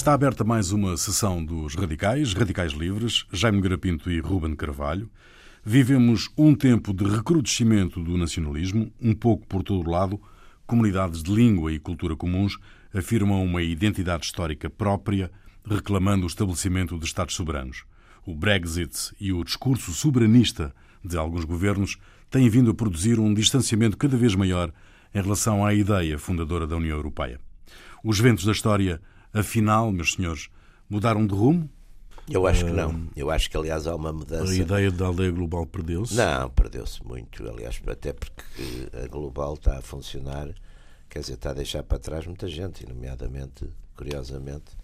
Está 0.00 0.14
aberta 0.14 0.42
mais 0.42 0.72
uma 0.72 0.96
sessão 0.96 1.44
dos 1.44 1.74
Radicais, 1.74 2.32
Radicais 2.32 2.72
Livres, 2.72 3.26
Jaime 3.30 3.60
Garapinto 3.60 4.10
e 4.10 4.18
Ruben 4.18 4.56
Carvalho. 4.56 5.10
Vivemos 5.62 6.30
um 6.38 6.54
tempo 6.54 6.94
de 6.94 7.04
recrudescimento 7.04 8.02
do 8.02 8.16
nacionalismo, 8.16 8.90
um 8.98 9.14
pouco 9.14 9.46
por 9.46 9.62
todo 9.62 9.86
o 9.86 9.90
lado. 9.90 10.18
Comunidades 10.66 11.22
de 11.22 11.30
língua 11.30 11.70
e 11.70 11.78
cultura 11.78 12.16
comuns 12.16 12.56
afirmam 12.94 13.44
uma 13.44 13.60
identidade 13.62 14.24
histórica 14.24 14.70
própria, 14.70 15.30
reclamando 15.68 16.24
o 16.24 16.28
estabelecimento 16.28 16.98
de 16.98 17.04
Estados 17.04 17.34
soberanos. 17.34 17.84
O 18.24 18.34
Brexit 18.34 19.14
e 19.20 19.34
o 19.34 19.44
discurso 19.44 19.92
soberanista 19.92 20.74
de 21.04 21.18
alguns 21.18 21.44
governos 21.44 21.98
têm 22.30 22.48
vindo 22.48 22.70
a 22.70 22.74
produzir 22.74 23.20
um 23.20 23.34
distanciamento 23.34 23.98
cada 23.98 24.16
vez 24.16 24.34
maior 24.34 24.72
em 25.14 25.20
relação 25.20 25.62
à 25.62 25.74
ideia 25.74 26.18
fundadora 26.18 26.66
da 26.66 26.76
União 26.76 26.96
Europeia. 26.96 27.38
Os 28.02 28.18
ventos 28.18 28.46
da 28.46 28.52
história, 28.52 28.98
afinal, 29.32 29.90
meus 29.92 30.14
senhores, 30.14 30.48
mudaram 30.88 31.26
de 31.26 31.34
rumo? 31.34 31.68
Eu 32.28 32.46
acho 32.46 32.64
que 32.64 32.70
não. 32.70 33.08
Eu 33.16 33.30
acho 33.30 33.50
que, 33.50 33.56
aliás, 33.56 33.86
há 33.86 33.94
uma 33.94 34.12
mudança. 34.12 34.52
A 34.52 34.54
ideia 34.54 34.90
da 34.90 35.06
aldeia 35.06 35.32
global 35.32 35.66
perdeu-se? 35.66 36.14
Não, 36.14 36.48
perdeu-se 36.50 37.04
muito. 37.04 37.48
Aliás, 37.48 37.80
até 37.86 38.12
porque 38.12 38.42
a 39.02 39.08
global 39.08 39.54
está 39.54 39.78
a 39.78 39.82
funcionar, 39.82 40.48
quer 41.08 41.20
dizer, 41.20 41.34
está 41.34 41.50
a 41.50 41.54
deixar 41.54 41.82
para 41.82 41.98
trás 41.98 42.26
muita 42.26 42.46
gente, 42.46 42.86
nomeadamente, 42.88 43.68
curiosamente, 43.96 44.76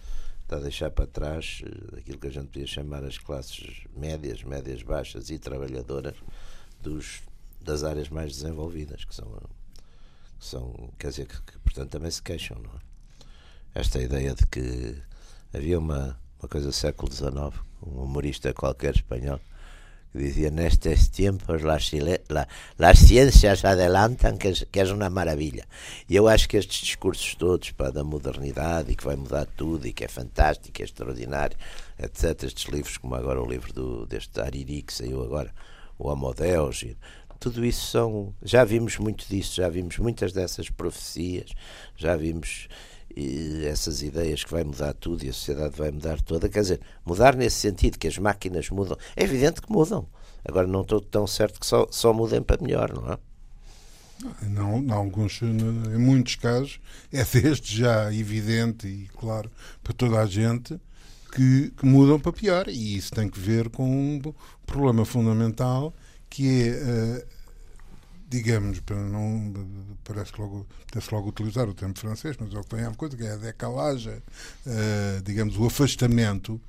está 0.42 0.56
a 0.56 0.60
deixar 0.60 0.90
para 0.90 1.06
trás 1.06 1.62
eh, 1.64 1.98
aquilo 1.98 2.18
que 2.18 2.26
a 2.26 2.30
gente 2.30 2.46
podia 2.46 2.66
chamar 2.66 3.04
as 3.04 3.18
classes 3.18 3.84
médias, 3.96 4.42
médias 4.42 4.82
baixas 4.82 5.30
e 5.30 5.38
trabalhadoras 5.38 6.16
dos, 6.80 7.22
das 7.60 7.84
áreas 7.84 8.08
mais 8.08 8.32
desenvolvidas, 8.32 9.04
que 9.04 9.14
são, 9.14 9.28
que 10.38 10.46
são 10.46 10.90
quer 10.98 11.10
dizer, 11.10 11.26
que, 11.26 11.40
que 11.42 11.58
portanto 11.60 11.90
também 11.90 12.10
se 12.10 12.22
queixam, 12.22 12.58
não 12.58 12.70
é? 12.70 12.85
Esta 13.78 14.00
ideia 14.00 14.34
de 14.34 14.46
que 14.46 14.96
havia 15.52 15.78
uma, 15.78 16.18
uma 16.40 16.48
coisa 16.48 16.68
do 16.68 16.72
século 16.72 17.12
XIX, 17.12 17.60
um 17.86 18.04
humorista 18.04 18.54
qualquer 18.54 18.94
espanhol, 18.94 19.38
que 20.10 20.18
dizia: 20.18 20.50
Nestes 20.50 21.08
tempos 21.08 21.60
las 21.60 22.98
ciências 22.98 23.66
adelantam, 23.66 24.38
que, 24.38 24.64
que 24.64 24.80
é 24.80 24.84
uma 24.84 25.10
maravilha. 25.10 25.66
E 26.08 26.16
eu 26.16 26.26
acho 26.26 26.48
que 26.48 26.56
estes 26.56 26.86
discursos 26.86 27.34
todos 27.34 27.70
pá, 27.72 27.90
da 27.90 28.02
modernidade 28.02 28.92
e 28.92 28.96
que 28.96 29.04
vai 29.04 29.14
mudar 29.14 29.44
tudo 29.44 29.86
e 29.86 29.92
que 29.92 30.04
é 30.04 30.08
fantástico, 30.08 30.80
é 30.80 30.84
extraordinário, 30.86 31.58
etc. 31.98 32.44
Estes 32.44 32.72
livros, 32.72 32.96
como 32.96 33.14
agora 33.14 33.42
o 33.42 33.46
livro 33.46 33.74
do, 33.74 34.06
deste 34.06 34.40
Ariri 34.40 34.80
que 34.80 34.94
saiu 34.94 35.22
agora, 35.22 35.52
o 35.98 36.08
Homo 36.08 36.32
Deus, 36.32 36.82
tudo 37.38 37.62
isso 37.62 37.90
são. 37.90 38.34
Já 38.42 38.64
vimos 38.64 38.96
muito 38.96 39.28
disso, 39.28 39.56
já 39.56 39.68
vimos 39.68 39.98
muitas 39.98 40.32
dessas 40.32 40.70
profecias, 40.70 41.50
já 41.94 42.16
vimos 42.16 42.68
essas 43.66 44.02
ideias 44.02 44.44
que 44.44 44.50
vai 44.50 44.64
mudar 44.64 44.92
tudo 44.94 45.24
e 45.24 45.28
a 45.28 45.32
sociedade 45.32 45.76
vai 45.76 45.90
mudar 45.90 46.20
toda. 46.20 46.48
Quer 46.48 46.60
dizer, 46.60 46.80
mudar 47.04 47.34
nesse 47.34 47.56
sentido, 47.56 47.98
que 47.98 48.08
as 48.08 48.18
máquinas 48.18 48.68
mudam. 48.70 48.96
É 49.14 49.24
evidente 49.24 49.60
que 49.60 49.72
mudam. 49.72 50.06
Agora 50.44 50.66
não 50.66 50.82
estou 50.82 51.00
tão 51.00 51.26
certo 51.26 51.58
que 51.58 51.66
só, 51.66 51.86
só 51.90 52.12
mudem 52.12 52.42
para 52.42 52.62
melhor, 52.62 52.92
não 52.92 53.12
é? 53.12 53.18
Não, 54.48 54.78
em 54.78 54.90
alguns, 54.90 55.42
em 55.42 55.98
muitos 55.98 56.36
casos, 56.36 56.80
é 57.12 57.22
desde 57.24 57.76
já 57.76 58.12
evidente 58.12 58.86
e 58.86 59.08
claro 59.16 59.50
para 59.82 59.92
toda 59.92 60.20
a 60.20 60.26
gente 60.26 60.80
que, 61.34 61.70
que 61.76 61.84
mudam 61.84 62.18
para 62.18 62.32
pior. 62.32 62.68
E 62.68 62.96
isso 62.96 63.12
tem 63.12 63.28
que 63.28 63.38
ver 63.38 63.68
com 63.68 63.88
um 63.88 64.34
problema 64.64 65.04
fundamental 65.04 65.94
que 66.30 66.68
é 66.68 67.24
uh, 67.24 67.35
digamos, 68.28 68.80
para 68.80 68.96
não 68.96 69.52
parece 70.04 70.32
logo, 70.38 70.66
parece 70.90 71.14
logo 71.14 71.28
utilizar 71.28 71.68
o 71.68 71.74
termo 71.74 71.96
francês, 71.96 72.36
mas 72.38 72.52
é 72.52 72.58
o 72.58 72.64
que 72.64 72.74
vem 72.74 72.84
a 72.84 72.90
coisa, 72.90 73.16
que 73.16 73.24
é 73.24 73.32
a 73.32 73.36
decalagem, 73.36 74.14
uh, 74.14 75.22
digamos, 75.24 75.56
o 75.56 75.66
afastamento 75.66 76.60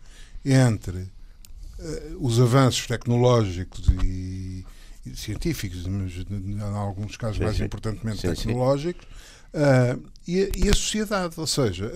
entre 0.46 1.00
uh, 1.00 2.18
os 2.20 2.40
avanços 2.40 2.86
tecnológicos 2.86 3.88
e, 4.04 4.66
e, 5.06 5.16
científicos, 5.16 5.88
mas 5.88 6.14
em 6.30 6.60
alguns 6.62 7.18
casos 7.18 7.38
sim, 7.38 7.44
mais 7.44 7.58
sim. 7.58 7.64
importantemente 7.64 8.22
sim, 8.22 8.34
tecnológicos, 8.34 9.06
uh, 9.54 10.02
e, 10.28 10.52
e, 10.56 10.70
a 10.70 10.74
sociedade, 10.76 11.36
ou 11.38 11.48
seja, 11.48 11.90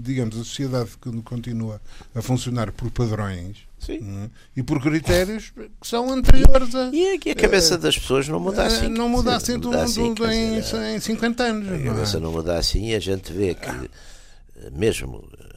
digamos, 0.00 0.34
a 0.34 0.38
sociedade 0.38 0.90
que 0.98 1.12
continua 1.20 1.78
a 2.14 2.22
funcionar 2.22 2.72
por 2.72 2.90
padrões 2.90 3.68
Sim. 3.80 4.24
É? 4.24 4.30
E 4.60 4.62
por 4.62 4.80
critérios 4.80 5.50
que 5.80 5.86
são 5.88 6.12
anteriores 6.12 6.74
a. 6.74 6.90
E 6.92 7.14
aqui 7.14 7.30
a 7.30 7.34
cabeça 7.34 7.78
das 7.78 7.98
pessoas 7.98 8.28
não 8.28 8.38
muda 8.38 8.64
assim. 8.64 8.88
Não 8.88 9.08
muda 9.08 9.34
assim, 9.34 9.58
do, 9.58 9.74
assim 9.74 10.12
do, 10.12 10.30
em, 10.30 10.60
dizer, 10.60 10.94
em 10.94 11.00
50 11.00 11.42
anos. 11.42 11.68
A 11.68 11.82
cabeça 11.82 12.20
não, 12.20 12.28
é? 12.28 12.30
não 12.30 12.32
muda 12.32 12.58
assim 12.58 12.90
e 12.90 12.94
a 12.94 13.00
gente 13.00 13.32
vê 13.32 13.54
que, 13.54 13.68
eh, 13.68 14.70
mesmo, 14.70 15.26
eh, 15.40 15.56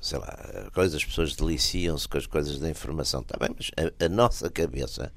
sei 0.00 0.18
lá, 0.18 0.68
coisas, 0.74 0.96
as 0.96 1.04
pessoas 1.04 1.36
deliciam-se 1.36 2.08
com 2.08 2.18
as 2.18 2.26
coisas 2.26 2.58
da 2.58 2.68
informação. 2.68 3.20
Está 3.20 3.38
bem, 3.38 3.54
mas 3.56 3.70
a, 3.76 4.04
a 4.04 4.08
nossa 4.08 4.50
cabeça 4.50 5.12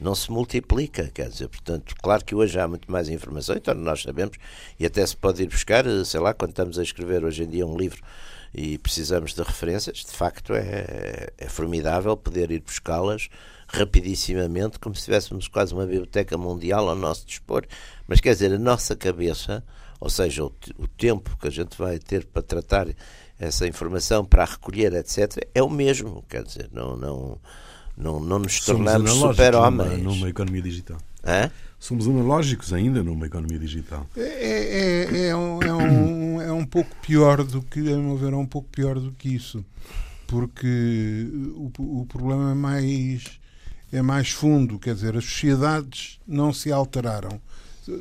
não 0.00 0.14
se 0.14 0.30
multiplica, 0.30 1.10
quer 1.12 1.28
dizer, 1.28 1.48
portanto, 1.48 1.94
claro 2.02 2.24
que 2.24 2.34
hoje 2.34 2.58
há 2.58 2.66
muito 2.66 2.90
mais 2.90 3.08
informação, 3.08 3.56
então 3.56 3.74
nós 3.74 4.02
sabemos, 4.02 4.36
e 4.78 4.84
até 4.84 5.06
se 5.06 5.16
pode 5.16 5.42
ir 5.42 5.46
buscar, 5.46 5.84
sei 6.04 6.20
lá, 6.20 6.34
quando 6.34 6.50
estamos 6.50 6.78
a 6.78 6.82
escrever 6.82 7.24
hoje 7.24 7.44
em 7.44 7.48
dia 7.48 7.66
um 7.66 7.76
livro 7.78 8.02
e 8.56 8.78
precisamos 8.78 9.34
de 9.34 9.42
referências, 9.42 9.98
de 9.98 10.12
facto 10.12 10.54
é, 10.54 11.28
é 11.36 11.46
formidável 11.46 12.16
poder 12.16 12.50
ir 12.50 12.60
buscá-las 12.60 13.28
rapidissimamente, 13.68 14.78
como 14.78 14.94
se 14.94 15.04
tivéssemos 15.04 15.46
quase 15.46 15.74
uma 15.74 15.84
biblioteca 15.84 16.38
mundial 16.38 16.88
ao 16.88 16.96
nosso 16.96 17.26
dispor. 17.26 17.66
Mas 18.08 18.18
quer 18.18 18.32
dizer, 18.32 18.54
a 18.54 18.58
nossa 18.58 18.96
cabeça, 18.96 19.62
ou 20.00 20.08
seja, 20.08 20.42
o, 20.42 20.52
o 20.78 20.88
tempo 20.88 21.36
que 21.38 21.48
a 21.48 21.50
gente 21.50 21.76
vai 21.76 21.98
ter 21.98 22.24
para 22.24 22.40
tratar 22.40 22.86
essa 23.38 23.66
informação, 23.66 24.24
para 24.24 24.44
a 24.44 24.46
recolher, 24.46 24.94
etc., 24.94 25.46
é 25.54 25.62
o 25.62 25.68
mesmo. 25.68 26.24
Quer 26.26 26.42
dizer, 26.42 26.70
não, 26.72 26.96
não, 26.96 27.38
não, 27.94 28.20
não 28.20 28.38
nos 28.38 28.60
tornamos 28.60 29.10
super-homens. 29.10 29.98
Numa, 29.98 30.14
numa 30.14 30.28
economia 30.30 30.62
digital. 30.62 30.96
Hã? 31.22 31.50
Somos 31.78 32.08
analógicos 32.08 32.72
ainda 32.72 33.02
numa 33.02 33.26
economia 33.26 33.58
digital. 33.58 34.06
É, 34.16 34.20
é, 34.20 35.28
é, 35.28 35.36
um, 35.36 35.62
é, 35.62 35.72
um, 35.72 36.42
é 36.42 36.52
um 36.52 36.64
pouco 36.64 36.90
pior 37.02 37.44
do 37.44 37.62
que, 37.62 37.80
a 37.92 37.96
meu 37.96 38.16
ver, 38.16 38.32
é 38.32 38.36
um 38.36 38.46
pouco 38.46 38.68
pior 38.70 38.98
do 38.98 39.12
que 39.12 39.28
isso. 39.28 39.64
Porque 40.26 41.28
o, 41.54 42.00
o 42.00 42.06
problema 42.06 42.50
é 42.50 42.54
mais, 42.54 43.38
é 43.92 44.02
mais 44.02 44.30
fundo, 44.30 44.78
quer 44.78 44.94
dizer, 44.94 45.16
as 45.16 45.24
sociedades 45.24 46.18
não 46.26 46.52
se 46.52 46.72
alteraram. 46.72 47.40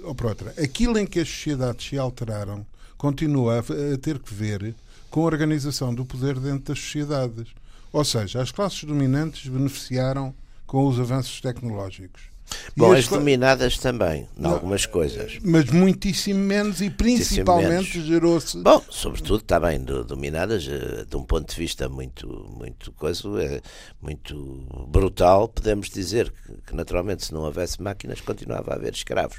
Ou 0.03 0.15
por 0.15 0.27
outra, 0.27 0.53
aquilo 0.57 0.97
em 0.97 1.05
que 1.05 1.19
as 1.19 1.29
sociedades 1.29 1.87
se 1.87 1.97
alteraram 1.97 2.65
continua 2.97 3.57
a, 3.57 3.93
a 3.93 3.97
ter 3.97 4.17
que 4.17 4.33
ver 4.33 4.73
com 5.11 5.21
a 5.21 5.25
organização 5.25 5.93
do 5.93 6.05
poder 6.05 6.39
dentro 6.39 6.73
das 6.73 6.79
sociedades. 6.79 7.49
Ou 7.93 8.03
seja, 8.03 8.41
as 8.41 8.51
classes 8.51 8.83
dominantes 8.83 9.47
beneficiaram 9.47 10.33
com 10.65 10.87
os 10.87 10.99
avanços 10.99 11.39
tecnológicos 11.39 12.34
Bom, 12.75 12.91
as, 12.91 12.99
as 12.99 13.07
dominadas 13.07 13.77
também, 13.77 14.27
em 14.37 14.45
algumas 14.45 14.85
coisas. 14.85 15.39
Mas 15.41 15.65
muitíssimo 15.65 16.39
menos 16.39 16.81
e 16.81 16.89
principalmente 16.89 18.01
gerou-se. 18.01 18.57
Bom, 18.61 18.83
sobretudo, 18.89 19.41
está 19.41 19.59
bem, 19.59 19.79
dominadas 19.81 20.67
eh, 20.67 21.05
de 21.09 21.15
um 21.15 21.23
ponto 21.23 21.53
de 21.53 21.59
vista 21.59 21.87
muito, 21.89 22.27
muito, 22.57 22.91
coisa, 22.91 23.27
é, 23.41 23.61
muito 24.01 24.85
brutal, 24.87 25.47
podemos 25.47 25.89
dizer 25.89 26.31
que, 26.31 26.61
que 26.67 26.75
naturalmente 26.75 27.25
se 27.25 27.33
não 27.33 27.41
houvesse 27.41 27.81
máquinas 27.81 28.21
continuava 28.21 28.71
a 28.71 28.75
haver 28.75 28.93
escravos. 28.93 29.37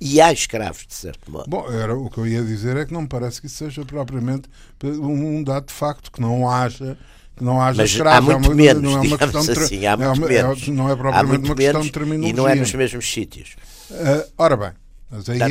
E 0.00 0.20
há 0.20 0.30
escravos, 0.30 0.86
de 0.86 0.94
certo 0.94 1.30
modo. 1.30 1.48
Bom, 1.48 1.70
era, 1.72 1.96
o 1.96 2.10
que 2.10 2.18
eu 2.18 2.26
ia 2.26 2.42
dizer 2.42 2.76
é 2.76 2.84
que 2.84 2.92
não 2.92 3.02
me 3.02 3.08
parece 3.08 3.40
que 3.40 3.46
isso 3.46 3.56
seja 3.56 3.84
propriamente 3.84 4.48
um 4.84 5.42
dado 5.42 5.66
de 5.66 5.72
facto, 5.72 6.12
que 6.12 6.20
não 6.20 6.48
haja 6.48 6.98
não 7.40 7.60
haja 7.60 7.82
Mas 7.82 7.90
escravos. 7.90 8.30
Há 8.30 8.38
muito 8.38 8.44
é 8.44 8.48
uma, 8.48 8.54
menos, 8.54 8.82
não 8.82 8.96
é 8.96 9.00
uma 9.00 9.18
questão 9.18 9.40
assim, 9.40 9.86
há 9.86 9.96
muito 9.96 10.24
é, 10.24 10.28
menos. 10.28 10.68
Não 10.68 10.90
é 10.90 10.96
propriamente 10.96 11.44
uma 11.44 11.54
questão 11.54 11.80
de 11.80 11.92
terminologia. 11.92 12.30
E 12.30 12.36
não 12.36 12.48
é 12.48 12.54
nos 12.54 12.72
mesmos 12.72 13.12
sítios. 13.12 13.56
Uh, 13.90 14.32
ora 14.38 14.56
bem, 14.56 14.70
mas, 15.10 15.28
aí 15.28 15.40
é, 15.40 15.48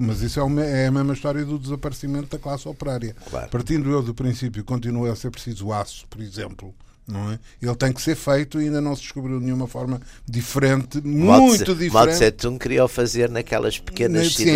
mas 0.00 0.20
isso 0.20 0.38
é, 0.38 0.42
uma, 0.42 0.62
é, 0.62 0.86
a 0.88 0.90
mesma 0.90 1.14
história 1.14 1.44
do 1.44 1.58
desaparecimento 1.58 2.28
da 2.28 2.38
classe 2.38 2.68
operária. 2.68 3.16
Claro. 3.30 3.48
Partindo 3.48 3.90
eu 3.90 4.02
do 4.02 4.12
princípio 4.12 4.62
continua 4.64 5.12
a 5.12 5.16
ser 5.16 5.30
preciso 5.30 5.72
aço, 5.72 6.06
por 6.08 6.20
exemplo, 6.20 6.74
não 7.06 7.32
é? 7.32 7.38
Ele 7.60 7.74
tem 7.74 7.92
que 7.92 8.00
ser 8.00 8.16
feito 8.16 8.60
e 8.60 8.64
ainda 8.64 8.80
não 8.80 8.96
se 8.96 9.02
descobriu 9.02 9.38
nenhuma 9.38 9.68
forma 9.68 10.00
diferente, 10.26 11.02
muito 11.02 11.74
diferente. 11.74 11.92
Mao 11.92 12.06
Tse 12.06 12.30
Tung 12.30 12.58
queria 12.58 12.88
fazer 12.88 13.28
naquelas 13.28 13.78
pequenas 13.78 14.34
sim, 14.34 14.46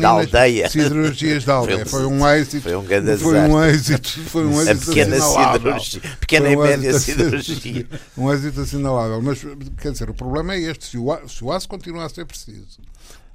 da 0.00 0.08
aldeia. 0.08 0.70
Siderurgias 0.70 1.44
da 1.44 1.54
aldeia. 1.54 1.84
Foi 1.84 2.06
um 2.06 2.26
êxito. 2.28 2.62
Foi 2.62 2.76
um 2.76 2.84
grande 2.84 3.16
Foi 3.18 3.38
um 3.38 3.64
êxito. 3.64 4.20
Foi 4.26 4.46
um 4.46 4.62
êxito 4.62 4.82
A 4.82 4.86
pequena 4.86 5.20
siderurgia. 5.20 6.00
Pequena 6.20 6.50
e 6.50 6.56
média 6.56 6.98
siderurgia. 6.98 7.86
Um 8.16 8.32
êxito 8.32 8.60
assinalável. 8.60 9.20
Mas, 9.22 9.40
quer 9.80 9.92
dizer, 9.92 10.10
o 10.10 10.14
problema 10.14 10.54
é 10.54 10.60
este. 10.60 10.86
Se 10.86 10.98
o, 10.98 11.28
se 11.28 11.42
o 11.42 11.52
aço 11.52 11.68
continua 11.68 12.04
a 12.04 12.08
ser 12.08 12.24
preciso, 12.24 12.78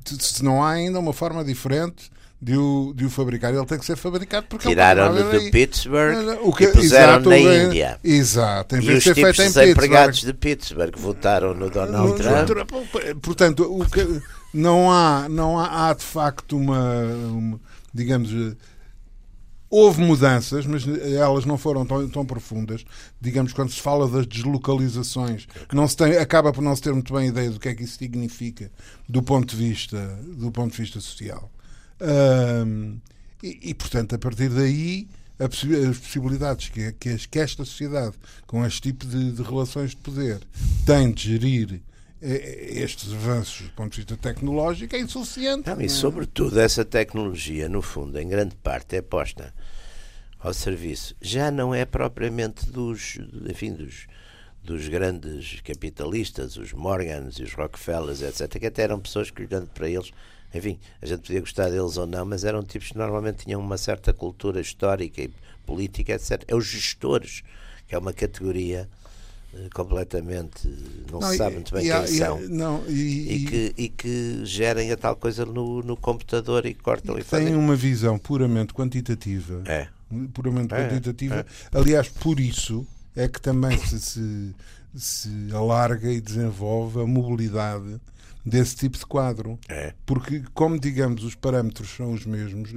se 0.05 0.43
não 0.43 0.63
há 0.63 0.71
ainda 0.71 0.99
uma 0.99 1.13
forma 1.13 1.43
diferente 1.43 2.11
de 2.43 2.57
o, 2.57 2.93
de 2.93 3.05
o 3.05 3.09
fabricar. 3.09 3.53
Ele 3.53 3.65
tem 3.65 3.79
que 3.79 3.85
ser 3.85 3.95
fabricado 3.95 4.47
porque 4.49 4.67
Tiraram-no 4.67 5.39
de 5.39 5.49
Pittsburgh 5.49 6.39
o 6.41 6.51
que, 6.51 6.65
e 6.65 6.67
puseram 6.67 7.13
exato, 7.13 7.29
na 7.29 7.37
Índia. 7.37 7.99
Exato. 8.03 8.75
Em 8.75 8.83
e 8.83 8.91
os 8.91 9.03
tipos 9.03 9.37
desempregados 9.37 10.21
de 10.21 10.33
Pittsburgh 10.33 10.97
votaram 10.97 11.53
no 11.53 11.69
Donald 11.69 12.09
no, 12.09 12.45
Trump. 12.45 12.69
Portanto, 13.21 13.63
o 13.63 13.89
que, 13.89 14.21
não, 14.53 14.91
há, 14.91 15.27
não 15.29 15.57
há, 15.57 15.89
há 15.89 15.93
de 15.93 16.03
facto 16.03 16.57
uma, 16.57 17.03
uma 17.31 17.59
digamos 17.93 18.31
houve 19.69 20.01
mudanças, 20.01 20.67
mas 20.67 20.85
elas 20.85 21.45
não 21.45 21.57
foram 21.57 21.83
tão, 21.83 22.07
tão, 22.07 22.25
profundas. 22.25 22.85
Digamos, 23.19 23.53
quando 23.53 23.71
se 23.71 23.81
fala 23.81 24.07
das 24.07 24.27
deslocalizações, 24.27 25.47
não 25.71 25.87
se 25.87 25.97
tem, 25.97 26.17
acaba 26.17 26.51
por 26.51 26.61
não 26.61 26.75
se 26.75 26.81
ter 26.81 26.93
muito 26.93 27.11
bem 27.11 27.29
ideia 27.29 27.49
do 27.49 27.59
que 27.59 27.69
é 27.69 27.73
que 27.73 27.83
isso 27.83 27.97
significa 27.97 28.69
do 29.09 29.23
ponto 29.23 29.55
de 29.55 29.55
vista, 29.55 30.19
do 30.37 30.51
ponto 30.51 30.71
de 30.71 30.77
vista 30.77 30.99
social. 30.99 31.49
Um, 32.03 32.99
e, 33.41 33.69
e, 33.69 33.73
portanto, 33.73 34.15
a 34.15 34.17
partir 34.17 34.49
daí, 34.49 35.07
as 35.39 35.97
possibilidades 35.97 36.69
que, 36.69 36.91
que, 36.93 37.27
que 37.27 37.39
esta 37.39 37.65
sociedade, 37.65 38.15
com 38.45 38.65
este 38.65 38.81
tipo 38.81 39.05
de, 39.05 39.31
de 39.31 39.41
relações 39.41 39.91
de 39.91 39.97
poder, 39.97 40.41
tem 40.85 41.11
de 41.11 41.23
gerir 41.23 41.81
estes 42.23 43.11
avanços 43.11 43.67
do 43.67 43.73
ponto 43.73 43.91
de 43.91 43.97
vista 43.97 44.15
tecnológico 44.15 44.95
é 44.95 44.99
insuficiente. 44.99 45.69
Não, 45.69 45.81
e 45.81 45.89
sobretudo 45.89 46.57
essa 46.57 46.85
tecnologia, 46.85 47.67
no 47.67 47.81
fundo, 47.81 48.17
em 48.17 48.27
grande 48.27 48.55
parte 48.55 48.95
é 48.95 49.01
posta 49.01 49.53
ao 50.39 50.53
serviço. 50.53 51.15
Já 51.21 51.51
não 51.51 51.75
é 51.75 51.83
propriamente 51.83 52.69
dos, 52.71 53.19
enfim, 53.49 53.73
dos, 53.73 54.07
dos 54.63 54.87
grandes 54.87 55.59
capitalistas, 55.61 56.55
os 56.55 56.71
Morgans 56.71 57.39
e 57.39 57.43
os 57.43 57.53
Rockefellers, 57.53 58.21
etc., 58.21 58.57
que 58.57 58.67
até 58.67 58.83
eram 58.83 59.01
pessoas 59.01 59.29
que, 59.29 59.43
olhando 59.43 59.67
para 59.67 59.89
eles, 59.89 60.11
enfim, 60.53 60.79
a 61.01 61.05
gente 61.05 61.21
podia 61.21 61.39
gostar 61.39 61.69
deles 61.69 61.97
ou 61.97 62.05
não, 62.05 62.25
mas 62.25 62.43
eram 62.43 62.63
tipos 62.63 62.89
que 62.89 62.97
normalmente 62.97 63.45
tinham 63.45 63.59
uma 63.59 63.77
certa 63.77 64.13
cultura 64.13 64.61
histórica 64.61 65.21
e 65.21 65.31
política, 65.65 66.13
etc. 66.13 66.43
É 66.47 66.55
os 66.55 66.65
gestores, 66.65 67.43
que 67.87 67.95
é 67.95 67.97
uma 67.97 68.13
categoria 68.13 68.87
eh, 69.53 69.69
completamente 69.73 70.67
não, 71.11 71.19
não 71.19 71.29
se 71.29 71.37
sabe 71.37 71.55
muito 71.55 71.73
bem 71.73 71.83
quem 71.83 72.07
são 72.07 72.39
não, 72.49 72.83
e, 72.87 73.33
e, 73.33 73.45
que, 73.45 73.73
e 73.77 73.89
que 73.89 74.41
gerem 74.45 74.91
a 74.91 74.97
tal 74.97 75.15
coisa 75.15 75.45
no, 75.45 75.81
no 75.81 75.95
computador 75.95 76.65
e 76.65 76.73
cortam 76.73 77.17
e, 77.17 77.21
e 77.21 77.23
fazem. 77.23 77.47
Tem 77.47 77.55
uma 77.55 77.75
visão 77.75 78.17
puramente 78.17 78.73
quantitativa. 78.73 79.61
É. 79.65 79.87
Puramente 80.33 80.73
é, 80.73 80.87
quantitativa. 80.87 81.45
É. 81.71 81.77
Aliás, 81.77 82.09
por 82.09 82.39
isso 82.39 82.85
é 83.15 83.27
que 83.27 83.41
também 83.41 83.77
se, 83.77 83.99
se, 83.99 84.55
se 84.95 85.29
alarga 85.53 86.11
e 86.11 86.21
desenvolve 86.21 87.01
a 87.01 87.05
mobilidade 87.05 87.99
desse 88.45 88.75
tipo 88.75 88.97
de 88.97 89.05
quadro. 89.05 89.59
É. 89.69 89.93
Porque, 90.05 90.43
como 90.53 90.79
digamos, 90.79 91.23
os 91.23 91.35
parâmetros 91.35 91.89
são 91.89 92.13
os 92.13 92.25
mesmos, 92.25 92.71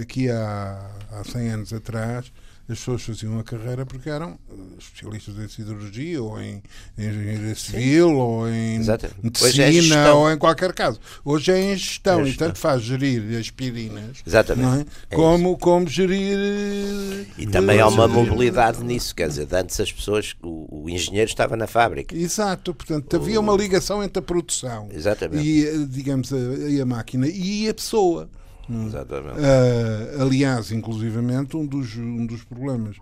aqui 0.00 0.30
há, 0.30 0.90
há 1.10 1.24
100 1.24 1.48
anos 1.48 1.72
atrás, 1.72 2.32
as 2.68 2.78
pessoas 2.78 3.02
faziam 3.02 3.38
a 3.38 3.44
carreira 3.44 3.84
porque 3.84 4.08
eram 4.08 4.38
eh, 4.50 4.54
especialistas 4.78 5.38
em 5.38 5.48
siderurgia 5.48 6.22
ou 6.22 6.40
em, 6.40 6.62
engenharia 6.96 7.54
civil 7.54 8.08
Sim. 8.08 8.14
ou 8.14 8.48
em 8.48 8.76
Exatamente. 8.76 9.18
É 9.20 9.66
medicina 9.66 9.96
é 9.96 10.12
ou 10.12 10.30
em 10.30 10.38
qualquer 10.38 10.72
caso. 10.72 10.98
Hoje 11.24 11.52
é 11.52 11.60
em 11.60 11.76
gestão, 11.76 12.20
é 12.20 12.28
e 12.28 12.34
tanto 12.34 12.58
faz 12.58 12.82
gerir 12.82 13.38
aspirinas 13.38 14.18
Exatamente. 14.26 14.88
É? 15.10 15.14
como, 15.14 15.58
como 15.58 15.86
gerir. 15.86 17.26
E 17.36 17.46
também 17.46 17.80
há 17.80 17.88
uma 17.88 18.08
mobilidade 18.08 18.82
nisso, 18.82 19.14
quer 19.14 19.28
dizer, 19.28 19.46
antes 19.52 19.78
as 19.78 19.92
pessoas, 19.92 20.34
o, 20.42 20.84
o 20.84 20.90
engenheiro 20.90 21.28
estava 21.28 21.56
na 21.56 21.66
fábrica. 21.66 22.16
Exato, 22.16 22.74
portanto 22.74 23.12
o... 23.12 23.16
havia 23.16 23.38
uma 23.38 23.54
ligação 23.54 24.02
entre 24.02 24.20
a 24.20 24.22
produção 24.22 24.88
Exatamente. 24.90 25.46
e, 25.46 25.66
eh, 25.66 25.86
digamos, 25.88 26.32
a, 26.32 26.38
e 26.38 26.80
a 26.80 26.86
máquina 26.86 27.28
e 27.28 27.68
a 27.68 27.74
pessoa. 27.74 28.28
Exatamente. 28.68 29.38
Uh, 29.38 30.22
aliás, 30.22 30.70
inclusivamente, 30.72 31.56
um 31.56 31.66
dos, 31.66 31.96
um 31.96 32.26
dos 32.26 32.44
problemas, 32.44 32.96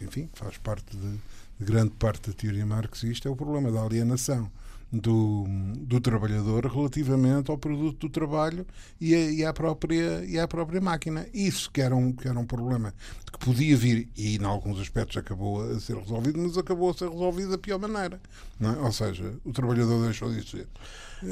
enfim, 0.00 0.28
faz 0.34 0.56
parte 0.58 0.96
de, 0.96 1.18
de 1.58 1.64
grande 1.64 1.90
parte 1.98 2.30
da 2.30 2.36
teoria 2.36 2.66
marxista, 2.66 3.28
é 3.28 3.30
o 3.30 3.36
problema 3.36 3.70
da 3.72 3.82
alienação 3.82 4.50
do, 4.92 5.44
do 5.78 6.00
trabalhador 6.00 6.66
relativamente 6.66 7.50
ao 7.50 7.58
produto 7.58 8.06
do 8.06 8.08
trabalho 8.08 8.66
e, 9.00 9.14
a, 9.14 9.18
e, 9.18 9.44
à, 9.44 9.52
própria, 9.52 10.24
e 10.24 10.38
à 10.38 10.46
própria 10.46 10.80
máquina. 10.80 11.26
Isso 11.34 11.70
que 11.70 11.80
era, 11.80 11.94
um, 11.94 12.12
que 12.12 12.28
era 12.28 12.38
um 12.38 12.46
problema 12.46 12.94
que 13.32 13.38
podia 13.38 13.76
vir, 13.76 14.08
e 14.16 14.36
em 14.36 14.44
alguns 14.44 14.80
aspectos 14.80 15.16
acabou 15.16 15.60
a 15.60 15.80
ser 15.80 15.96
resolvido, 15.96 16.38
mas 16.38 16.56
acabou 16.56 16.90
a 16.90 16.94
ser 16.94 17.10
resolvido 17.10 17.50
da 17.50 17.58
pior 17.58 17.78
maneira. 17.78 18.20
É? 18.60 18.68
Ou 18.82 18.92
seja, 18.92 19.34
o 19.44 19.52
trabalhador 19.52 20.02
deixou 20.04 20.32
de 20.32 20.48
ser. 20.48 20.66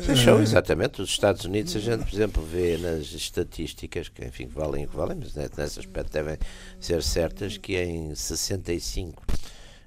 Fechou, 0.02 0.40
exatamente. 0.40 1.00
Os 1.00 1.10
Estados 1.10 1.44
Unidos, 1.44 1.76
a 1.76 1.80
gente, 1.80 2.04
por 2.04 2.14
exemplo, 2.14 2.44
vê 2.44 2.76
nas 2.78 3.12
estatísticas, 3.12 4.08
que 4.08 4.24
enfim, 4.24 4.46
valem 4.46 4.86
o 4.86 4.88
que 4.88 4.96
valem, 4.96 5.16
mas 5.16 5.34
nesse 5.34 5.78
aspecto 5.78 6.12
devem 6.12 6.38
ser 6.80 7.02
certas, 7.02 7.56
que 7.56 7.76
em 7.76 8.14
65 8.14 9.22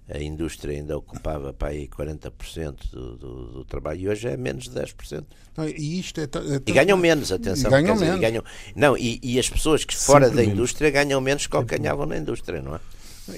a 0.10 0.18
indústria 0.20 0.78
ainda 0.78 0.98
ocupava 0.98 1.52
para 1.52 1.70
aí 1.70 1.88
40% 1.88 2.90
do, 2.92 3.18
do, 3.18 3.46
do, 3.52 3.66
trabalho 3.66 4.00
e 4.00 4.10
hoje 4.10 4.28
é 4.28 4.38
menos 4.38 4.66
de 4.66 4.72
10%. 4.72 5.26
Não, 5.56 5.68
e, 5.68 6.00
isto 6.00 6.22
é, 6.22 6.24
é 6.24 6.62
e 6.66 6.72
ganham 6.72 6.98
menos, 6.98 7.32
atenção. 7.32 7.70
Ganham 7.70 7.94
dizer, 7.94 8.06
menos. 8.06 8.22
Ganham, 8.22 8.44
não, 8.76 8.98
e, 8.98 9.20
e, 9.22 9.38
as 9.38 9.50
pessoas 9.50 9.84
que 9.84 9.96
fora 9.96 10.30
da 10.30 10.44
indústria 10.44 10.90
ganham 10.90 11.20
menos 11.20 11.46
que 11.46 11.56
o 11.56 11.66
que 11.66 11.78
ganhavam 11.78 12.06
na 12.06 12.18
indústria, 12.18 12.62
não 12.62 12.76
é? 12.76 12.80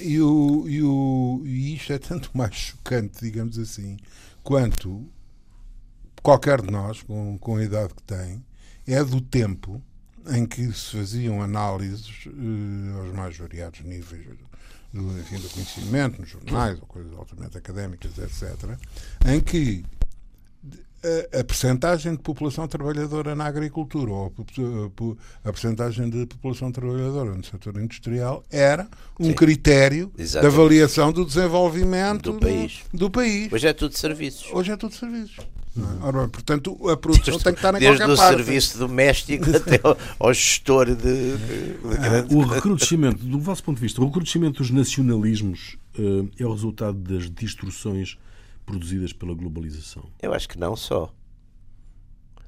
E, 0.00 0.20
o, 0.20 0.68
e, 0.68 0.82
o, 0.82 1.42
e 1.44 1.74
isto 1.74 1.92
é 1.92 1.98
tanto 1.98 2.30
mais 2.36 2.54
chocante, 2.54 3.20
digamos 3.20 3.58
assim, 3.58 3.96
quanto 4.42 5.04
qualquer 6.22 6.62
de 6.62 6.70
nós, 6.70 7.02
com, 7.02 7.36
com 7.38 7.56
a 7.56 7.64
idade 7.64 7.94
que 7.94 8.02
tem, 8.04 8.44
é 8.86 9.02
do 9.02 9.20
tempo 9.20 9.82
em 10.28 10.46
que 10.46 10.72
se 10.72 10.96
faziam 10.96 11.42
análises 11.42 12.26
eh, 12.26 12.98
aos 12.98 13.12
mais 13.12 13.36
variados 13.36 13.80
níveis 13.80 14.26
do, 14.92 15.18
enfim, 15.18 15.38
do 15.38 15.48
conhecimento, 15.48 16.20
nos 16.20 16.30
jornais 16.30 16.78
ou 16.80 16.86
coisas 16.86 17.12
altamente 17.16 17.56
académicas, 17.56 18.18
etc., 18.18 18.76
em 19.26 19.40
que 19.40 19.84
a, 21.02 21.40
a 21.40 21.44
percentagem 21.44 22.12
de 22.12 22.18
população 22.18 22.66
trabalhadora 22.68 23.34
na 23.34 23.46
agricultura 23.46 24.10
ou 24.10 24.32
a, 25.44 25.48
a 25.48 25.52
percentagem 25.52 26.10
de 26.10 26.26
população 26.26 26.70
trabalhadora 26.70 27.34
no 27.34 27.44
setor 27.44 27.76
industrial 27.80 28.44
era 28.50 28.88
um 29.18 29.26
Sim. 29.26 29.34
critério 29.34 30.12
Exatamente. 30.16 30.52
de 30.52 30.60
avaliação 30.60 31.12
do 31.12 31.24
desenvolvimento 31.24 32.32
do 32.32 32.38
país. 32.38 32.80
Do, 32.92 32.98
do 32.98 33.10
país. 33.10 33.52
Hoje 33.52 33.66
é 33.66 33.72
tudo 33.72 33.96
serviços. 33.96 34.48
Hoje 34.52 34.72
é 34.72 34.76
tudo 34.76 34.94
serviços. 34.94 35.38
É? 35.78 36.04
Ora, 36.04 36.28
portanto, 36.28 36.76
a 36.90 36.96
produção 36.96 37.32
desde, 37.32 37.44
tem 37.44 37.52
que 37.52 37.58
estar 37.58 37.74
em 37.74 37.78
desde 37.78 37.98
qualquer 37.98 38.16
parte. 38.16 38.36
Desde 38.36 38.42
o 38.42 38.44
serviço 38.44 38.78
doméstico 38.78 39.44
até 39.56 39.80
ao, 39.82 39.96
ao 40.18 40.34
gestor 40.34 40.86
de, 40.86 40.96
de, 40.96 42.28
de 42.28 42.34
O 42.34 42.42
recrudescimento, 42.42 43.24
do 43.24 43.38
vosso 43.38 43.62
ponto 43.62 43.76
de 43.76 43.82
vista, 43.82 44.00
o 44.00 44.06
recrudescimento 44.06 44.58
dos 44.58 44.70
nacionalismos 44.70 45.76
uh, 45.98 46.28
é 46.38 46.44
o 46.44 46.52
resultado 46.52 46.98
das 46.98 47.30
distorções 47.30 48.18
produzidas 48.70 49.12
pela 49.12 49.34
globalização? 49.34 50.10
Eu 50.20 50.32
acho 50.32 50.48
que 50.48 50.58
não 50.58 50.76
só. 50.76 51.12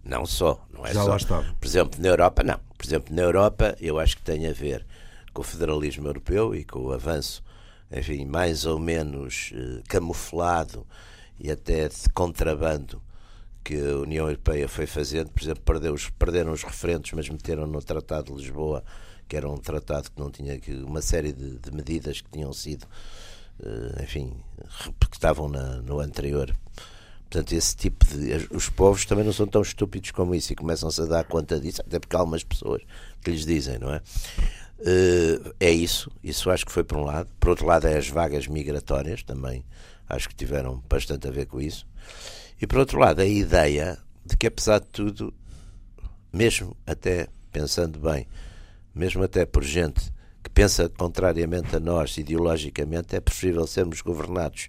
Não 0.05 0.26
só, 0.26 0.67
não 0.73 0.85
é 0.85 0.93
Já 0.93 1.02
só. 1.02 1.11
lá 1.11 1.17
estava. 1.17 1.55
Por 1.55 1.67
exemplo, 1.67 2.00
na 2.00 2.09
Europa, 2.09 2.43
não. 2.43 2.59
Por 2.76 2.85
exemplo, 2.85 3.14
na 3.14 3.23
Europa, 3.23 3.76
eu 3.81 3.99
acho 3.99 4.17
que 4.17 4.23
tem 4.23 4.47
a 4.47 4.52
ver 4.52 4.85
com 5.33 5.43
o 5.43 5.45
federalismo 5.45 6.09
europeu 6.09 6.55
e 6.55 6.64
com 6.64 6.81
o 6.81 6.93
avanço, 6.93 7.43
enfim, 7.91 8.25
mais 8.25 8.67
ou 8.67 8.79
menos 8.79 9.52
uh, 9.52 9.83
camuflado 9.88 10.87
e 11.38 11.50
até 11.50 11.88
de 11.88 12.09
contrabando 12.12 13.00
que 13.64 13.76
a 13.76 13.99
União 13.99 14.26
Europeia 14.26 14.69
foi 14.69 14.87
fazendo, 14.87 15.31
por 15.31 15.43
exemplo, 15.43 15.62
perdeu 15.62 15.95
os, 15.95 16.11
perderam 16.11 16.52
os 16.52 16.64
referentes, 16.64 17.12
mas 17.12 17.29
meteram 17.29 17.67
no 17.67 17.81
Tratado 17.81 18.33
de 18.33 18.43
Lisboa, 18.43 18.83
que 19.29 19.37
era 19.37 19.49
um 19.49 19.57
tratado 19.57 20.11
que 20.11 20.19
não 20.19 20.31
tinha 20.31 20.59
que, 20.59 20.73
uma 20.73 21.00
série 21.00 21.33
de, 21.33 21.59
de 21.59 21.71
medidas 21.71 22.21
que 22.21 22.31
tinham 22.31 22.52
sido, 22.52 22.87
enfim, 24.02 24.33
que 25.11 25.16
estavam 25.16 25.49
na, 25.49 25.76
no 25.83 26.00
anterior. 26.00 26.54
Portanto, 27.33 27.52
esse 27.52 27.75
tipo 27.75 28.04
de. 28.04 28.47
Os 28.50 28.69
povos 28.69 29.07
também 29.07 29.25
não 29.25 29.33
são 29.33 29.47
tão 29.47 29.62
estúpidos 29.62 30.11
como 30.11 30.35
isso 30.35 30.52
e 30.52 30.57
começam-se 30.57 31.00
a 31.00 31.07
dar 31.07 31.25
conta 31.25 31.59
disso, 31.59 31.81
até 31.81 31.99
porque 31.99 32.14
há 32.14 32.19
algumas 32.19 32.45
pessoas 32.45 32.83
que 33.23 33.31
lhes 33.31 33.47
dizem, 33.47 33.78
não 33.78 33.90
é? 33.90 34.02
Uh, 34.81 35.54
é 35.59 35.71
isso, 35.71 36.11
isso 36.23 36.50
acho 36.50 36.66
que 36.66 36.73
foi 36.73 36.85
por 36.85 36.99
um 36.99 37.04
lado. 37.04 37.31
Por 37.40 37.49
outro 37.49 37.64
lado, 37.66 37.87
é 37.87 37.97
as 37.97 38.09
vagas 38.09 38.47
migratórias 38.47 39.23
também, 39.23 39.64
acho 40.09 40.28
que 40.28 40.35
tiveram 40.35 40.83
bastante 40.88 41.26
a 41.26 41.31
ver 41.31 41.47
com 41.47 41.59
isso. 41.59 41.87
E 42.61 42.66
por 42.66 42.78
outro 42.78 42.99
lado, 42.99 43.21
a 43.21 43.26
ideia 43.26 43.99
de 44.26 44.37
que, 44.37 44.47
apesar 44.47 44.81
de 44.81 44.87
tudo, 44.88 45.33
mesmo 46.31 46.76
até 46.87 47.28
pensando 47.50 47.99
bem, 47.99 48.28
mesmo 48.95 49.23
até 49.23 49.47
por 49.47 49.64
gente 49.64 50.12
que 50.42 50.50
pensa 50.50 50.88
contrariamente 50.88 51.76
a 51.76 51.80
nós 51.80 52.16
ideologicamente, 52.16 53.14
é 53.14 53.20
preferível 53.20 53.66
sermos 53.66 54.00
governados 54.00 54.68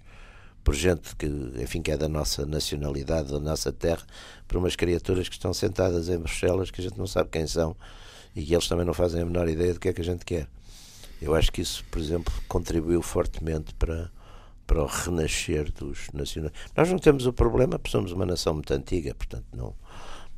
por 0.62 0.74
gente 0.74 1.14
que, 1.16 1.26
enfim, 1.60 1.82
que 1.82 1.90
é 1.90 1.96
da 1.96 2.08
nossa 2.08 2.46
nacionalidade, 2.46 3.30
da 3.30 3.40
nossa 3.40 3.72
terra, 3.72 4.02
por 4.48 4.56
umas 4.56 4.74
criaturas 4.74 5.28
que 5.28 5.34
estão 5.34 5.52
sentadas 5.52 6.08
em 6.08 6.16
Bruxelas 6.16 6.70
que 6.70 6.80
a 6.80 6.84
gente 6.84 6.98
não 6.98 7.06
sabe 7.06 7.28
quem 7.30 7.46
são 7.46 7.76
e 8.34 8.42
que 8.42 8.54
eles 8.54 8.66
também 8.66 8.86
não 8.86 8.94
fazem 8.94 9.20
a 9.20 9.24
menor 9.24 9.48
ideia 9.48 9.74
do 9.74 9.80
que 9.80 9.88
é 9.88 9.92
que 9.92 10.00
a 10.00 10.04
gente 10.04 10.24
quer. 10.24 10.48
Eu 11.20 11.34
acho 11.34 11.52
que 11.52 11.60
isso, 11.60 11.84
por 11.90 12.00
exemplo, 12.00 12.32
contribuiu 12.48 13.02
fortemente 13.02 13.74
para 13.74 14.10
para 14.66 14.82
o 14.82 14.86
renascer 14.86 15.70
dos 15.72 16.08
nacionais. 16.12 16.54
Nós 16.74 16.90
não 16.90 16.98
temos 16.98 17.26
o 17.26 17.32
problema, 17.32 17.78
porque 17.78 17.90
somos 17.90 18.12
uma 18.12 18.24
nação 18.24 18.54
muito 18.54 18.72
antiga, 18.72 19.14
portanto 19.14 19.44
não, 19.52 19.74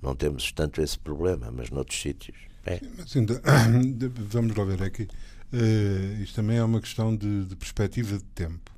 não 0.02 0.14
temos 0.14 0.50
tanto 0.52 0.82
esse 0.82 0.98
problema, 0.98 1.50
mas 1.50 1.70
noutros 1.70 2.00
sítios. 2.00 2.36
É. 2.66 2.80
Mas 2.98 3.16
ainda, 3.16 3.40
vamos 4.28 4.56
lá 4.56 4.64
ver, 4.64 4.82
é 4.82 4.90
que 4.90 5.04
uh, 5.04 6.22
isto 6.22 6.34
também 6.34 6.58
é 6.58 6.64
uma 6.64 6.80
questão 6.80 7.16
de, 7.16 7.44
de, 7.44 7.56
perspectiva 7.56 8.18
de 8.18 8.24
tempo. 8.24 8.72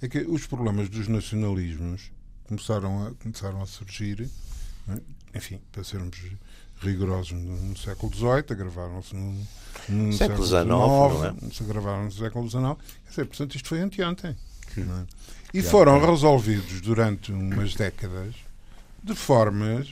É 0.00 0.08
que 0.08 0.18
os 0.18 0.46
problemas 0.46 0.88
dos 0.88 1.06
nacionalismos 1.06 2.10
começaram 2.44 3.06
a, 3.06 3.14
começaram 3.14 3.62
a 3.62 3.66
surgir, 3.66 4.28
é? 4.88 5.38
enfim, 5.38 5.60
para 5.70 5.84
sermos 5.84 6.18
rigorosos 6.80 7.32
no, 7.32 7.56
no 7.68 7.76
século 7.76 8.12
XVIII, 8.12 8.56
gravaram-se 8.56 9.14
no, 9.14 9.46
no 9.88 10.12
século 10.12 10.44
XIX, 10.44 10.64
XIX 11.52 11.60
é? 11.60 11.72
gravaram 11.72 12.04
no 12.04 12.12
século 12.12 12.50
XIX. 12.50 12.62
Quer 13.04 13.10
dizer, 13.10 13.24
portanto, 13.26 13.54
isto 13.54 13.68
foi 13.68 13.80
anteontem. 13.80 14.36
É? 14.76 15.06
E 15.54 15.62
foram 15.62 16.04
resolvidos 16.04 16.80
durante 16.80 17.30
umas 17.30 17.74
décadas 17.74 18.34
de 19.02 19.14
formas, 19.14 19.88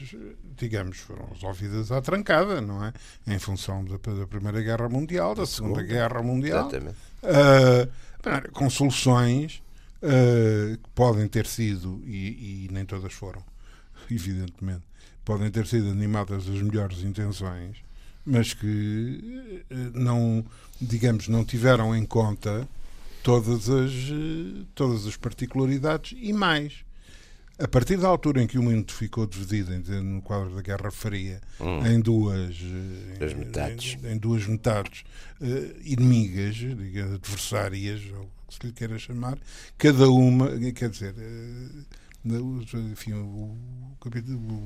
digamos, 0.55 0.97
foram 0.99 1.27
resolvidas 1.33 1.91
à 1.91 2.01
trancada, 2.01 2.61
não 2.61 2.83
é? 2.85 2.93
Em 3.27 3.39
função 3.39 3.83
da, 3.83 3.97
da 3.97 4.27
Primeira 4.27 4.61
Guerra 4.61 4.87
Mundial, 4.87 5.35
da 5.35 5.45
Segunda, 5.45 5.83
Guerra 5.83 6.23
Mundial, 6.23 6.69
uh, 6.69 8.51
com 8.53 8.69
soluções 8.69 9.61
uh, 10.01 10.77
que 10.77 10.89
podem 10.95 11.27
ter 11.27 11.45
sido, 11.45 12.01
e, 12.05 12.65
e 12.65 12.69
nem 12.71 12.85
todas 12.85 13.11
foram, 13.11 13.43
evidentemente, 14.09 14.83
podem 15.25 15.51
ter 15.51 15.67
sido 15.67 15.89
animadas 15.89 16.47
as 16.47 16.61
melhores 16.61 17.03
intenções, 17.03 17.77
mas 18.25 18.53
que 18.53 19.63
uh, 19.69 19.99
não, 19.99 20.45
digamos, 20.79 21.27
não 21.27 21.43
tiveram 21.43 21.93
em 21.93 22.05
conta 22.05 22.67
todas 23.23 23.69
as, 23.69 23.91
todas 24.73 25.05
as 25.05 25.17
particularidades 25.17 26.17
e 26.19 26.31
mais 26.31 26.85
a 27.61 27.67
partir 27.67 27.97
da 27.97 28.07
altura 28.07 28.41
em 28.41 28.47
que 28.47 28.57
o 28.57 28.63
mundo 28.63 28.91
ficou 28.91 29.27
dividido 29.27 29.71
no 30.01 30.21
quadro 30.21 30.55
da 30.55 30.61
Guerra 30.61 30.89
Fria 30.89 31.39
hum. 31.59 31.85
em 31.85 31.99
duas 31.99 32.55
em, 32.59 33.35
metades, 33.35 33.97
em, 34.03 34.13
em, 34.13 34.17
duas 34.17 34.47
metades 34.47 35.03
uh, 35.39 35.79
inimigas, 35.83 36.55
digamos, 36.55 37.15
adversárias, 37.15 38.01
ou 38.17 38.23
o 38.23 38.47
que 38.47 38.55
se 38.55 38.67
lhe 38.67 38.73
queira 38.73 38.97
chamar, 38.97 39.37
cada 39.77 40.09
uma, 40.09 40.49
quer 40.71 40.89
dizer, 40.89 41.13
uh, 41.13 41.85
enfim, 42.23 43.13
o, 43.13 43.57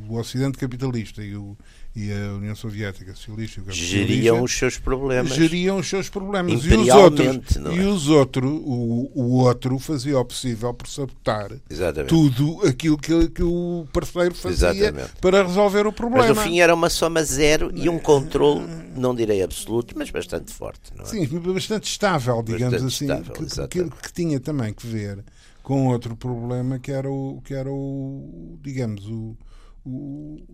o 0.09 0.17
Ocidente 0.17 0.57
capitalista 0.57 1.21
e, 1.21 1.35
o, 1.35 1.57
e 1.95 2.12
a 2.12 2.33
União 2.33 2.55
Soviética 2.55 3.13
socialista 3.15 3.62
geriam 3.69 4.41
os 4.41 4.57
seus 4.57 4.77
problemas 4.77 5.33
geriam 5.33 5.77
os 5.77 5.88
seus 5.88 6.09
problemas 6.09 6.63
e 6.65 6.74
os 6.74 6.89
outros 6.89 7.27
é? 7.27 7.75
e 7.75 7.79
os 7.81 8.09
outros 8.09 8.50
o, 8.51 9.12
o 9.13 9.31
outro 9.39 9.77
fazia 9.79 10.17
o 10.17 10.25
possível 10.25 10.74
por 10.74 10.88
sabotar 10.88 11.51
Exatamente. 11.69 12.09
tudo 12.09 12.65
aquilo 12.65 12.97
que, 12.97 13.29
que 13.29 13.43
o 13.43 13.85
parceiro 13.91 14.35
fazia 14.35 14.71
Exatamente. 14.71 15.12
para 15.19 15.43
resolver 15.43 15.88
o 15.88 15.93
problema 15.93 16.27
mas 16.27 16.35
no 16.35 16.43
fim 16.43 16.59
era 16.59 16.74
uma 16.74 16.89
soma 16.89 17.24
zero 17.24 17.71
e 17.74 17.89
um 17.89 18.00
controle 18.00 18.65
não 18.95 19.15
direi 19.15 19.41
absoluto 19.41 19.97
mas 19.97 20.09
bastante 20.09 20.51
forte 20.51 20.91
não 20.95 21.03
é? 21.03 21.07
sim 21.07 21.25
bastante 21.27 21.89
estável 21.89 22.41
digamos 22.43 22.81
bastante 22.81 22.93
assim 22.93 23.05
estável, 23.05 23.67
que, 23.69 23.89
que, 23.89 24.01
que 24.01 24.13
tinha 24.13 24.39
também 24.39 24.74
que 24.74 24.85
ver 24.85 25.24
com 25.65 25.88
outro 25.88 26.15
problema 26.15 26.77
que 26.77 26.91
era 26.91 27.10
o, 27.10 27.41
que 27.43 27.55
era 27.55 27.72
o 27.72 28.60
digamos, 28.62 29.03
o, 29.07 29.36
o, 29.84 30.45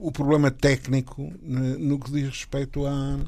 o 0.00 0.12
problema 0.12 0.50
técnico 0.50 1.32
no 1.42 1.98
que 1.98 2.12
diz 2.12 2.28
respeito 2.28 2.86
à, 2.86 3.18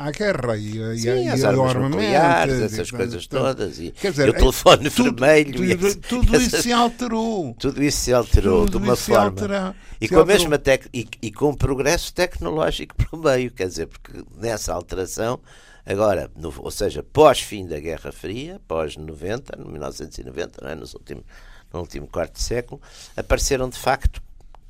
à 0.00 0.10
guerra 0.10 0.56
e, 0.56 0.98
Sim, 0.98 1.08
e, 1.10 1.28
as 1.28 1.40
e 1.40 1.46
armas 1.46 1.74
nucleares, 1.74 2.60
essas 2.60 2.90
coisas 2.90 3.28
todas 3.28 3.78
e, 3.78 3.92
quer 3.92 4.10
dizer, 4.10 4.30
o 4.30 4.32
telefone 4.32 4.90
tudo, 4.90 5.14
vermelho 5.14 5.78
tudo, 5.78 5.96
tudo 6.08 6.36
isso 6.42 6.58
se 6.60 6.72
alterou. 6.72 7.54
Tudo 7.56 7.80
isso 7.80 7.98
se 7.98 8.12
alterou 8.12 8.64
tudo 8.64 8.80
de 8.80 8.84
uma 8.84 8.96
forma. 8.96 9.26
altera, 9.26 9.76
e 10.00 10.08
com 10.08 10.18
a 10.18 10.26
mesma 10.26 10.58
tec, 10.58 10.88
e, 10.92 11.06
e 11.22 11.30
com 11.30 11.50
o 11.50 11.56
progresso 11.56 12.12
tecnológico 12.12 12.96
por 13.06 13.16
meio 13.22 13.52
quer 13.52 13.68
dizer 13.68 13.86
porque 13.86 14.24
nessa 14.36 14.74
alteração 14.74 15.38
Agora, 15.86 16.28
no, 16.34 16.52
ou 16.58 16.70
seja, 16.70 17.00
pós-fim 17.00 17.64
da 17.64 17.78
Guerra 17.78 18.10
Fria, 18.10 18.60
pós-90, 18.66 19.56
1990, 19.56 20.64
não 20.64 20.70
é? 20.70 20.74
Nos 20.74 20.94
últimos, 20.94 21.24
no 21.72 21.80
último 21.80 22.08
quarto 22.08 22.34
de 22.34 22.42
século, 22.42 22.82
apareceram 23.16 23.68
de 23.68 23.78
facto, 23.78 24.20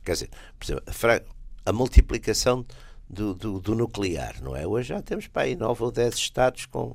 quer 0.05 0.13
dizer, 0.13 0.31
exemplo, 0.63 0.85
a, 0.87 1.71
a 1.71 1.73
multiplicação 1.73 2.67
do, 3.09 3.35
do, 3.35 3.61
do, 3.61 3.75
nuclear, 3.75 4.43
não 4.43 4.55
é? 4.55 4.67
Hoje 4.67 4.91
já 4.91 5.01
temos 5.01 5.27
para 5.27 5.43
aí 5.43 5.57
nove 5.57 5.83
ou 5.83 5.91
dez 5.91 6.17
estados 6.17 6.67
com, 6.67 6.95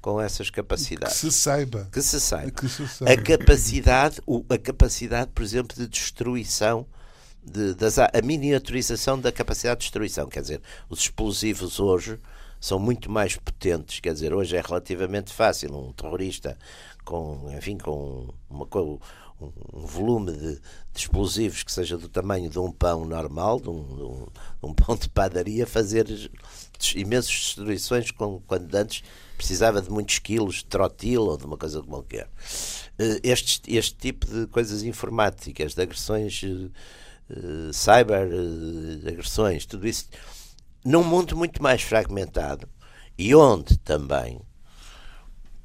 com 0.00 0.20
essas 0.20 0.48
capacidades. 0.48 1.20
Que 1.20 1.32
se 1.32 1.32
saiba. 1.32 1.88
Que 1.90 2.02
se 2.02 2.20
saiba. 2.20 2.50
Que 2.52 2.68
se 2.68 2.86
saiba. 2.86 3.12
A 3.12 3.16
capacidade, 3.20 4.20
o, 4.26 4.44
a 4.48 4.58
capacidade, 4.58 5.30
por 5.34 5.42
exemplo, 5.42 5.76
de 5.76 5.88
destruição 5.88 6.86
de, 7.42 7.74
das, 7.74 7.98
a 7.98 8.10
miniaturização 8.22 9.18
da 9.18 9.32
capacidade 9.32 9.80
de 9.80 9.84
destruição. 9.86 10.28
Quer 10.28 10.42
dizer, 10.42 10.60
os 10.88 11.00
explosivos 11.00 11.80
hoje 11.80 12.20
são 12.60 12.78
muito 12.78 13.10
mais 13.10 13.36
potentes. 13.36 14.00
Quer 14.00 14.12
dizer, 14.12 14.34
hoje 14.34 14.56
é 14.56 14.60
relativamente 14.60 15.32
fácil 15.32 15.74
um 15.74 15.92
terrorista 15.92 16.56
com, 17.04 17.50
enfim, 17.56 17.78
com 17.78 18.28
uma, 18.50 18.66
um, 18.74 18.98
um 19.72 19.86
volume 19.86 20.32
de, 20.32 20.54
de, 20.54 20.60
explosivos 20.94 21.62
que 21.62 21.72
seja 21.72 21.96
do 21.96 22.08
tamanho 22.08 22.50
de 22.50 22.58
um 22.58 22.72
pão 22.72 23.04
normal, 23.04 23.60
de 23.60 23.68
um, 23.68 23.82
de 23.82 24.02
um, 24.02 24.26
um 24.62 24.74
pão 24.74 24.96
de 24.96 25.08
padaria, 25.08 25.66
fazer 25.66 26.06
imensas 26.94 27.32
destruições 27.32 28.10
com, 28.10 28.40
quando 28.46 28.74
antes 28.74 29.02
precisava 29.36 29.80
de 29.82 29.90
muitos 29.90 30.18
quilos 30.18 30.56
de 30.56 30.64
trotil 30.64 31.22
ou 31.22 31.36
de 31.36 31.44
uma 31.44 31.56
coisa 31.56 31.82
qualquer. 31.82 32.28
Eh, 32.98 33.20
este, 33.22 33.62
este 33.74 33.94
tipo 33.94 34.26
de 34.26 34.46
coisas 34.46 34.82
informáticas, 34.82 35.74
de 35.74 35.82
agressões, 35.82 36.42
uh, 36.42 37.72
cyber 37.72 38.28
uh, 38.28 39.08
agressões, 39.08 39.66
tudo 39.66 39.86
isso 39.86 40.08
num 40.86 41.02
mundo 41.02 41.36
muito 41.36 41.60
mais 41.60 41.82
fragmentado 41.82 42.68
e 43.18 43.34
onde 43.34 43.76
também, 43.78 44.40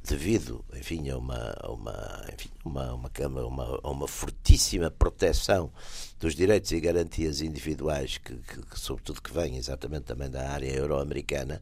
devido 0.04 0.66
enfim, 0.74 1.12
a 1.12 1.18
uma, 1.18 1.56
uma, 1.64 2.26
enfim, 2.34 2.50
uma, 2.66 2.94
uma, 2.94 3.46
uma, 3.46 3.80
uma 3.84 4.08
fortíssima 4.08 4.90
proteção 4.90 5.72
dos 6.20 6.34
direitos 6.34 6.72
e 6.72 6.80
garantias 6.80 7.40
individuais, 7.40 8.18
que, 8.18 8.36
que, 8.36 8.62
que 8.66 8.80
sobretudo 8.80 9.22
que 9.22 9.32
vêm 9.32 9.58
exatamente 9.58 10.06
também 10.06 10.28
da 10.28 10.50
área 10.50 10.74
euro-americana, 10.74 11.62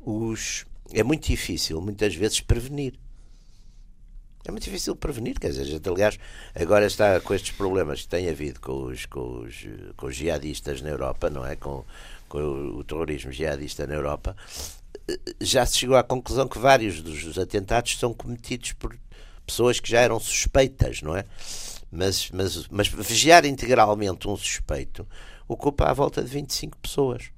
os, 0.00 0.64
é 0.90 1.02
muito 1.02 1.26
difícil, 1.26 1.78
muitas 1.82 2.14
vezes, 2.14 2.40
prevenir. 2.40 2.98
É 4.46 4.50
muito 4.50 4.62
difícil 4.62 4.94
prevenir, 4.94 5.38
quer 5.40 5.48
dizer, 5.48 5.62
a 5.62 5.64
gente, 5.64 5.88
aliás, 5.88 6.18
agora 6.54 6.86
está 6.86 7.20
com 7.20 7.34
estes 7.34 7.50
problemas 7.50 8.02
que 8.02 8.08
tem 8.08 8.28
havido 8.28 8.60
com 8.60 8.84
os, 8.84 9.04
com 9.04 9.40
os, 9.40 9.66
com 9.96 10.06
os 10.06 10.14
jihadistas 10.14 10.80
na 10.80 10.88
Europa, 10.88 11.28
não 11.28 11.44
é? 11.44 11.56
Com, 11.56 11.84
com 12.28 12.38
o, 12.38 12.78
o 12.78 12.84
terrorismo 12.84 13.32
jihadista 13.32 13.86
na 13.86 13.94
Europa, 13.94 14.36
já 15.40 15.64
se 15.64 15.78
chegou 15.78 15.96
à 15.96 16.02
conclusão 16.02 16.48
que 16.48 16.58
vários 16.58 17.00
dos 17.00 17.38
atentados 17.38 17.98
são 17.98 18.12
cometidos 18.12 18.72
por 18.72 18.96
pessoas 19.46 19.78
que 19.78 19.88
já 19.88 20.00
eram 20.00 20.18
suspeitas, 20.18 21.02
não 21.02 21.16
é? 21.16 21.24
Mas, 21.90 22.30
mas, 22.32 22.66
mas 22.68 22.88
vigiar 22.88 23.44
integralmente 23.46 24.28
um 24.28 24.36
suspeito 24.36 25.06
ocupa 25.46 25.84
à 25.84 25.92
volta 25.92 26.22
de 26.22 26.28
25 26.28 26.76
pessoas, 26.78 27.30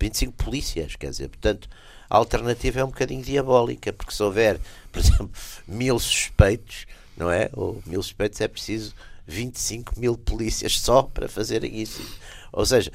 25 0.00 0.32
polícias, 0.32 0.96
quer 0.96 1.10
dizer, 1.10 1.28
portanto, 1.28 1.68
a 2.10 2.16
alternativa 2.16 2.80
é 2.80 2.84
um 2.84 2.88
bocadinho 2.88 3.22
diabólica, 3.22 3.92
porque 3.92 4.12
se 4.12 4.22
houver, 4.22 4.60
por 4.90 4.98
exemplo, 4.98 5.30
mil 5.66 5.98
suspeitos, 5.98 6.86
não 7.16 7.30
é? 7.30 7.48
Ou 7.52 7.80
mil 7.86 8.02
suspeitos 8.02 8.40
é 8.40 8.48
preciso 8.48 8.94
25 9.26 9.98
mil 9.98 10.18
polícias 10.18 10.78
só 10.80 11.02
para 11.02 11.28
fazerem 11.28 11.80
isso. 11.80 12.02
Ou 12.52 12.66
seja, 12.66 12.92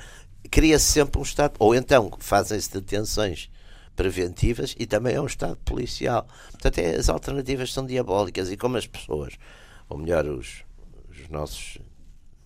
cria-se 0.50 0.86
sempre 0.86 1.20
um 1.20 1.24
Estado, 1.24 1.56
ou 1.60 1.76
então 1.76 2.12
fazem-se 2.20 2.72
detenções 2.72 3.50
preventivas 3.96 4.76
e 4.80 4.86
também 4.86 5.16
é 5.16 5.22
um 5.22 5.26
Estado 5.26 5.58
policial. 5.66 6.28
Portanto, 6.52 6.80
é, 6.80 6.96
as 6.96 7.10
alternativas 7.10 7.74
são 7.74 7.86
diabólicas 7.86 8.52
e 8.52 8.58
como 8.58 8.78
as 8.78 8.88
pessoas, 8.88 9.34
ou 9.90 9.98
melhor, 9.98 10.26
os, 10.26 10.64
os 11.10 11.28
nossos 11.30 11.78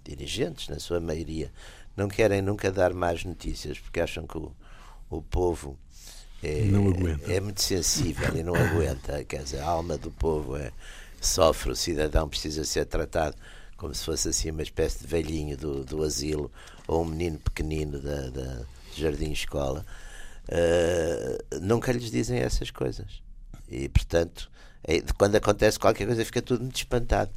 dirigentes, 0.03 0.67
na 0.67 0.79
sua 0.79 0.99
maioria, 0.99 1.51
não 1.95 2.07
querem 2.07 2.41
nunca 2.41 2.71
dar 2.71 2.93
mais 2.93 3.23
notícias 3.23 3.79
porque 3.79 3.99
acham 3.99 4.25
que 4.25 4.37
o, 4.37 4.51
o 5.09 5.21
povo 5.21 5.77
é, 6.41 6.67
é, 7.35 7.39
muito 7.39 7.61
sensível 7.61 8.35
e 8.35 8.43
não 8.43 8.55
aguenta. 8.55 9.23
Quer 9.23 9.43
dizer, 9.43 9.59
a 9.59 9.67
alma 9.67 9.97
do 9.97 10.11
povo 10.11 10.57
é, 10.57 10.71
sofre, 11.21 11.71
o 11.71 11.75
cidadão 11.75 12.27
precisa 12.27 12.65
ser 12.65 12.85
tratado 12.85 13.37
como 13.77 13.93
se 13.93 14.05
fosse 14.05 14.29
assim 14.29 14.51
uma 14.51 14.63
espécie 14.63 14.99
de 14.99 15.07
velhinho 15.07 15.57
do, 15.57 15.83
do 15.83 16.03
asilo 16.03 16.51
ou 16.87 17.03
um 17.03 17.05
menino 17.05 17.39
pequenino 17.39 17.99
da, 17.99 18.29
da 18.29 18.61
jardim-escola, 18.95 19.85
uh, 20.49 21.59
nunca 21.61 21.91
lhes 21.91 22.11
dizem 22.11 22.39
essas 22.39 22.71
coisas. 22.71 23.21
E, 23.69 23.89
portanto, 23.89 24.49
é, 24.83 25.01
quando 25.17 25.35
acontece 25.35 25.79
qualquer 25.79 26.05
coisa, 26.05 26.23
fica 26.25 26.41
tudo 26.41 26.61
muito 26.61 26.75
espantado. 26.75 27.31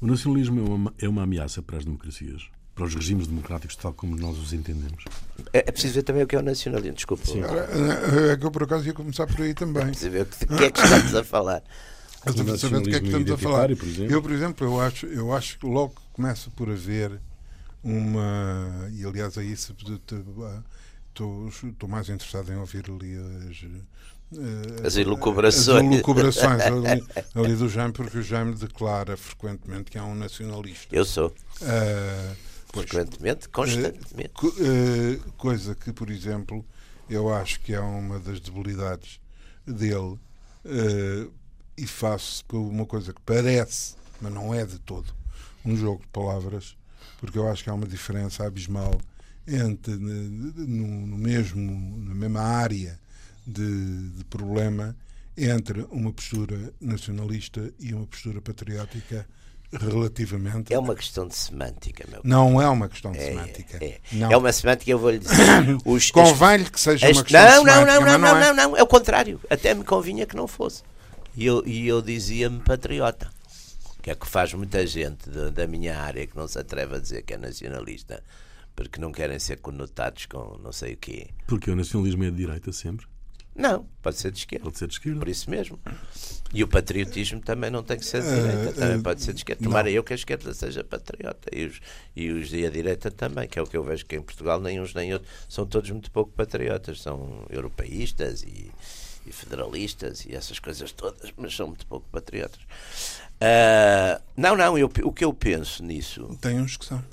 O 0.00 0.06
nacionalismo 0.06 0.60
é 0.60 0.62
uma, 0.62 0.94
é 1.02 1.08
uma 1.08 1.22
ameaça 1.22 1.62
para 1.62 1.78
as 1.78 1.84
democracias? 1.84 2.42
Para 2.74 2.84
os 2.84 2.94
regimes 2.94 3.28
democráticos, 3.28 3.76
tal 3.76 3.92
como 3.92 4.16
nós 4.16 4.36
os 4.36 4.52
entendemos? 4.52 5.04
É, 5.52 5.58
é 5.58 5.72
preciso 5.72 5.94
ver 5.94 6.02
também 6.02 6.24
o 6.24 6.26
que 6.26 6.34
é 6.34 6.40
o 6.40 6.42
nacionalismo. 6.42 6.96
Desculpe. 6.96 7.24
Sim. 7.24 7.40
É 7.40 8.36
que 8.36 8.44
eu, 8.44 8.50
por 8.50 8.64
acaso, 8.64 8.84
ia 8.84 8.92
começar 8.92 9.28
por 9.28 9.40
aí 9.42 9.54
também. 9.54 9.84
É 9.84 9.86
preciso 9.86 10.10
ver 10.10 10.22
o 10.22 10.26
que, 10.26 10.46
que 10.46 10.64
é 10.64 10.70
que 10.72 10.80
estamos 10.80 11.14
a 11.14 11.22
falar. 11.22 11.62
Mas, 12.26 12.60
saber 12.60 12.80
do 12.80 12.90
que 12.90 12.96
é 12.96 13.00
que 13.00 13.06
estamos 13.06 13.30
a 13.30 13.38
falar. 13.38 13.68
Por 13.76 13.88
eu, 14.10 14.20
por 14.20 14.32
exemplo, 14.32 14.66
eu 14.66 14.80
acho, 14.80 15.06
eu 15.06 15.32
acho 15.32 15.58
que 15.58 15.66
logo 15.66 15.94
começa 16.12 16.50
por 16.50 16.68
haver 16.68 17.20
uma. 17.84 18.88
E 18.92 19.04
aliás, 19.04 19.36
é 19.36 19.44
isso. 19.44 19.76
Estou, 21.08 21.48
estou 21.48 21.88
mais 21.88 22.08
interessado 22.08 22.52
em 22.52 22.56
ouvir 22.56 22.84
ali 22.90 23.16
as. 23.48 23.62
Eh, 24.36 24.86
as 24.86 24.96
elucubrações. 24.96 25.86
As 25.86 25.92
elucubrações 25.92 26.60
ali, 26.62 27.04
ali, 27.34 27.54
do 27.54 27.68
Jaime, 27.68 27.92
porque 27.92 28.18
o 28.18 28.22
Jaime 28.22 28.54
declara 28.54 29.16
frequentemente 29.16 29.90
que 29.90 29.98
é 29.98 30.02
um 30.02 30.14
nacionalista. 30.14 30.94
Eu 30.94 31.04
sou. 31.04 31.28
Uh, 31.60 32.36
frequentemente, 32.72 33.48
constantemente. 33.48 34.30
Co 34.30 34.48
uh, 34.48 35.32
coisa 35.36 35.74
que, 35.74 35.92
por 35.92 36.10
exemplo, 36.10 36.64
eu 37.08 37.32
acho 37.32 37.60
que 37.60 37.74
é 37.74 37.80
uma 37.80 38.18
das 38.18 38.40
debilidades 38.40 39.20
dele 39.66 40.18
uh, 40.64 41.32
e 41.76 41.86
faço 41.86 42.44
por 42.46 42.58
uma 42.58 42.86
coisa 42.86 43.12
que 43.12 43.20
parece, 43.22 43.94
mas 44.20 44.32
não 44.32 44.54
é 44.54 44.64
de 44.64 44.78
todo, 44.78 45.12
um 45.64 45.76
jogo 45.76 46.00
de 46.00 46.08
palavras, 46.08 46.76
porque 47.18 47.38
eu 47.38 47.48
acho 47.48 47.62
que 47.62 47.70
há 47.70 47.74
uma 47.74 47.86
diferença 47.86 48.46
abismal 48.46 49.00
entre 49.46 49.94
no, 49.94 51.06
no 51.06 51.18
mesmo 51.18 51.98
na 52.04 52.14
mesma 52.14 52.40
área 52.40 52.98
de, 53.46 54.08
de 54.10 54.24
problema 54.24 54.96
entre 55.36 55.86
uma 55.90 56.12
postura 56.12 56.72
nacionalista 56.80 57.72
e 57.78 57.92
uma 57.92 58.06
postura 58.06 58.40
patriótica 58.40 59.26
relativamente. 59.72 60.72
É 60.72 60.78
uma 60.78 60.94
questão 60.94 61.26
de 61.26 61.34
semântica, 61.34 62.04
meu 62.08 62.20
Não 62.22 62.60
é 62.62 62.68
uma 62.68 62.88
questão 62.88 63.12
de 63.12 63.18
é, 63.18 63.30
semântica. 63.30 63.84
É, 63.84 64.00
é 64.12 64.36
uma 64.36 64.52
semântica, 64.52 64.90
eu 64.90 64.98
vou-lhe 64.98 65.18
dizer. 65.18 65.34
Convém-lhe 66.12 66.70
que 66.70 66.80
seja 66.80 67.08
as, 67.08 67.16
uma 67.16 67.24
questão 67.24 67.64
não, 67.64 67.64
de 67.64 67.70
semântica. 67.70 68.04
Não, 68.04 68.18
não, 68.18 68.18
não, 68.18 68.18
não, 68.18 68.40
não, 68.40 68.46
é. 68.46 68.52
não, 68.54 68.76
é 68.76 68.82
o 68.82 68.86
contrário. 68.86 69.40
Até 69.50 69.74
me 69.74 69.84
convinha 69.84 70.26
que 70.26 70.36
não 70.36 70.46
fosse. 70.46 70.82
E 71.36 71.44
eu, 71.44 71.66
e 71.66 71.88
eu 71.88 72.00
dizia-me 72.00 72.60
patriota. 72.60 73.33
Que 74.04 74.10
é 74.10 74.14
que 74.14 74.26
faz 74.28 74.52
muita 74.52 74.86
gente 74.86 75.30
de, 75.30 75.50
da 75.50 75.66
minha 75.66 75.98
área 75.98 76.26
que 76.26 76.36
não 76.36 76.46
se 76.46 76.58
atreve 76.58 76.96
a 76.96 76.98
dizer 76.98 77.22
que 77.22 77.32
é 77.32 77.38
nacionalista, 77.38 78.22
porque 78.76 79.00
não 79.00 79.10
querem 79.10 79.38
ser 79.38 79.56
conotados 79.60 80.26
com 80.26 80.58
não 80.62 80.72
sei 80.72 80.92
o 80.92 80.96
quê. 80.98 81.28
Porque 81.46 81.70
o 81.70 81.74
nacionalismo 81.74 82.22
é 82.24 82.30
de 82.30 82.36
direita 82.36 82.70
sempre. 82.70 83.06
Não, 83.56 83.88
pode 84.02 84.16
ser 84.16 84.30
de 84.30 84.40
esquerda. 84.40 84.64
Pode 84.64 84.76
ser 84.76 84.88
de 84.88 84.92
esquerda. 84.92 85.18
Por 85.18 85.28
isso 85.28 85.48
mesmo. 85.48 85.80
E 86.52 86.62
o 86.62 86.68
patriotismo 86.68 87.40
também 87.40 87.70
não 87.70 87.82
tem 87.82 87.96
que 87.96 88.04
ser 88.04 88.20
de 88.20 88.28
direita, 88.28 88.70
uh, 88.70 88.74
também 88.74 88.98
uh, 88.98 89.02
pode 89.02 89.22
ser 89.22 89.32
de 89.32 89.40
esquerda. 89.40 89.64
Tomara 89.64 89.90
eu 89.90 90.04
que 90.04 90.12
a 90.12 90.16
esquerda 90.16 90.52
seja 90.52 90.84
patriota 90.84 91.48
e, 91.50 91.64
os, 91.64 91.80
e, 92.14 92.30
os, 92.30 92.52
e 92.52 92.66
a 92.66 92.70
direita 92.70 93.10
também, 93.10 93.48
que 93.48 93.58
é 93.58 93.62
o 93.62 93.66
que 93.66 93.76
eu 93.76 93.82
vejo 93.82 94.04
que 94.04 94.16
em 94.16 94.22
Portugal 94.22 94.60
nem 94.60 94.80
uns 94.82 94.92
nem 94.92 95.14
outros 95.14 95.32
são 95.48 95.64
todos 95.64 95.88
muito 95.90 96.10
pouco 96.10 96.30
patriotas, 96.32 97.00
são 97.00 97.46
europeístas 97.48 98.42
e, 98.42 98.70
e 99.26 99.32
federalistas 99.32 100.26
e 100.26 100.34
essas 100.34 100.58
coisas 100.58 100.92
todas, 100.92 101.32
mas 101.36 101.54
são 101.54 101.68
muito 101.68 101.86
pouco 101.86 102.06
patriotas. 102.10 102.60
Uh, 103.34 104.22
não, 104.36 104.56
não, 104.56 104.78
eu, 104.78 104.90
o 105.04 105.12
que 105.12 105.24
eu 105.24 105.32
penso 105.32 105.82
nisso. 105.82 106.36
Tem 106.40 106.60
uns 106.60 106.76
que 106.76 106.84
são. 106.84 107.04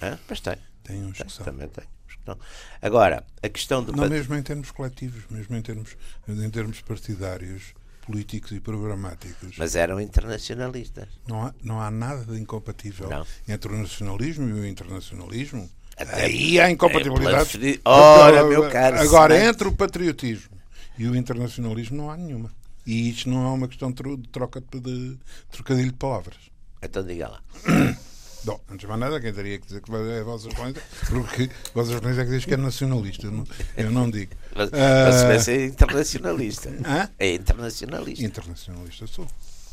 Ah, 0.00 0.18
mas 0.28 0.40
tem. 0.40 0.56
Tem 0.82 1.04
uns 1.04 1.18
tem, 1.18 1.26
que 1.26 1.32
são. 1.32 1.44
Também 1.44 1.68
tem. 1.68 1.84
Não. 2.26 2.38
Agora, 2.80 3.24
a 3.42 3.48
questão 3.48 3.82
do. 3.82 3.92
Não, 3.92 4.08
mesmo 4.08 4.34
em 4.34 4.42
termos 4.42 4.70
coletivos, 4.70 5.24
mesmo 5.28 5.56
em 5.56 5.62
termos, 5.62 5.96
em 6.26 6.50
termos 6.50 6.80
partidários, 6.80 7.74
políticos 8.06 8.52
e 8.52 8.60
programáticos. 8.60 9.56
Mas 9.58 9.76
eram 9.76 10.00
internacionalistas. 10.00 11.08
Não 11.28 11.46
há, 11.46 11.54
não 11.62 11.80
há 11.80 11.90
nada 11.90 12.24
de 12.24 12.40
incompatível 12.40 13.08
não. 13.08 13.26
entre 13.46 13.72
o 13.72 13.76
nacionalismo 13.76 14.48
e 14.48 14.52
o 14.52 14.66
internacionalismo. 14.66 15.68
Até 15.96 16.24
Aí 16.24 16.58
há 16.58 16.70
incompatibilidade. 16.70 17.80
Ora, 17.84 18.44
meu 18.44 18.68
caro. 18.70 18.98
Agora, 18.98 19.38
entre 19.38 19.68
o 19.68 19.72
patriotismo 19.72 20.56
e 20.98 21.06
o 21.06 21.14
internacionalismo 21.14 21.96
não 21.96 22.10
há 22.10 22.16
nenhuma. 22.16 22.50
E 22.86 23.10
isto 23.10 23.28
não 23.28 23.44
é 23.44 23.48
uma 23.48 23.68
questão 23.68 23.90
de 23.90 24.28
troca 24.30 24.60
de, 24.60 24.80
de 24.80 25.18
trocadilho 25.50 25.90
de 25.90 25.96
palavras. 25.96 26.36
Então 26.82 27.04
diga 27.04 27.28
lá. 27.28 27.42
Bom, 28.44 28.60
antes 28.68 28.80
de 28.80 28.86
mais 28.86 29.00
nada, 29.00 29.18
quem 29.22 29.32
teria 29.32 29.58
que 29.58 29.66
dizer 29.66 29.80
que 29.80 29.90
é 29.90 30.20
a 30.20 30.24
vossa 30.24 30.48
Excelência, 30.48 30.82
porque 31.08 31.44
a 31.44 31.72
vossa 31.72 31.94
Excelência 31.94 32.20
é 32.20 32.24
que 32.26 32.30
diz 32.30 32.44
que 32.44 32.52
é 32.52 32.56
nacionalista, 32.58 33.26
eu 33.74 33.90
não 33.90 34.10
digo. 34.10 34.32
Mas, 34.54 34.68
uh, 34.68 35.28
mas 35.28 35.48
é 35.48 35.64
internacionalista. 35.64 36.68
Hã? 36.84 37.08
É 37.18 37.34
internacionalista. 37.34 38.22
Internacionalista 38.22 39.06
sou. 39.06 39.26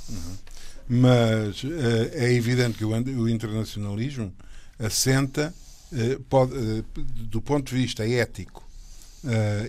Uhum. 0.09 0.37
Mas 0.87 1.63
uh, 1.65 1.69
é 2.13 2.31
evidente 2.31 2.77
que 2.77 2.85
o, 2.85 2.91
o 2.91 3.27
internacionalismo 3.27 4.33
assenta, 4.79 5.53
uh, 5.91 6.19
pode, 6.29 6.53
uh, 6.53 6.85
do 6.95 7.41
ponto 7.41 7.75
de 7.75 7.81
vista 7.81 8.07
ético 8.07 8.70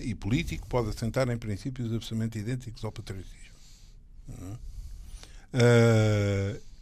e 0.03 0.15
político, 0.15 0.67
pode 0.67 0.89
assentar 0.89 1.29
em 1.29 1.37
princípios 1.37 1.93
absolutamente 1.93 2.39
idênticos 2.39 2.83
ao 2.83 2.91
patriotismo. 2.91 3.53
Uhum. 4.27 4.57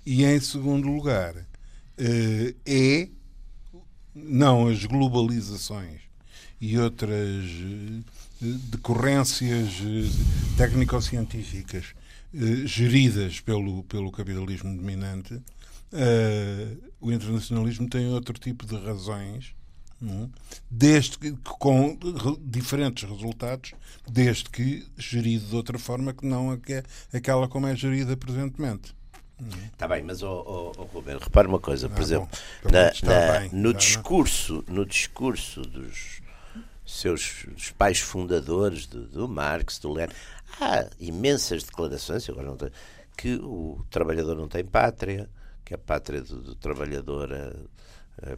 e 0.05 0.23
em 0.23 0.39
segundo 0.39 0.87
lugar, 0.87 1.35
uh, 1.35 2.55
é 2.65 3.09
não 4.13 4.67
as 4.67 4.85
globalizações 4.85 6.01
e 6.59 6.77
outras 6.77 7.45
uh, 7.45 8.03
decorrências 8.69 9.79
uh, 9.79 10.57
técnico-científicas 10.57 11.93
geridas 12.65 13.41
pelo, 13.41 13.83
pelo 13.83 14.09
capitalismo 14.09 14.73
dominante, 14.73 15.33
o 17.01 17.11
internacionalismo 17.11 17.89
tem 17.89 18.07
outro 18.07 18.39
tipo 18.39 18.65
de 18.65 18.77
razões? 18.77 19.53
Desde 20.69 21.17
que, 21.17 21.31
com 21.59 21.97
diferentes 22.41 23.07
resultados, 23.07 23.73
desde 24.09 24.49
que 24.49 24.85
gerido 24.97 25.45
de 25.45 25.55
outra 25.55 25.77
forma 25.77 26.13
que 26.13 26.25
não 26.25 26.57
aquela 27.13 27.47
como 27.47 27.67
é 27.67 27.75
gerida 27.75 28.17
presentemente. 28.17 28.95
Está 29.73 29.87
bem, 29.87 30.03
mas 30.03 30.21
oh, 30.21 30.73
oh, 30.77 30.89
oh 30.93 31.19
repare 31.19 31.47
uma 31.47 31.59
coisa, 31.59 31.89
por 31.89 31.99
ah, 31.99 32.03
exemplo, 32.03 32.29
na, 32.63 32.91
na, 33.03 33.39
bem, 33.39 33.49
no, 33.51 33.73
discurso, 33.73 34.63
no 34.67 34.85
discurso 34.85 35.61
dos 35.61 36.21
seus 36.85 37.45
dos 37.47 37.71
pais 37.71 37.99
fundadores 37.99 38.85
do, 38.85 39.07
do 39.07 39.27
Marx, 39.27 39.79
do 39.79 39.91
Lenin, 39.91 40.13
há 40.59 40.87
imensas 40.99 41.63
declarações, 41.63 42.29
agora 42.29 42.47
não 42.47 42.57
tenho, 42.57 42.71
que 43.17 43.35
o 43.35 43.83
trabalhador 43.89 44.35
não 44.35 44.47
tem 44.47 44.63
pátria, 44.63 45.27
que 45.65 45.73
a 45.73 45.77
pátria 45.77 46.21
do, 46.21 46.41
do 46.41 46.55
trabalhador 46.55 47.31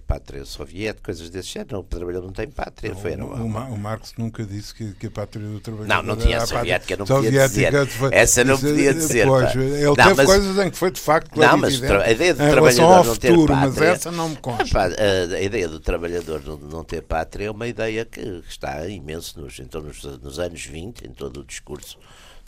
pátria 0.07 0.45
soviética, 0.45 1.03
coisas 1.03 1.29
desse 1.29 1.49
género. 1.49 1.79
O 1.79 1.83
trabalhador 1.83 2.25
não 2.25 2.33
tem 2.33 2.47
pátria. 2.47 2.93
Não, 2.93 2.99
foi, 3.01 3.15
não, 3.15 3.27
o, 3.27 3.45
o, 3.45 3.77
Marx 3.77 4.13
nunca 4.17 4.45
disse 4.45 4.73
que, 4.73 4.93
que, 4.93 5.07
a 5.07 5.11
pátria 5.11 5.45
do 5.45 5.59
trabalhador. 5.59 6.03
Não, 6.03 6.15
não 6.15 6.15
tinha 6.15 6.37
a 6.37 6.45
soviética, 6.45 6.95
não 6.95 7.05
podia 7.05 7.47
dizer. 7.47 7.87
Foi, 7.87 8.09
Essa 8.13 8.43
não 8.43 8.57
podia 8.57 8.93
dizer. 8.93 9.27
Pois, 9.27 9.55
ele 9.55 9.83
não, 9.83 9.95
teve 9.95 10.13
mas, 10.13 10.25
coisas 10.25 10.65
em 10.65 10.69
que 10.71 10.77
foi 10.77 10.91
de 10.91 11.01
facto 11.01 11.37
Não, 11.37 11.57
mas 11.57 11.81
a 11.83 12.11
ideia 12.11 12.33
do 12.33 12.49
trabalhador 12.49 13.05
não 13.05 13.13
futuro, 13.13 13.19
ter 13.19 13.47
pátria. 13.47 13.69
Mas 13.69 13.81
essa 13.81 14.11
não 14.11 14.29
me 14.29 14.35
consta. 14.37 14.79
A, 14.79 15.35
a, 15.35 15.41
ideia 15.41 15.67
do 15.67 15.79
trabalhador 15.79 16.41
não 16.61 16.83
ter 16.83 17.01
pátria 17.01 17.47
é 17.47 17.51
uma 17.51 17.67
ideia 17.67 18.05
que 18.05 18.21
está 18.47 18.87
imenso 18.87 19.39
nos, 19.41 19.59
então, 19.59 19.81
nos, 19.81 20.01
nos 20.03 20.39
anos 20.39 20.65
20, 20.65 21.07
em 21.07 21.11
todo 21.11 21.41
o 21.41 21.43
discurso. 21.43 21.97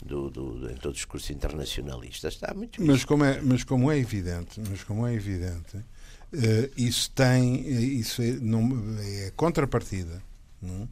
Do, 0.04 0.28
do, 0.28 0.70
em 0.70 0.74
todo 0.74 0.90
o 0.90 0.94
discurso 0.94 1.32
internacionalista 1.32 2.28
está 2.28 2.52
muito 2.52 2.82
mas 2.82 3.02
como 3.02 3.24
é 3.24 3.40
mas 3.40 3.64
como 3.64 3.90
é 3.90 3.98
evidente 3.98 4.60
mas 4.68 4.84
como 4.84 5.06
é 5.06 5.14
evidente 5.14 5.78
Uh, 6.32 6.70
isso 6.76 7.10
tem, 7.12 7.64
eh, 7.66 7.80
isso 7.80 8.20
é, 8.20 8.32
não, 8.40 8.68
é 9.00 9.32
contrapartida. 9.36 10.22
Não? 10.60 10.82
É? 10.82 10.86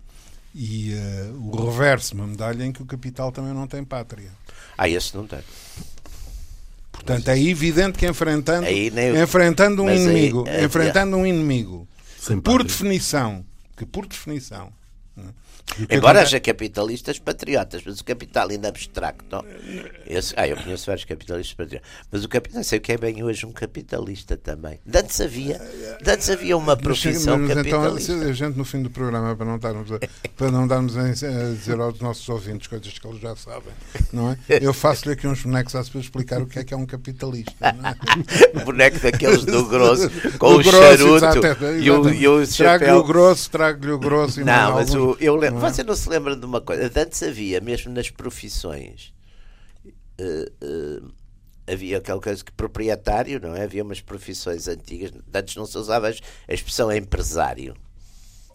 E 0.55 0.95
uh, 0.95 1.51
o 1.51 1.69
reverso, 1.71 2.15
uma 2.15 2.27
medalha 2.27 2.65
em 2.65 2.73
que 2.73 2.81
o 2.81 2.87
capital 2.87 3.33
também 3.33 3.53
não 3.53 3.67
tem 3.67 3.83
pátria. 3.83 4.31
Ah, 4.79 4.89
esse 4.89 5.15
não 5.17 5.27
tem. 5.27 5.41
Portanto, 6.93 7.29
é 7.29 7.39
evidente 7.41 7.99
que 7.99 8.07
enfrentando, 8.07 8.63
nem... 8.63 9.21
enfrentando 9.21 9.83
um 9.83 9.91
inimigo, 9.91 10.45
aí, 10.49 10.65
enfrentando 10.65 11.17
um 11.17 11.27
inimigo, 11.27 11.89
por 12.43 12.63
definição, 12.63 13.45
que 13.77 13.85
por 13.85 14.07
definição, 14.07 14.73
Embora 15.91 16.21
haja 16.21 16.39
capitalistas 16.39 17.19
patriotas, 17.19 17.83
mas 17.85 18.01
o 18.01 18.05
capital 18.05 18.49
ainda 18.49 18.69
abstracto. 18.69 19.45
Esse, 20.07 20.33
ah, 20.37 20.47
eu 20.47 20.57
conheço 20.57 20.87
vários 20.87 21.05
capitalistas 21.05 21.55
patriotas, 21.55 21.89
mas 22.13 22.25
o 22.25 22.29
capital, 22.29 22.63
sei 22.63 22.79
o 22.79 22.83
que 22.83 22.93
é 22.93 22.99
bem 22.99 23.23
hoje 23.25 23.45
um 23.45 23.53
capitalista 23.53 24.37
também. 24.37 24.79
Antes 24.93 25.21
havia, 25.21 25.61
antes 26.07 26.31
havia 26.31 26.57
uma 26.57 26.77
profissão 26.77 27.39
mas, 27.39 27.51
então, 27.51 27.63
capitalista. 27.63 28.13
Então, 28.13 28.29
a 28.29 28.33
gente 28.33 28.57
no 28.57 28.65
fim 28.65 28.83
do 28.83 28.91
programa, 28.91 29.35
para 29.35 29.47
não 29.47 29.57
estarmos 29.57 29.91
a, 29.91 29.99
para 30.37 30.51
não 30.51 30.67
darmos 30.67 30.97
a, 30.97 31.09
dizer 31.09 31.81
aos 31.81 31.99
nossos 31.99 32.29
ouvintes 32.29 32.69
coisas 32.69 32.97
que 32.97 33.07
eles 33.07 33.21
já 33.21 33.35
sabem, 33.35 33.73
não 34.13 34.31
é? 34.31 34.39
Eu 34.63 34.73
faço-lhe 34.73 35.15
aqui 35.15 35.27
uns 35.27 35.43
bonecos 35.43 35.73
para 35.73 36.01
explicar 36.01 36.41
o 36.41 36.47
que 36.47 36.59
é 36.59 36.65
que 36.65 36.73
é 36.73 36.77
um 36.77 36.87
capitalista. 36.87 37.53
Não 37.73 37.91
é? 37.91 37.95
Boneco 38.65 39.01
daqueles 39.01 39.45
do 39.45 39.67
grosso, 39.67 40.09
com 40.39 40.53
do 40.53 40.61
o 40.61 40.63
grosso, 40.63 40.81
charuto 40.81 41.17
exato, 41.17 41.39
exato. 41.39 41.65
e 41.65 41.91
o, 41.91 42.11
e 42.11 42.29
o 42.29 42.47
Trago-lhe 42.47 42.93
o 42.93 43.03
grosso, 43.03 43.51
trago-lhe 43.51 43.93
o 43.93 43.99
grosso. 43.99 44.41
E 44.41 44.45
não, 44.45 44.75
mas 44.75 44.95
o, 44.95 45.17
eu 45.21 45.35
lembro 45.35 45.54
não 45.55 45.67
é? 45.67 45.73
Você 45.73 45.83
não 45.83 45.95
se 45.95 46.09
lembra 46.09 46.37
de 46.37 46.45
uma 46.45 46.61
coisa? 46.61 46.91
Antes 47.01 47.23
havia, 47.23 47.61
mesmo 47.61 47.93
nas 47.93 48.11
profissões, 48.11 49.13
uh, 50.21 51.05
uh, 51.05 51.13
havia 51.67 51.99
aquela 51.99 52.21
coisa 52.21 52.45
que 52.45 52.53
proprietário, 52.53 53.41
não 53.41 53.55
é? 53.55 53.65
Havia 53.65 53.83
umas 53.83 54.01
profissões 54.01 54.69
antigas, 54.69 55.13
antes 55.33 55.57
não 55.57 55.67
se 55.67 55.79
usava 55.79 56.09
a 56.09 56.55
expressão 56.55 56.93
empresário 56.93 57.75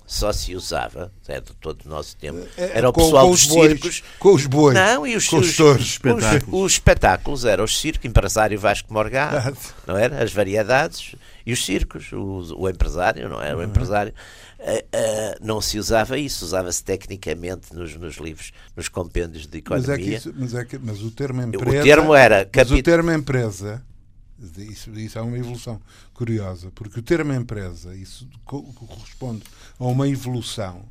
só 0.09 0.33
se 0.33 0.55
usava, 0.55 1.11
é 1.27 1.39
de 1.39 1.53
todo 1.53 1.85
o 1.85 1.87
nosso 1.87 2.17
tempo, 2.17 2.39
é, 2.57 2.63
é, 2.63 2.77
era 2.79 2.89
o 2.89 2.91
pessoal 2.91 3.25
com 3.25 3.31
dos 3.31 3.45
bois, 3.45 3.71
circos. 3.71 4.03
Com 4.17 4.33
os 4.33 4.45
bois. 4.47 4.73
Não, 4.73 5.05
e 5.05 5.15
os, 5.15 5.27
com 5.27 5.37
os, 5.37 5.59
os, 5.59 5.81
espetáculos. 5.81 6.43
Os, 6.47 6.65
os, 6.65 6.71
espetáculos 6.71 7.45
eram 7.45 7.63
os 7.63 7.79
circos, 7.79 8.05
empresário 8.05 8.59
Vasco 8.59 8.91
Morgado, 8.91 9.55
não 9.85 9.95
era? 9.95 10.23
As 10.23 10.33
variedades 10.33 11.13
e 11.45 11.53
os 11.53 11.63
circos, 11.63 12.11
o, 12.11 12.55
o 12.57 12.67
empresário, 12.67 13.29
não 13.29 13.39
era? 13.39 13.55
O 13.55 13.59
uhum. 13.59 13.65
empresário. 13.65 14.11
Uh, 14.59 15.37
não 15.41 15.61
se 15.61 15.79
usava 15.79 16.17
isso, 16.17 16.43
usava-se 16.43 16.83
tecnicamente 16.83 17.73
nos, 17.73 17.95
nos, 17.95 18.17
livros, 18.17 18.51
nos 18.75 18.89
compêndios 18.89 19.47
de 19.47 19.59
economia. 19.59 19.87
Mas, 19.87 19.99
é 19.99 20.01
isso, 20.01 20.33
mas, 20.35 20.53
é 20.53 20.65
que, 20.65 20.77
mas 20.77 21.01
o 21.01 21.09
termo 21.11 21.41
empresa. 21.41 21.79
O 21.79 21.83
termo 21.83 22.13
era. 22.13 22.49
Mas 22.53 22.71
o 22.71 22.83
termo 22.83 23.09
empresa 23.09 23.81
Isso, 24.57 24.91
isso 24.91 25.17
é 25.17 25.21
uma 25.21 25.37
evolução 25.37 25.81
curiosa, 26.13 26.71
porque 26.75 26.99
o 26.99 27.03
termo 27.03 27.33
empresa 27.33 27.95
isso 27.95 28.27
corresponde 28.43 29.43
a 29.79 29.85
uma 29.85 30.09
evolução, 30.09 30.83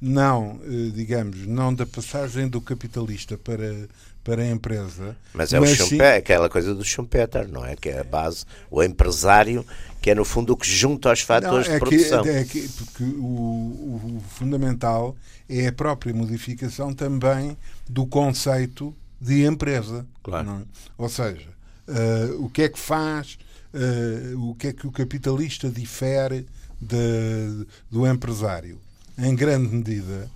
não, 0.00 0.60
eh, 0.64 0.90
digamos, 0.92 1.46
não 1.46 1.72
da 1.72 1.86
passagem 1.86 2.48
do 2.48 2.60
capitalista 2.60 3.38
para, 3.38 3.88
para 4.26 4.42
a 4.42 4.48
empresa. 4.48 5.16
Mas 5.32 5.52
é 5.52 5.60
mas 5.60 5.70
o 5.70 5.76
Schumpeter, 5.76 6.12
sim... 6.14 6.18
aquela 6.18 6.48
coisa 6.48 6.74
do 6.74 6.84
Schumpeter, 6.84 7.46
não 7.46 7.64
é? 7.64 7.76
Que 7.76 7.90
é 7.90 8.00
a 8.00 8.04
base, 8.04 8.44
o 8.68 8.82
empresário, 8.82 9.64
que 10.02 10.10
é 10.10 10.16
no 10.16 10.24
fundo 10.24 10.52
o 10.52 10.56
que 10.56 10.68
junta 10.68 11.12
os 11.12 11.20
fatores 11.20 11.68
não, 11.68 11.74
é 11.74 11.78
de 11.78 11.80
produção. 11.80 12.22
Que, 12.24 12.28
é 12.30 12.44
que, 12.44 12.68
porque 12.68 13.04
o, 13.04 14.18
o, 14.18 14.22
fundamental 14.30 15.14
é 15.48 15.68
a 15.68 15.72
própria 15.72 16.12
modificação 16.12 16.92
também 16.92 17.56
do 17.88 18.04
conceito 18.04 18.92
de 19.20 19.44
empresa. 19.44 20.04
Claro. 20.24 20.50
É? 20.50 20.62
Ou 20.98 21.08
seja, 21.08 21.48
uh, 21.86 22.44
o 22.44 22.50
que 22.50 22.62
é 22.62 22.68
que 22.68 22.80
faz, 22.80 23.38
uh, 23.72 24.50
o 24.50 24.56
que 24.56 24.66
é 24.66 24.72
que 24.72 24.88
o 24.88 24.90
capitalista 24.90 25.70
difere 25.70 26.46
de, 26.80 27.64
do 27.88 28.04
empresário? 28.04 28.80
Em 29.16 29.36
grande 29.36 29.68
medida, 29.68 30.28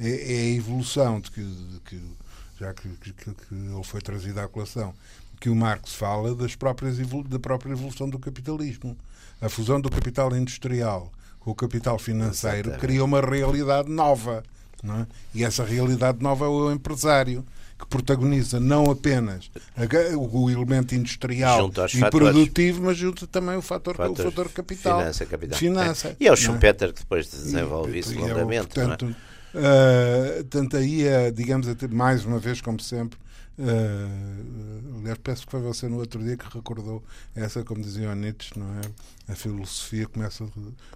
é? 0.00 0.06
é, 0.08 0.34
é, 0.34 0.40
a 0.40 0.50
evolução 0.50 1.20
de 1.20 1.32
que, 1.32 1.42
de 1.42 1.80
que 1.84 2.00
já 2.58 2.72
que, 2.74 2.88
que, 2.88 3.12
que, 3.12 3.30
ele 3.50 3.84
foi 3.84 4.00
trazido 4.00 4.40
à 4.40 4.48
colação, 4.48 4.94
que 5.40 5.48
o 5.48 5.54
Marx 5.54 5.94
fala 5.94 6.34
das 6.34 6.56
próprias, 6.56 6.96
da 7.28 7.38
própria 7.38 7.72
evolução 7.72 8.08
do 8.08 8.18
capitalismo. 8.18 8.96
A 9.40 9.48
fusão 9.48 9.80
do 9.80 9.88
capital 9.88 10.34
industrial 10.36 11.12
com 11.38 11.52
o 11.52 11.54
capital 11.54 11.98
financeiro 11.98 12.72
cria 12.78 13.04
uma 13.04 13.20
realidade 13.20 13.88
nova. 13.88 14.42
É? 14.82 15.06
E 15.34 15.44
essa 15.44 15.64
realidade 15.64 16.22
nova 16.22 16.44
é 16.44 16.48
o 16.48 16.72
empresário 16.72 17.44
que 17.78 17.86
protagoniza 17.86 18.58
não 18.58 18.90
apenas 18.90 19.50
o 20.16 20.50
elemento 20.50 20.96
industrial 20.96 21.70
e 21.94 22.10
produtivo, 22.10 22.82
mas 22.82 22.96
junta 22.96 23.26
também 23.26 23.56
o 23.56 23.62
fator, 23.62 23.96
fatores, 23.96 24.18
o 24.18 24.24
fator 24.24 24.48
capital. 24.50 24.98
Finança, 24.98 25.26
capital. 25.26 25.58
Finança, 25.58 26.08
é. 26.08 26.16
E 26.18 26.26
é 26.26 26.32
o 26.32 26.36
Schumpeter 26.36 26.88
é? 26.88 26.92
que 26.92 27.00
depois 27.00 27.30
desenvolve 27.30 27.96
e, 27.96 28.00
isso 28.00 28.12
é 28.14 28.20
longamente. 28.20 28.66
Portanto, 28.66 29.14
Uh, 29.54 30.44
tanto 30.44 30.76
aí, 30.76 31.06
é, 31.06 31.30
digamos, 31.30 31.66
mais 31.90 32.24
uma 32.24 32.38
vez, 32.38 32.60
como 32.60 32.80
sempre, 32.80 33.18
uh, 33.58 34.98
aliás, 34.98 35.18
peço 35.22 35.46
que 35.46 35.50
foi 35.50 35.60
você 35.60 35.88
no 35.88 35.98
outro 35.98 36.22
dia 36.22 36.36
que 36.36 36.44
recordou 36.54 37.02
essa, 37.34 37.64
como 37.64 37.80
dizia 37.80 38.10
o 38.10 38.14
Nietzsche, 38.14 38.58
não 38.58 38.66
é? 38.66 39.32
A 39.32 39.34
filosofia 39.34 40.06
começa, 40.06 40.46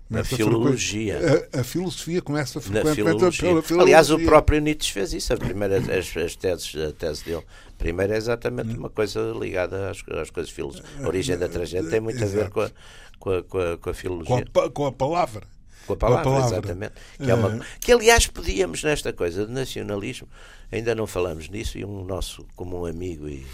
começa 0.09 0.35
a 0.35 0.37
filologia. 0.37 1.49
A, 1.53 1.61
a, 1.61 1.65
filosofia 1.65 2.23
começa 2.23 2.59
a 2.59 2.63
frequentar 2.63 2.95
pela 2.95 3.33
filologia. 3.33 3.81
Aliás, 3.81 4.11
o 4.11 4.19
próprio 4.19 4.61
Nietzsche 4.61 4.93
fez 4.93 5.13
isso. 5.13 5.33
A 5.33 5.37
primeira, 5.37 5.79
as, 5.79 6.17
as 6.17 6.37
teses, 6.37 6.75
a 6.77 6.93
tese 6.93 7.25
dele. 7.25 7.45
Primeiro 7.79 8.13
é 8.13 8.17
exatamente 8.17 8.77
uma 8.77 8.89
coisa 8.89 9.21
ligada 9.39 9.91
às, 9.91 10.03
às 10.21 10.31
coisas 10.31 10.53
filosóficas. 10.53 11.05
A 11.05 11.09
origem 11.09 11.37
da 11.37 11.49
tragédia 11.49 11.91
tem 11.91 12.01
muito 12.01 12.23
Exato. 12.23 12.39
a 12.39 12.43
ver 12.43 12.51
com 12.51 12.61
a, 12.61 12.71
com 13.19 13.31
a, 13.31 13.43
com 13.43 13.59
a, 13.59 13.79
com 13.79 13.91
a 13.91 13.95
filologia. 13.95 14.47
Com 14.53 14.61
a, 14.61 14.71
com 14.71 14.87
a 14.87 14.93
palavra. 14.93 15.52
Com 15.87 15.95
a 15.95 15.97
palavra, 15.97 16.25
com 16.25 16.31
a 16.31 16.41
palavra. 16.41 16.59
exatamente. 16.59 16.95
Que, 17.19 17.31
é 17.31 17.35
uma, 17.35 17.67
que, 17.81 17.93
aliás, 17.93 18.27
podíamos, 18.27 18.83
nesta 18.83 19.13
coisa 19.13 19.47
de 19.47 19.53
nacionalismo, 19.53 20.29
ainda 20.71 20.95
não 20.95 21.07
falamos 21.07 21.49
nisso, 21.49 21.79
e 21.79 21.85
um 21.85 22.05
nosso 22.05 22.47
comum 22.57 22.87
amigo 22.87 23.29
e 23.29 23.47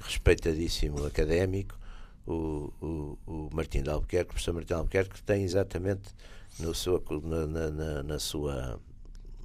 respeitadíssimo 0.00 1.04
académico, 1.04 1.78
o, 2.26 2.72
o, 2.80 3.18
o 3.26 3.48
Martim 3.52 3.82
de 3.82 3.90
Albuquerque, 3.90 4.30
o 4.30 4.34
professor 4.34 4.54
Martim 4.54 4.68
de 4.68 4.74
Albuquerque, 4.74 5.22
tem 5.22 5.42
exatamente 5.42 6.10
no 6.58 6.74
seu, 6.74 7.02
na, 7.22 7.70
na, 7.70 8.02
na 8.02 8.18
sua 8.18 8.78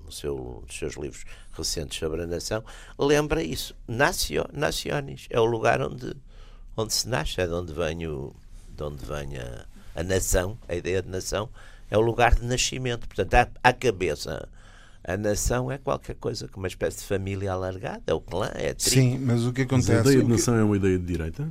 no 0.04 0.12
seu, 0.12 0.64
nos 0.66 0.78
seus 0.78 0.96
livros 0.96 1.24
recentes 1.54 1.98
sobre 1.98 2.24
a 2.24 2.28
nação, 2.28 2.64
lembra 2.98 3.42
isso. 3.42 3.76
Nacio, 3.88 4.46
naciones 4.52 5.28
é 5.30 5.40
o 5.40 5.46
lugar 5.46 5.82
onde, 5.82 6.14
onde 6.76 6.94
se 6.94 7.08
nasce, 7.08 7.40
é 7.40 7.48
de 7.48 7.54
onde 7.54 7.74
vem, 7.74 8.06
o, 8.08 8.36
de 8.70 8.84
onde 8.84 9.06
vem 9.06 9.38
a, 9.38 9.66
a 9.96 10.04
nação, 10.04 10.58
a 10.68 10.76
ideia 10.76 11.02
de 11.02 11.10
nação, 11.10 11.50
é 11.94 11.98
o 11.98 12.02
lugar 12.02 12.34
de 12.34 12.44
nascimento. 12.44 13.08
Portanto, 13.08 13.36
à, 13.36 13.70
à 13.70 13.72
cabeça, 13.72 14.50
a 15.04 15.16
nação 15.16 15.72
é 15.72 15.78
qualquer 15.78 16.16
coisa 16.16 16.48
como 16.48 16.64
uma 16.64 16.68
espécie 16.68 16.98
de 16.98 17.04
família 17.04 17.52
alargada, 17.52 18.02
é 18.08 18.14
o 18.14 18.20
clã, 18.20 18.50
é 18.56 18.72
a 18.72 18.76
tribo. 18.76 18.96
Sim, 18.96 19.20
mas 19.20 19.46
o 19.46 19.54
que 19.54 19.62
acontece... 19.62 19.92
Mas 19.92 20.08
a 20.08 20.10
ideia 20.10 20.24
de 20.24 20.30
nação 20.32 20.56
é 20.56 20.64
uma 20.64 20.76
ideia 20.76 20.98
de 20.98 21.06
direita? 21.06 21.48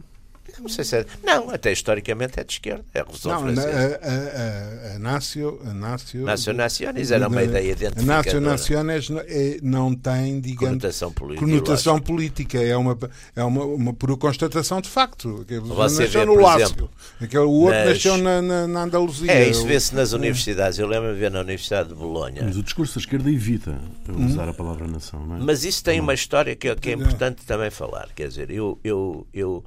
Não 0.60 0.68
sei 0.68 0.84
se 0.84 0.96
é. 0.96 1.06
Não, 1.22 1.50
até 1.50 1.72
historicamente 1.72 2.38
é 2.38 2.44
de 2.44 2.52
esquerda. 2.52 2.84
É 2.94 3.00
a 3.00 3.02
Revolução 3.02 3.32
não, 3.32 3.40
Francesa. 3.40 4.00
A, 4.02 4.08
a, 4.08 4.92
a, 4.92 4.96
a 4.96 4.98
Nacio. 4.98 5.60
A 5.64 5.74
Nacio, 5.74 6.24
Nacio 6.24 6.52
Naciones 6.52 7.10
era 7.10 7.28
uma 7.28 7.42
ideia 7.42 7.72
identificadora. 7.72 8.38
A 8.38 8.40
Naciones 8.40 9.10
é, 9.28 9.58
não 9.62 9.94
tem, 9.94 10.40
digamos. 10.40 10.68
Conotação 10.68 11.12
política. 11.12 11.46
Conotação 11.46 12.00
política. 12.00 12.58
É 12.62 12.76
uma, 12.76 12.98
é 13.34 13.44
uma, 13.44 13.64
uma 13.64 13.92
pura 13.92 14.16
constatação 14.16 14.80
de 14.80 14.88
facto. 14.88 15.44
Você 15.48 16.02
nasceu 16.04 16.20
vê, 16.20 16.26
no 16.26 16.34
Lácio. 16.34 16.62
Exemplo, 16.62 16.90
Aquele, 17.20 17.44
o 17.44 17.50
outro 17.50 17.78
nas... 17.78 17.88
nasceu 17.88 18.16
na, 18.18 18.42
na, 18.42 18.66
na, 18.66 18.82
Andaluzia. 18.82 19.32
É, 19.32 19.48
isso 19.48 19.66
vê-se 19.66 19.94
nas 19.94 20.12
universidades. 20.12 20.78
Eu 20.78 20.86
lembro-me 20.86 21.14
de 21.14 21.20
ver 21.20 21.30
na 21.30 21.40
Universidade 21.40 21.88
de 21.88 21.94
Bolonha. 21.94 22.42
Mas 22.42 22.56
o 22.56 22.62
discurso 22.62 22.94
da 22.94 23.00
esquerda 23.00 23.30
evita 23.30 23.78
usar 24.08 24.46
hum. 24.46 24.50
a 24.50 24.54
palavra 24.54 24.86
nação, 24.86 25.24
não 25.26 25.36
é? 25.36 25.38
Mas 25.40 25.64
isso 25.64 25.82
tem 25.82 26.00
uma 26.00 26.14
história 26.14 26.54
que, 26.54 26.74
que 26.76 26.90
é 26.90 26.92
importante 26.92 27.44
também 27.46 27.70
falar. 27.70 28.08
Quer 28.14 28.28
dizer, 28.28 28.50
eu, 28.50 28.78
eu, 28.84 29.26
eu 29.32 29.64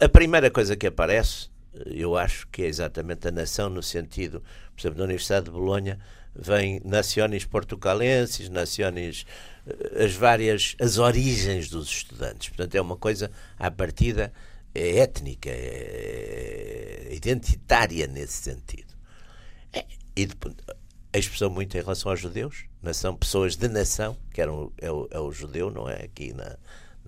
a 0.00 0.08
primeira 0.08 0.50
coisa 0.50 0.76
que 0.76 0.86
aparece, 0.86 1.48
eu 1.86 2.16
acho 2.16 2.46
que 2.48 2.62
é 2.62 2.66
exatamente 2.66 3.28
a 3.28 3.30
nação, 3.30 3.68
no 3.68 3.82
sentido, 3.82 4.42
por 4.74 4.80
exemplo, 4.80 4.98
na 4.98 5.04
Universidade 5.04 5.46
de 5.46 5.50
Bolonha, 5.50 5.98
vem 6.34 6.80
naciones 6.84 7.44
portucalenses, 7.44 8.48
naciones, 8.48 9.26
eh, 9.66 10.04
as 10.04 10.14
várias, 10.14 10.76
as 10.80 10.98
origens 10.98 11.68
dos 11.68 11.88
estudantes. 11.88 12.48
Portanto, 12.48 12.74
é 12.74 12.80
uma 12.80 12.96
coisa, 12.96 13.30
à 13.58 13.70
partida, 13.70 14.32
é 14.74 14.98
étnica, 14.98 15.50
é 15.50 17.08
identitária 17.12 18.06
nesse 18.06 18.42
sentido. 18.42 18.94
É, 19.72 19.84
e 20.16 20.26
depois, 20.26 20.54
a 21.12 21.18
expressão 21.18 21.50
muito 21.50 21.76
em 21.76 21.80
relação 21.80 22.10
aos 22.10 22.20
judeus, 22.20 22.64
nação, 22.82 23.16
pessoas 23.16 23.56
de 23.56 23.68
nação, 23.68 24.16
que 24.32 24.40
eram, 24.40 24.72
é, 24.78 24.90
o, 24.90 25.08
é 25.10 25.18
o 25.18 25.32
judeu, 25.32 25.70
não 25.70 25.88
é? 25.88 26.04
Aqui 26.04 26.32
na, 26.32 26.56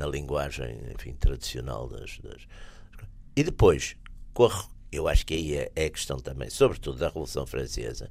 na 0.00 0.06
linguagem 0.06 0.80
enfim, 0.94 1.12
tradicional 1.12 1.86
das, 1.86 2.18
das... 2.20 2.46
E 3.36 3.44
depois, 3.44 3.96
eu 4.90 5.06
acho 5.06 5.26
que 5.26 5.34
aí 5.34 5.54
é, 5.56 5.70
é 5.76 5.84
a 5.84 5.90
questão 5.90 6.18
também, 6.18 6.48
sobretudo 6.48 6.98
da 6.98 7.08
Revolução 7.08 7.46
Francesa, 7.46 8.10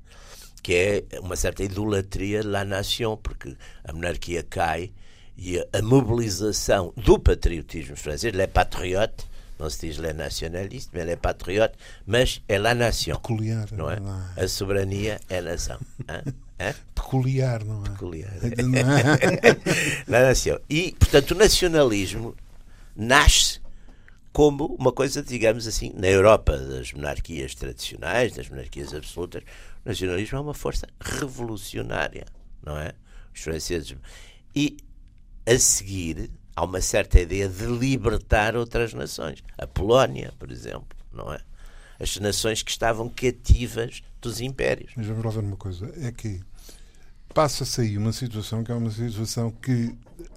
que 0.62 0.74
é 1.12 1.20
uma 1.20 1.36
certa 1.36 1.64
idolatria 1.64 2.46
la 2.46 2.64
nation, 2.64 3.18
porque 3.18 3.58
a 3.84 3.92
monarquia 3.92 4.44
cai 4.44 4.92
e 5.36 5.58
a, 5.58 5.82
mobilização 5.82 6.94
do 6.96 7.18
patriotismo 7.18 7.96
francês, 7.96 8.34
les 8.34 8.52
patriotes, 8.52 9.26
não 9.58 9.70
se 9.70 9.88
diz 9.88 9.98
les 9.98 10.16
nationalistes, 10.16 10.92
mas 10.94 11.06
les 11.06 11.18
patriotes, 11.18 11.78
mas 12.06 12.42
é 12.48 12.60
la 12.60 12.76
nation. 12.76 13.16
Peculiar, 13.16 13.68
não 13.72 13.90
é? 13.90 13.98
A 14.38 14.48
soberania 14.48 15.20
é 15.28 15.42
nação. 15.42 15.80
É? 16.60 16.76
Peculiar, 16.94 17.64
não 17.64 17.86
é? 17.86 17.90
Peculiar. 17.90 18.34
Na 20.06 20.24
nação. 20.24 20.60
E, 20.70 20.94
portanto, 21.00 21.32
o 21.32 21.36
nacionalismo 21.36 22.36
nasce 22.96 23.62
como 24.34 24.66
uma 24.76 24.92
coisa, 24.92 25.24
digamos 25.24 25.66
assim, 25.68 25.92
na 25.96 26.08
Europa 26.08 26.58
das 26.58 26.92
monarquias 26.94 27.56
tradicionais, 27.56 28.34
das 28.34 28.50
monarquias 28.50 28.94
absolutas, 28.94 29.42
o 29.86 29.90
nacionalismo 29.90 30.38
é 30.38 30.42
uma 30.42 30.54
força 30.54 30.88
revolucionária, 31.00 32.26
não 32.64 32.78
é? 32.78 32.92
Os 33.34 33.42
franceses. 33.42 33.96
E 34.54 34.78
a 35.46 35.58
seguir 35.58 36.30
há 36.56 36.64
uma 36.64 36.82
certa 36.82 37.22
ideia 37.22 37.48
de 37.48 37.66
libertar 37.66 38.56
outras 38.56 38.94
nações. 38.94 39.42
A 39.58 39.66
Polónia, 39.66 40.34
por 40.38 40.52
exemplo, 40.52 40.98
não 41.12 41.34
é? 41.34 41.40
As 42.00 42.18
nações 42.18 42.62
que 42.62 42.72
estavam 42.72 43.10
cativas 43.10 44.04
dos 44.22 44.42
impérios. 44.42 44.92
Mas 44.96 45.06
vamos 45.06 45.24
lá 45.24 45.32
ver 45.32 45.40
uma 45.40 45.58
coisa: 45.58 45.92
é 45.98 46.12
que 46.12 46.42
passa-se 47.34 47.82
aí 47.82 47.98
uma 47.98 48.12
situação 48.12 48.64
que 48.64 48.72
é 48.72 48.76
uma 48.76 48.92
situação 48.92 49.52
que, 49.52 49.96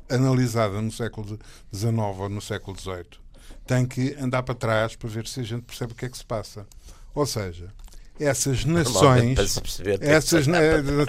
analisada 0.08 0.80
no 0.80 0.92
século 0.92 1.38
XIX 1.74 1.94
ou 1.94 2.28
no 2.28 2.40
século 2.40 2.78
XVIII, 2.78 3.22
tem 3.66 3.86
que 3.86 4.14
andar 4.20 4.42
para 4.42 4.54
trás 4.54 4.96
para 4.96 5.08
ver 5.08 5.26
se 5.26 5.40
a 5.40 5.42
gente 5.42 5.62
percebe 5.62 5.92
o 5.92 5.94
que 5.94 6.04
é 6.04 6.08
que 6.08 6.18
se 6.18 6.24
passa. 6.24 6.66
Ou 7.14 7.26
seja, 7.26 7.72
essas 8.18 8.64
nações. 8.64 9.38
Essas, 9.38 9.80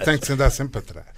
tem 0.04 0.18
que 0.18 0.26
se 0.26 0.32
andar 0.32 0.50
sempre 0.50 0.80
para 0.80 1.02
trás. 1.02 1.16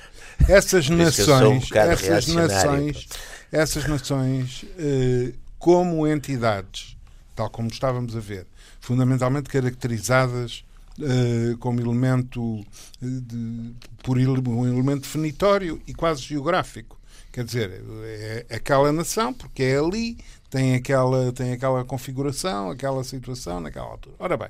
Essas 0.48 0.88
nações, 0.90 1.70
um 1.70 1.76
essas 1.76 2.26
nações, 2.28 3.08
essas 3.50 3.86
nações, 3.86 4.64
eh, 4.78 5.32
como 5.58 6.06
entidades, 6.06 6.96
tal 7.34 7.48
como 7.50 7.68
estávamos 7.68 8.16
a 8.16 8.20
ver, 8.20 8.46
fundamentalmente 8.80 9.48
caracterizadas 9.48 10.64
uh, 10.98 11.56
como 11.58 11.80
elemento 11.80 12.64
de, 13.00 13.74
por 14.02 14.18
um 14.18 14.66
elemento 14.66 15.02
definitório 15.02 15.80
e 15.86 15.94
quase 15.94 16.22
geográfico. 16.22 16.98
Quer 17.32 17.44
dizer, 17.44 17.82
é 18.02 18.46
aquela 18.50 18.90
nação, 18.92 19.32
porque 19.32 19.62
é 19.62 19.78
ali, 19.78 20.16
tem 20.48 20.74
aquela, 20.74 21.32
tem 21.32 21.52
aquela 21.52 21.84
configuração, 21.84 22.70
aquela 22.70 23.04
situação 23.04 23.60
naquela 23.60 23.86
altura. 23.86 24.16
Ora 24.18 24.36
bem, 24.36 24.48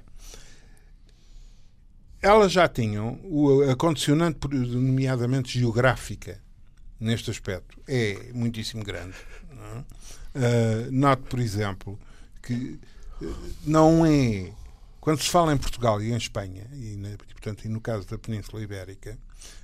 elas 2.23 2.53
já 2.53 2.69
tinham 2.69 3.19
a 3.71 3.75
condicionante, 3.75 4.39
nomeadamente 4.49 5.59
geográfica, 5.59 6.41
neste 6.99 7.31
aspecto, 7.31 7.79
é 7.89 8.31
muitíssimo 8.33 8.85
grande. 8.85 9.17
Uh, 10.35 10.91
note, 10.93 11.23
por 11.23 11.41
exemplo, 11.41 11.99
que 12.43 12.79
eh, 13.23 13.27
não 13.65 14.05
é. 14.05 14.53
Quando 15.07 15.23
se 15.23 15.31
fala 15.31 15.53
em 15.53 15.57
Portugal 15.57 16.03
e 16.03 16.11
em 16.11 16.16
Espanha, 16.16 16.69
e, 16.73 16.97
na, 16.97 17.11
portanto, 17.11 17.64
e 17.64 17.69
no 17.69 17.81
caso 17.81 18.09
da 18.09 18.19
Península 18.19 18.61
Ibérica, 18.61 19.16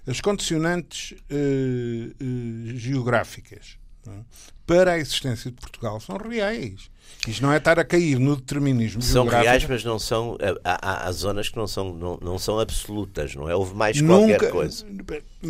as 0.06 0.20
condicionantes 0.20 1.16
uh, 1.32 2.24
uh, 2.24 2.76
geográficas 2.76 3.76
é? 4.06 4.20
para 4.64 4.92
a 4.92 4.98
existência 4.98 5.50
de 5.50 5.56
Portugal 5.56 5.98
são 5.98 6.16
reais. 6.16 6.88
Isto 7.26 7.42
não 7.42 7.52
é 7.52 7.56
estar 7.56 7.76
a 7.76 7.84
cair 7.84 8.20
no 8.20 8.36
determinismo 8.36 9.02
São 9.02 9.24
geográfico. 9.24 9.48
reais, 9.48 9.64
mas 9.68 9.84
não 9.84 9.98
são. 9.98 10.38
Há, 10.62 10.78
há, 10.80 11.08
há 11.08 11.10
zonas 11.10 11.48
que 11.48 11.56
não 11.56 11.66
são, 11.66 11.92
não, 11.92 12.18
não 12.22 12.38
são 12.38 12.60
absolutas, 12.60 13.34
não 13.34 13.50
é? 13.50 13.56
Houve 13.56 13.74
mais 13.74 14.00
nunca, 14.00 14.38
qualquer 14.38 14.50
coisa. 14.52 14.86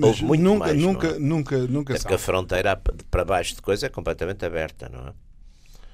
Houve 0.00 0.24
muito 0.24 0.42
nunca, 0.42 0.58
mais, 0.58 0.80
nunca, 0.80 1.08
não 1.08 1.16
é? 1.16 1.18
nunca, 1.18 1.58
nunca, 1.66 1.92
Até 1.92 2.00
porque 2.00 2.14
a 2.14 2.18
fronteira 2.18 2.80
para 3.10 3.26
baixo 3.26 3.56
de 3.56 3.60
coisa 3.60 3.84
é 3.84 3.88
completamente 3.90 4.42
aberta, 4.42 4.88
não 4.88 5.08
é? 5.08 5.12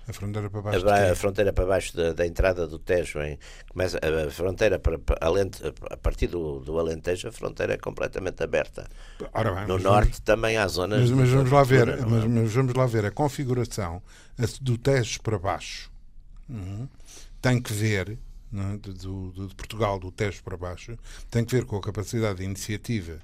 A 0.08 0.12
fronteira 0.12 0.48
para 0.48 0.62
baixo. 0.62 0.88
A, 0.88 1.12
a 1.12 1.14
fronteira 1.14 1.52
para 1.52 1.66
baixo 1.66 1.94
da, 1.94 2.14
da, 2.14 2.26
entrada 2.26 2.66
do 2.66 2.78
Tejo, 2.78 3.20
em, 3.20 3.38
começa, 3.70 3.98
a 3.98 4.30
fronteira 4.30 4.78
para, 4.78 4.98
Alente, 5.20 5.62
a 5.90 5.96
partir 5.98 6.28
do, 6.28 6.60
do 6.60 6.78
Alentejo, 6.78 7.28
a 7.28 7.32
fronteira 7.32 7.74
é 7.74 7.76
completamente 7.76 8.42
aberta. 8.42 8.88
Bem, 9.20 9.66
no 9.66 9.78
norte 9.78 10.08
vamos, 10.08 10.20
também 10.20 10.56
há 10.56 10.66
zonas. 10.66 11.10
Mas, 11.10 11.10
mas 11.10 11.28
vamos 11.28 11.50
lá 11.50 11.62
ver, 11.62 11.88
é? 11.88 11.96
mas, 12.00 12.24
mas, 12.24 12.52
vamos 12.52 12.74
lá 12.74 12.86
ver 12.86 13.04
a 13.04 13.10
configuração 13.10 14.02
do 14.62 14.78
Tejo 14.78 15.20
para 15.20 15.38
baixo. 15.38 15.90
Uhum, 16.48 16.88
tem 17.42 17.60
que 17.60 17.72
ver 17.74 18.18
é? 18.54 18.76
do, 18.78 19.30
do, 19.30 19.46
de 19.48 19.54
Portugal, 19.54 19.98
do 19.98 20.10
Tejo 20.10 20.42
para 20.42 20.56
baixo, 20.56 20.96
tem 21.30 21.44
que 21.44 21.54
ver 21.54 21.66
com 21.66 21.76
a 21.76 21.82
capacidade 21.82 22.38
de 22.38 22.44
iniciativa 22.44 23.18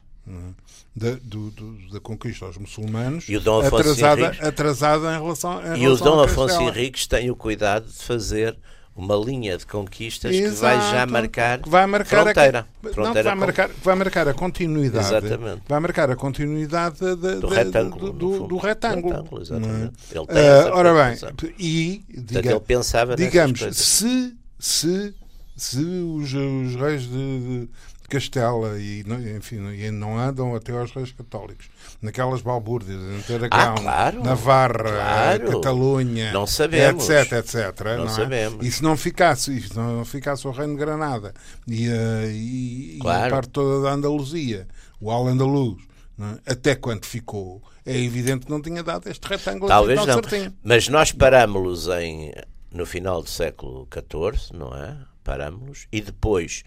da, 0.97 1.17
do, 1.23 1.51
do, 1.51 1.93
da 1.93 2.01
conquista 2.01 2.47
aos 2.47 2.57
muçulmanos 2.57 3.29
e 3.29 3.37
o 3.37 3.41
Dom 3.41 3.61
Afonso 3.61 3.77
atrasada, 3.77 4.21
Henriques, 4.21 4.47
atrasada 4.47 5.17
em 5.17 5.23
relação, 5.23 5.61
em 5.61 5.77
e 5.77 5.81
relação 5.81 6.07
o 6.07 6.11
Dom 6.11 6.23
Afonso 6.23 6.63
Henriques 6.63 7.07
tem 7.07 7.31
o 7.31 7.37
cuidado 7.37 7.87
de 7.87 8.03
fazer 8.05 8.57
uma 8.97 9.17
linha 9.17 9.59
de 9.59 9.67
conquistas 9.67 10.33
Exato, 10.33 10.55
que 10.55 10.61
vai 10.61 10.93
já 10.93 11.07
marcar, 11.07 11.59
que 11.59 11.69
vai 11.69 11.87
marcar 11.87 12.23
fronteira, 12.23 12.61
a, 12.61 12.89
fronteira 12.93 13.05
não, 13.05 13.13
vai, 13.23 13.33
com... 13.35 13.41
marcar, 13.41 13.71
vai 13.83 13.95
marcar 13.97 14.29
a 14.29 14.35
continuidade 14.35 15.07
exatamente. 15.07 15.63
vai 15.69 15.81
marcar 15.81 16.11
a 16.11 16.17
continuidade 16.17 16.99
de, 17.01 17.17
de, 17.17 17.35
do 17.41 17.49
retângulo, 17.49 18.13
do, 18.13 18.39
do, 18.39 18.47
do 18.47 18.57
retângulo. 18.57 19.17
retângulo 19.17 19.43
exatamente. 19.43 19.95
É? 20.13 20.19
Ele 20.19 20.27
tem 20.27 20.37
uh, 20.37 20.77
ora 20.77 20.95
bem 20.95 21.55
e 21.59 22.05
diga, 22.09 22.51
ele 22.53 23.17
digamos 23.17 23.61
se 23.73 24.37
se 24.61 25.13
se 25.57 25.79
os, 25.79 26.33
os 26.33 26.77
reis 26.77 27.03
de, 27.03 27.09
de 27.11 27.69
Castela 28.09 28.79
e, 28.79 29.05
enfim, 29.37 29.67
e 29.73 29.91
não 29.91 30.19
andam 30.19 30.55
até 30.55 30.73
aos 30.73 30.93
reis 30.93 31.13
católicos. 31.13 31.69
Naquelas 32.01 32.43
balbúrdias, 32.43 32.99
em 32.99 33.35
Aragão, 33.35 33.75
ah, 33.77 33.81
claro, 33.81 34.25
Navarra, 34.25 35.39
claro. 35.39 35.51
Catalunha, 35.53 36.33
não 36.33 36.47
sabemos. 36.47 37.09
etc, 37.09 37.33
etc. 37.33 37.81
Não, 37.85 37.99
não 37.99 38.07
é? 38.07 38.09
sabemos. 38.09 38.67
E 38.67 38.71
se 38.71 38.83
não 38.83 38.97
ficasse, 38.97 39.61
se 39.61 39.77
não 39.77 40.05
ficasse 40.05 40.47
o 40.47 40.51
Reino 40.51 40.75
de 40.75 40.81
Granada 40.81 41.33
e, 41.67 41.89
a, 41.89 42.27
e, 42.27 42.99
claro. 43.01 43.25
e 43.25 43.27
a 43.27 43.31
parte 43.31 43.51
toda 43.51 43.83
da 43.83 43.93
Andaluzia, 43.93 44.69
o 45.01 45.11
Al-Andaluz, 45.11 45.83
é? 46.21 46.53
até 46.53 46.75
quando 46.75 47.05
ficou, 47.05 47.63
é 47.85 47.99
evidente 47.99 48.47
que 48.47 48.53
não 48.53 48.63
tinha 48.63 48.83
dado 48.83 49.09
este 49.09 49.27
retângulo 49.27 49.69
Talvez 49.69 49.99
assim, 49.99 50.09
não. 50.09 50.15
Certinho. 50.15 50.55
Mas 50.63 50.89
nós 50.89 51.13
parámos-los 51.13 51.89
em 51.89 52.33
no 52.73 52.85
final 52.85 53.23
do 53.23 53.29
século 53.29 53.89
XIV, 53.93 54.57
não 54.59 54.75
é? 54.77 54.97
Parámos-los 55.23 55.87
e 55.93 56.01
depois 56.01 56.65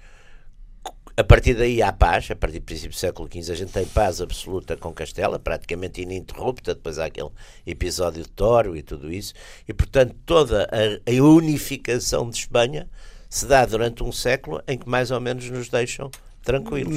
a 1.18 1.24
partir 1.24 1.56
daí 1.56 1.82
há 1.82 1.92
paz, 1.92 2.30
a 2.30 2.36
partir 2.36 2.60
do 2.60 2.66
princípio 2.66 2.92
do 2.92 2.96
século 2.96 3.28
XV 3.28 3.52
a 3.52 3.56
gente 3.56 3.72
tem 3.72 3.86
paz 3.88 4.22
absoluta 4.22 4.78
com 4.78 4.94
Castela, 4.94 5.40
praticamente 5.40 6.00
ininterrupta, 6.00 6.76
depois 6.76 7.00
há 7.00 7.06
aquele 7.06 7.32
episódio 7.66 8.22
de 8.22 8.30
Toro 8.30 8.78
e 8.78 8.84
tudo 8.84 9.12
isso, 9.12 9.34
e 9.68 9.74
portanto 9.74 10.16
toda 10.28 10.70
a, 10.72 11.12
a, 11.12 11.24
unificação 11.24 12.30
de 12.30 12.38
Espanha 12.38 12.88
se 13.28 13.48
dá 13.48 13.66
durante 13.66 14.04
um 14.04 14.12
século 14.12 14.62
em 14.68 14.78
que 14.78 14.88
mais 14.88 15.10
ou 15.10 15.20
menos 15.20 15.50
nos 15.50 15.70
deixam 15.70 16.12
tranquilos. 16.44 16.96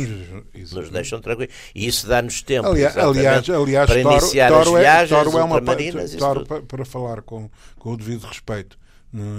Isso. 0.54 0.78
Nos 0.78 0.90
deixam 0.90 1.18
tranquilos. 1.20 1.52
E 1.74 1.86
isso 1.86 2.06
dá-nos 2.06 2.42
tempo 2.42 2.68
aliás, 2.68 2.96
aliás, 2.96 3.48
aliás, 3.48 3.90
para 3.90 4.02
Toro, 4.02 4.16
iniciar 4.16 4.48
Toro 4.48 4.76
as 4.76 4.80
viagens 4.82 5.12
é, 5.12 5.24
Toro 5.24 5.38
é 5.38 5.44
uma 5.44 5.60
Toro, 6.18 6.46
para, 6.46 6.62
para 6.62 6.84
falar 6.84 7.22
com, 7.22 7.50
com 7.78 7.92
o 7.92 7.96
devido 7.96 8.26
respeito 8.26 8.78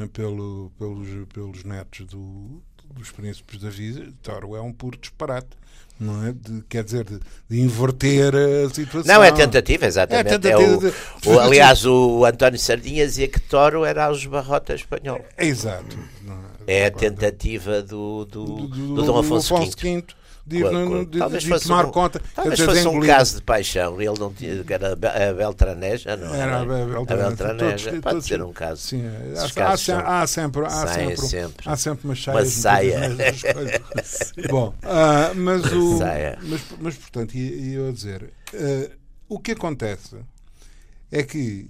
é? 0.03 0.07
pelo, 0.07 0.71
pelos, 0.77 1.07
pelos 1.33 1.63
netos 1.63 2.05
do, 2.07 2.61
dos 2.91 3.11
príncipes 3.11 3.59
da 3.59 3.69
vida, 3.69 4.11
Toro 4.21 4.55
é 4.55 4.61
um 4.61 4.71
puro 4.71 4.97
disparate. 4.97 5.61
Não 5.99 6.25
é? 6.25 6.33
De, 6.33 6.63
quer 6.63 6.83
dizer, 6.83 7.03
de, 7.03 7.19
de, 7.47 7.61
inverter 7.61 8.33
a 8.33 8.73
situação. 8.73 9.13
Não, 9.13 9.23
é 9.23 9.31
tentativa, 9.31 9.85
exatamente. 9.85 10.27
É 10.27 10.39
tentativa 10.39 10.63
é 10.63 10.75
o, 10.75 10.79
de... 10.79 11.29
o, 11.29 11.39
aliás, 11.39 11.85
o 11.85 12.25
António 12.25 12.57
Sardinha 12.57 13.05
dizia 13.05 13.27
que 13.27 13.39
Toro 13.39 13.85
era 13.85 14.09
os 14.09 14.25
barrota 14.25 14.73
espanhol. 14.73 15.23
É, 15.37 15.45
exato. 15.45 15.95
É 16.65 16.87
a 16.87 16.91
tentativa 16.91 17.83
do, 17.83 18.25
do, 18.25 18.45
do, 18.45 18.67
do, 18.67 18.95
do 18.95 19.03
Dom 19.03 19.19
Afonso, 19.19 19.53
Afonso 19.53 19.77
V 19.77 20.03
de, 20.51 20.59
Claro, 20.61 20.87
claro. 20.87 21.05
de- 21.05 21.19
Talvez 21.19 21.43
de 21.43 21.49
fosse 21.49 21.67
tomar 21.67 21.85
um- 21.85 21.91
conta. 21.91 22.21
Talvez 22.35 22.59
dizer, 22.59 22.69
fosse 22.69 22.87
um 22.87 22.99
caso 23.01 23.35
de 23.37 23.41
paixão. 23.43 24.01
Ele 24.01 24.19
não 24.19 24.33
tinha. 24.33 24.63
que 24.63 24.73
Era 24.73 24.89
a 24.89 25.29
a 25.29 25.33
Beltraneja, 25.33 26.17
não 26.17 26.33
Era 26.35 26.61
a 26.61 26.65
Bel- 26.65 26.75
A 26.83 26.85
Beltraneja. 26.85 27.27
Beltraneja. 27.29 27.89
Todos- 27.89 28.01
Pode 28.01 28.01
todos- 28.15 28.25
ser 28.25 28.41
um 28.43 28.53
caso. 28.53 28.81
Sim, 28.81 29.03
é. 29.05 29.61
Há, 29.63 29.77
são- 29.77 29.99
há 29.99 30.27
sempre, 30.27 30.65
há 30.65 30.87
sempre, 30.87 31.17
sempre. 31.17 31.69
há 31.69 31.75
sempre 31.77 32.07
Uma 32.07 32.45
saia. 32.45 32.99
metidas 33.09 33.17
nestas 33.17 33.53
coisas. 33.53 34.33
Bom, 34.51 34.73
ah, 34.83 35.31
mas 35.35 35.65
o 35.71 35.97
Saia. 35.97 36.37
mas, 36.43 36.61
mas 36.79 36.95
portanto, 36.95 37.33
ia, 37.35 37.85
ia 37.85 37.91
dizer, 37.93 38.31
ah, 38.53 38.91
o 39.29 39.39
que 39.39 39.51
acontece 39.51 40.17
é 41.11 41.23
que 41.23 41.69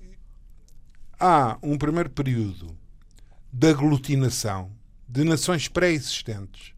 há 1.20 1.58
um 1.62 1.78
primeiro 1.78 2.10
período 2.10 2.76
de 3.54 3.70
aglutinação 3.70 4.70
de 5.08 5.24
nações 5.24 5.68
pré-existentes, 5.68 6.72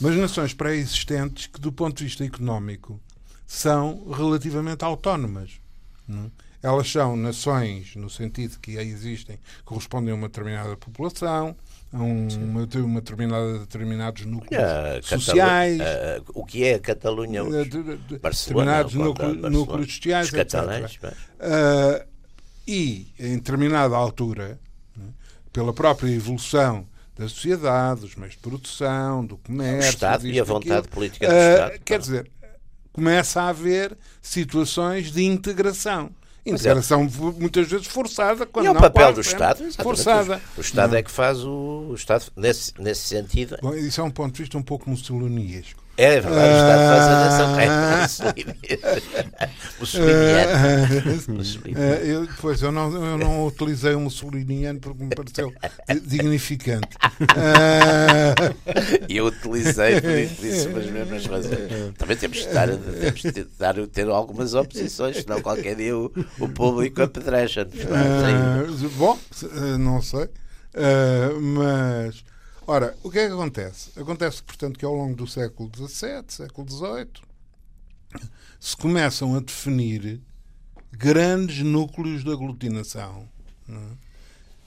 mas 0.00 0.16
nações 0.16 0.52
pré-existentes 0.54 1.46
que, 1.46 1.60
do 1.60 1.72
ponto 1.72 1.96
de 1.98 2.04
vista 2.04 2.24
económico, 2.24 3.00
são 3.46 4.10
relativamente 4.10 4.84
autónomas. 4.84 5.52
não 6.08 6.24
é? 6.24 6.30
Elas 6.62 6.90
são 6.90 7.16
nações, 7.16 7.94
no 7.94 8.10
sentido 8.10 8.58
que 8.58 8.76
aí 8.78 8.88
existem, 8.88 9.38
correspondem 9.64 10.10
a 10.12 10.16
uma 10.16 10.26
determinada 10.28 10.76
população, 10.76 11.54
a 11.92 11.98
um- 11.98 12.26
uma, 12.28 12.66
uma 12.84 13.00
determinada, 13.00 13.58
determinados 13.60 14.24
núcleos 14.26 14.62
A 14.62 15.00
sociais. 15.02 15.80
a- 15.80 16.22
o 16.34 16.44
que 16.44 16.64
é 16.64 16.74
a 16.74 16.78
Catalunha 16.80 17.44
hoje? 17.44 17.68
de- 17.70 17.96
determinados 18.18 18.94
núcleos, 18.94 19.94
sociais, 19.94 20.26
Os 20.28 20.34
etc. 20.34 20.50
catalães, 20.50 20.98
Ah, 21.38 22.04
e, 22.66 23.12
em 23.18 23.36
determinada 23.36 23.94
altura, 23.94 24.58
né, 24.96 25.04
pela 25.52 25.72
própria 25.72 26.10
evolução 26.10 26.84
da 27.16 27.28
sociedade, 27.28 28.02
dos 28.02 28.14
meios 28.14 28.34
de 28.34 28.40
produção, 28.40 29.24
do 29.24 29.38
comércio, 29.38 29.90
O 29.90 29.94
Estado 29.94 30.26
e 30.26 30.38
a 30.38 30.44
vontade 30.44 30.68
daquilo, 30.68 30.94
política 30.94 31.26
do 31.26 31.32
ah, 31.32 31.52
Estado. 31.52 31.80
Quer 31.84 31.98
dizer, 31.98 32.30
começa 32.92 33.42
a 33.42 33.48
haver 33.48 33.96
situações 34.20 35.10
de 35.10 35.24
integração. 35.24 36.10
é. 36.44 36.50
Integração 36.50 37.08
muitas 37.38 37.68
vezes 37.68 37.86
forçada. 37.86 38.44
Quando 38.44 38.66
E 38.66 38.68
é 38.68 38.70
o 38.70 38.74
não, 38.74 38.80
papel 38.80 39.12
do 39.14 39.20
Estado, 39.20 39.64
exatamente. 39.64 39.82
forçada. 39.82 40.42
O 40.56 40.60
Estado 40.60 40.94
é 40.94 41.02
que 41.02 41.10
faz 41.10 41.42
o, 41.42 41.88
o 41.90 41.94
Estado, 41.94 42.26
nesse, 42.36 42.72
nesse 42.78 43.02
sentido, 43.02 43.56
Bom, 43.62 43.74
isso 43.74 44.00
é 44.00 44.04
um 44.04 44.10
ponto 44.10 44.34
de 44.34 44.42
vista 44.42 44.58
um 44.58 44.62
pouco 44.62 44.88
mussolinesco. 44.90 45.85
É 45.96 46.20
verdade, 46.20 46.52
o 46.52 46.56
Estado 46.56 46.88
faz 46.88 47.04
a 47.08 47.16
nação. 47.24 47.56
Eh, 51.76 52.02
eu, 52.12 52.28
pois, 52.40 52.62
eu 52.62 52.72
não, 52.72 52.92
eu 52.92 53.18
não 53.18 53.46
utilizei 53.46 53.94
o 53.94 54.00
mussoliniano 54.00 54.78
porque 54.80 55.02
me 55.02 55.14
pareceu 55.14 55.52
di- 55.88 56.00
dignificante. 56.06 56.88
Ah, 57.34 58.34
eu 59.08 59.26
utilizei 59.26 60.00
por 60.00 60.10
isso 60.44 60.68
pelas 60.68 60.86
mesmas 60.90 61.26
razões. 61.26 61.94
Também 61.98 62.16
temos 62.16 62.38
de, 62.38 62.44
estar, 62.46 62.68
temos 62.68 63.22
de 63.22 63.46
dar, 63.58 63.74
ter 63.88 64.08
algumas 64.08 64.54
oposições, 64.54 65.18
senão 65.18 65.40
qualquer 65.40 65.76
dia 65.76 65.96
o, 65.96 66.12
o 66.38 66.48
público 66.48 67.02
apedreja-nos. 67.02 67.74
é? 67.80 67.86
ah, 67.90 68.64
bom, 68.96 69.18
eh, 69.42 69.78
não 69.78 70.00
sei. 70.02 70.28
Ah, 70.74 71.30
mas, 71.40 72.24
ora, 72.66 72.96
o 73.02 73.10
que 73.10 73.18
é 73.18 73.26
que 73.26 73.32
acontece? 73.32 73.98
Acontece, 73.98 74.42
portanto, 74.42 74.78
que 74.78 74.84
ao 74.84 74.94
longo 74.94 75.14
do 75.14 75.26
século 75.26 75.70
XVII, 75.74 76.24
século 76.28 76.68
XVIII, 76.68 77.22
se 78.58 78.76
começam 78.76 79.34
a 79.34 79.40
definir 79.40 80.20
grandes 80.92 81.62
núcleos 81.62 82.24
de 82.24 82.30
aglutinação, 82.30 83.28
é? 83.68 84.06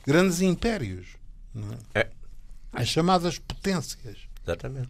grandes 0.05 0.41
impérios, 0.41 1.17
é? 1.93 2.01
É. 2.01 2.11
as 2.71 2.87
chamadas 2.87 3.39
potências. 3.39 4.17
Exatamente. 4.43 4.89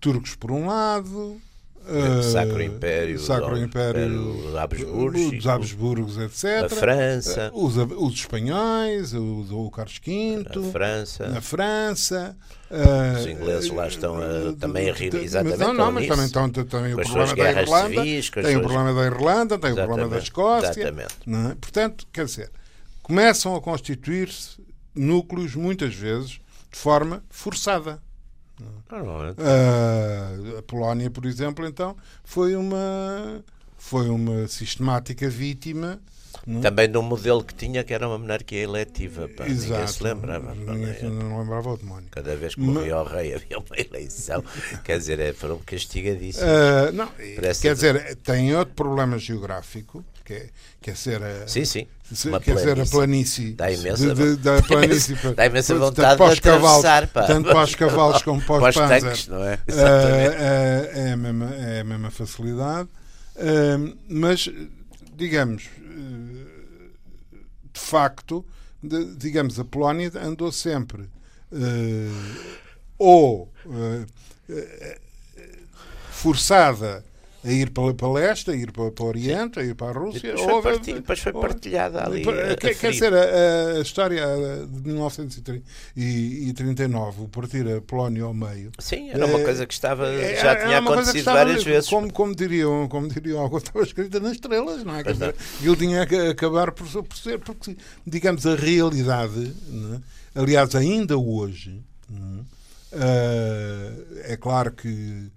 Turcos 0.00 0.34
por 0.34 0.52
um 0.52 0.66
lado, 0.66 1.40
O 1.88 2.18
eh, 2.18 2.22
Sacro 2.22 2.60
Império, 2.62 3.18
Sacro 3.20 3.56
Império 3.56 4.08
dos 4.32 4.56
Habsburgos, 4.56 5.30
dos 5.30 5.46
Habsburgos, 5.46 6.18
etc. 6.18 6.64
a 6.64 6.68
França, 6.68 7.50
Os, 7.54 7.76
os 7.76 8.14
espanhóis, 8.14 9.14
o, 9.14 9.46
o 9.50 9.70
Carlos 9.70 10.00
V, 10.04 10.44
a 10.48 10.72
França, 10.72 11.28
na 11.28 11.40
França. 11.40 12.36
eh, 12.70 13.18
Os 13.20 13.26
ingleses 13.26 13.70
lá 13.70 13.86
estão 13.86 14.18
a- 14.18 14.24
eh, 14.24 14.54
também 14.58 14.90
a 14.90 14.92
rir- 14.92 15.14
exatamente, 15.14 15.58
Não, 15.60 15.72
não, 15.72 15.92
mas 15.92 16.08
também 16.08 16.26
estão, 16.26 16.48
também 16.50 16.94
o 16.94 16.96
problema 16.96 17.36
da 17.36 17.50
Irlanda. 17.62 18.02
civis, 18.02 18.30
Tem 18.30 18.42
o 18.42 18.50
suas- 18.50 18.66
problema 18.66 18.92
da 18.92 19.06
Irlanda, 19.06 19.58
tem 19.58 19.72
o 19.72 19.76
problema 19.76 20.08
da 20.08 20.18
Escócia. 20.18 20.70
exatamente. 20.70 21.14
é? 21.28 21.54
Portanto, 21.60 22.06
quer 22.12 22.24
dizer, 22.24 22.50
começam 23.02 23.54
a 23.54 23.60
constituir-se 23.60 24.56
núcleos, 24.92 25.54
muitas 25.54 25.94
vezes, 25.94 26.30
de 26.72 26.78
forma 26.78 27.22
forçada. 27.30 28.02
Uh, 28.58 30.58
a 30.58 30.62
Polónia, 30.62 31.10
por 31.10 31.26
exemplo, 31.26 31.66
então, 31.66 31.96
foi 32.24 32.56
uma, 32.56 33.44
foi 33.76 34.08
uma 34.08 34.48
sistemática 34.48 35.28
vítima. 35.28 36.00
Não? 36.46 36.60
Também 36.60 36.88
de 36.88 36.96
um 36.96 37.02
modelo 37.02 37.42
que 37.42 37.54
tinha 37.54 37.82
que 37.82 37.92
era 37.92 38.06
uma 38.06 38.18
monarquia 38.18 38.62
eletiva. 38.62 39.28
Pá. 39.28 39.48
Exato. 39.48 39.72
Ninguém 39.72 39.86
se 39.88 40.02
lembrava. 40.02 40.54
Ninguém 40.54 41.10
não 41.10 41.40
lembrava 41.40 41.70
o 41.70 41.76
demónio. 41.76 42.08
Cada 42.10 42.36
vez 42.36 42.54
que 42.54 42.60
morria 42.60 42.94
Mas... 42.94 43.06
o 43.06 43.10
rei 43.10 43.34
havia 43.34 43.58
uma 43.58 43.76
eleição. 43.76 44.44
quer 44.84 44.98
dizer, 44.98 45.18
é, 45.18 45.32
foram 45.32 45.58
castigadíssimos. 45.58 46.48
Uh, 46.48 46.92
não, 46.92 47.08
Parece 47.34 47.62
quer 47.62 47.74
dizer, 47.74 48.16
tem 48.16 48.54
outro 48.54 48.74
problema 48.74 49.18
geográfico, 49.18 50.04
que 50.24 50.34
é, 50.34 50.48
que 50.80 50.90
é 50.90 50.94
ser 50.94 51.22
a, 51.22 51.48
sim, 51.48 51.64
sim. 51.64 51.86
Uma 52.26 52.40
quer 52.40 52.54
dizer 52.54 52.80
a 52.80 52.86
planície. 52.86 53.52
Dá 53.54 53.70
imensa, 53.70 54.14
de, 54.14 54.36
de, 54.36 54.42
da 54.42 54.62
planície 54.62 55.16
para, 55.16 55.34
dá 55.34 55.46
imensa 55.46 55.74
vontade 55.74 56.18
para, 56.18 56.34
de. 56.34 57.06
Pá. 57.08 57.22
Tanto 57.24 57.50
para 57.50 57.64
os 57.64 57.74
cavalos 57.74 58.22
como 58.22 58.40
para 58.40 58.54
os, 58.54 58.60
para 58.60 58.68
os 58.68 59.02
tanques, 59.02 59.28
não 59.28 59.42
é? 59.42 59.58
Uh, 59.66 59.72
uh, 59.72 60.98
é, 60.98 61.12
a 61.12 61.16
mesma, 61.16 61.54
é 61.54 61.80
a 61.80 61.84
mesma 61.84 62.10
facilidade. 62.10 62.88
Uh, 63.36 63.96
mas, 64.08 64.48
digamos, 65.14 65.64
de 67.72 67.80
facto, 67.80 68.44
de, 68.82 69.16
digamos, 69.16 69.58
a 69.58 69.64
Polónia 69.64 70.12
andou 70.22 70.52
sempre 70.52 71.08
ou 72.98 73.50
forçada 76.10 77.04
a 77.46 77.52
ir 77.52 77.70
para, 77.70 77.94
para 77.94 78.12
leste, 78.12 78.50
a 78.50 78.54
ir 78.54 78.72
para, 78.72 78.90
para 78.90 79.04
o 79.04 79.08
Oriente, 79.08 79.60
a 79.60 79.62
ir 79.62 79.76
para 79.76 79.86
a 79.86 79.92
Rússia. 79.92 80.34
Depois 80.34 80.50
foi, 80.50 80.62
partilha, 80.62 80.96
depois 80.96 81.20
foi 81.20 81.32
partilhada 81.32 82.04
ali. 82.04 82.24
quer, 82.58 82.76
quer 82.76 82.90
dizer, 82.90 83.14
a, 83.14 83.78
a, 83.78 83.80
história 83.80 84.26
de 84.68 84.88
1939, 84.88 87.22
o 87.22 87.28
partir 87.28 87.64
a 87.68 87.80
Polónia 87.80 88.24
ao 88.24 88.34
meio. 88.34 88.72
Sim, 88.80 89.10
era 89.10 89.24
uma 89.26 89.38
é, 89.38 89.44
coisa 89.44 89.64
que 89.64 89.74
estava, 89.74 90.08
é, 90.08 90.42
já 90.42 90.56
tinha 90.56 90.78
acontecido 90.78 91.18
estava, 91.18 91.38
várias 91.38 91.62
vezes. 91.62 91.88
Como, 91.88 92.12
como, 92.12 92.34
diriam, 92.34 92.88
como 92.88 93.06
diriam 93.06 93.40
algo, 93.40 93.58
estava 93.58 93.84
escrita 93.84 94.18
nas 94.18 94.32
estrelas, 94.32 94.82
não 94.82 94.96
é? 94.96 95.04
Quer 95.04 95.12
dizer, 95.12 95.36
ele 95.62 95.76
tinha 95.76 96.04
que 96.04 96.16
acabar 96.16 96.72
por, 96.72 96.88
por 97.04 97.16
ser, 97.16 97.38
porque, 97.38 97.76
digamos, 98.04 98.44
a 98.44 98.56
realidade, 98.56 99.54
é? 99.94 100.00
aliás, 100.40 100.74
ainda 100.74 101.16
hoje, 101.16 101.80
é? 102.92 104.32
é 104.32 104.36
claro 104.36 104.72
que 104.72 104.88
uh, 104.88 105.30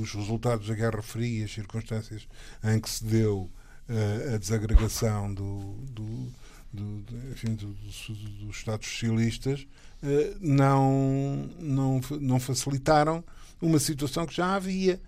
os 0.00 0.12
resultados 0.12 0.66
da 0.66 0.74
Guerra 0.74 1.02
Fria, 1.02 1.44
as 1.44 1.52
circunstâncias 1.52 2.26
em 2.64 2.80
que 2.80 2.90
se 2.90 3.04
deu 3.04 3.50
uh, 3.88 4.34
a 4.34 4.38
desagregação 4.38 5.32
do, 5.32 5.74
do, 5.90 6.32
do, 6.72 7.30
enfim, 7.30 7.54
dos 7.54 8.10
Estados 8.50 8.88
socialistas, 8.88 9.66
uh, 10.02 10.36
não, 10.40 11.48
não, 11.58 12.00
não 12.20 12.40
facilitaram 12.40 13.22
uma 13.60 13.78
situação 13.78 14.26
que 14.26 14.34
já 14.34 14.54
havia. 14.54 15.00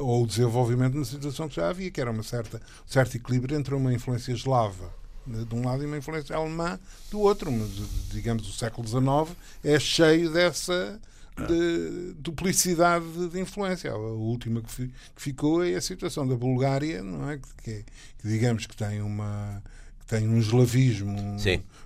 Ou 0.00 0.22
o 0.22 0.26
desenvolvimento 0.26 0.92
de 0.92 0.98
uma 1.00 1.04
situação 1.04 1.46
que 1.46 1.56
já 1.56 1.68
havia, 1.68 1.90
que 1.90 2.00
era 2.00 2.10
uma 2.10 2.22
certa, 2.22 2.56
um 2.56 2.90
certo 2.90 3.16
equilíbrio 3.16 3.58
entre 3.58 3.74
uma 3.74 3.92
influência 3.92 4.32
eslava 4.32 4.90
de 5.26 5.54
um 5.54 5.64
lado 5.64 5.82
e 5.82 5.86
uma 5.86 5.98
influência 5.98 6.34
alemã 6.34 6.78
do 7.10 7.20
outro. 7.20 7.52
Mas, 7.52 7.70
digamos, 8.10 8.48
o 8.48 8.52
século 8.52 8.86
XIX 8.86 9.36
é 9.62 9.78
cheio 9.78 10.30
dessa, 10.32 10.98
de 11.36 12.14
duplicidade 12.18 13.28
de 13.28 13.40
influência. 13.40 13.90
A 13.90 13.96
última 13.96 14.60
que, 14.60 14.70
fi, 14.70 14.90
que, 15.14 15.22
ficou 15.22 15.64
é 15.64 15.74
a 15.74 15.80
situação 15.80 16.26
da 16.26 16.34
Bulgária, 16.34 17.02
não 17.02 17.30
é? 17.30 17.38
Que, 17.38 17.48
que, 17.62 17.84
que 18.18 18.28
digamos 18.28 18.66
que 18.66 18.76
tem 18.76 19.00
uma 19.00 19.62
que 20.00 20.06
tem 20.06 20.28
um 20.28 20.38
eslavismo 20.38 21.18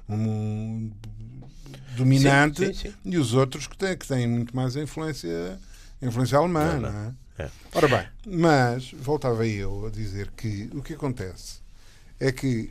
um, 0.09 0.14
um, 0.14 0.92
dominante 1.96 2.66
sim, 2.66 2.72
sim, 2.72 2.90
sim. 2.90 2.94
e 3.04 3.18
os 3.18 3.35
outros 3.35 3.66
que 3.66 3.76
têm, 3.76 3.96
que 3.96 4.07
têm 4.07 4.26
muito 4.26 4.54
mais 4.54 4.76
influência, 4.76 5.59
influência 6.00 6.38
alemã, 6.38 6.74
não, 6.74 6.92
não 6.92 6.98
é? 7.38 7.44
é? 7.44 7.50
Ora 7.74 7.88
bem, 7.88 8.07
mas 8.26 8.92
voltava 8.92 9.46
eu 9.46 9.87
a 9.87 9.90
dizer 9.90 10.30
que 10.37 10.70
o 10.72 10.83
que 10.83 10.94
acontece 10.94 11.61
é 12.18 12.33
que, 12.33 12.70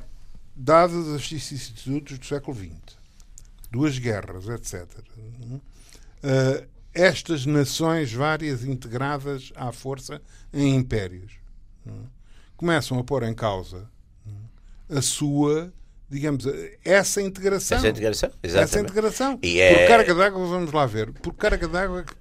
dadas 0.55 1.07
as 1.09 1.27
vicissitudes 1.27 2.17
do 2.17 2.25
século 2.25 2.57
XX, 2.57 2.97
duas 3.71 3.97
guerras, 3.97 4.47
etc., 4.47 4.87
uh, 6.23 6.67
estas 6.93 7.45
nações 7.45 8.13
várias 8.13 8.63
integradas 8.63 9.51
à 9.55 9.71
força 9.71 10.21
em 10.53 10.75
impérios 10.75 11.33
é? 11.87 11.91
começam 12.55 12.99
a 12.99 13.03
pôr 13.03 13.23
em 13.23 13.33
causa 13.33 13.89
é? 14.89 14.97
a 14.97 15.01
sua 15.01 15.73
digamos, 16.09 16.45
essa 16.85 17.21
integração. 17.23 17.77
Essa 17.79 17.89
integração, 17.89 18.31
exatamente. 18.43 18.69
Essa 18.69 18.79
integração. 18.79 19.39
E 19.41 19.59
é... 19.59 19.79
Por 19.79 19.87
carga 19.87 20.13
d'água, 20.13 20.47
vamos 20.47 20.71
lá 20.71 20.85
ver, 20.85 21.11
por 21.11 21.33
carga 21.33 21.67
d'água 21.67 22.03
que 22.03 22.15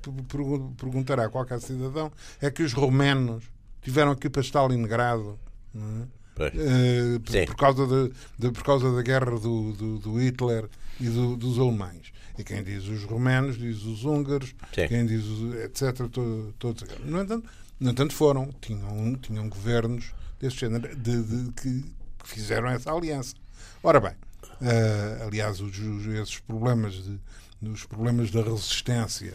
perguntará 0.78 1.28
qualquer 1.28 1.60
cidadão 1.60 2.10
é 2.40 2.50
que 2.50 2.62
os 2.62 2.72
romanos 2.72 3.44
tiveram 3.82 4.12
aqui 4.12 4.30
para 4.30 4.40
Stalingrado 4.40 5.38
é? 5.74 5.78
uh, 5.78 7.20
por, 7.20 7.46
por, 7.46 7.56
causa 7.56 7.86
de, 7.86 8.12
de, 8.38 8.50
por 8.50 8.62
causa 8.62 8.94
da 8.94 9.02
guerra 9.02 9.38
do, 9.38 9.72
do, 9.72 9.98
do 9.98 10.20
Hitler 10.20 10.68
e 10.98 11.06
do, 11.06 11.36
dos 11.36 11.58
alemães. 11.58 12.12
E 12.38 12.44
quem 12.44 12.62
diz 12.62 12.86
os 12.86 13.04
romanos, 13.04 13.58
diz 13.58 13.82
os 13.82 14.04
húngaros, 14.04 14.54
Sim. 14.74 14.88
quem 14.88 15.06
diz 15.06 15.24
os, 15.24 15.54
etc. 15.56 16.08
Todos. 16.10 16.54
Todo, 16.58 16.86
no, 17.04 17.20
entanto, 17.20 17.48
no 17.78 17.90
entanto, 17.90 18.14
foram, 18.14 18.50
tinham, 18.60 19.14
tinham 19.16 19.48
governos 19.48 20.12
desse 20.40 20.56
género 20.56 20.96
de, 20.96 21.22
de, 21.22 21.52
que, 21.52 21.84
fizeram 22.24 22.68
essa 22.68 22.92
aliança. 22.92 23.34
Ora 23.82 24.00
bem, 24.00 24.12
uh, 24.12 25.26
aliás, 25.26 25.60
os, 25.60 25.76
esses 26.06 26.38
problemas, 26.38 26.94
de, 26.94 27.20
os 27.68 27.84
problemas 27.84 28.30
da 28.30 28.42
resistência 28.42 29.34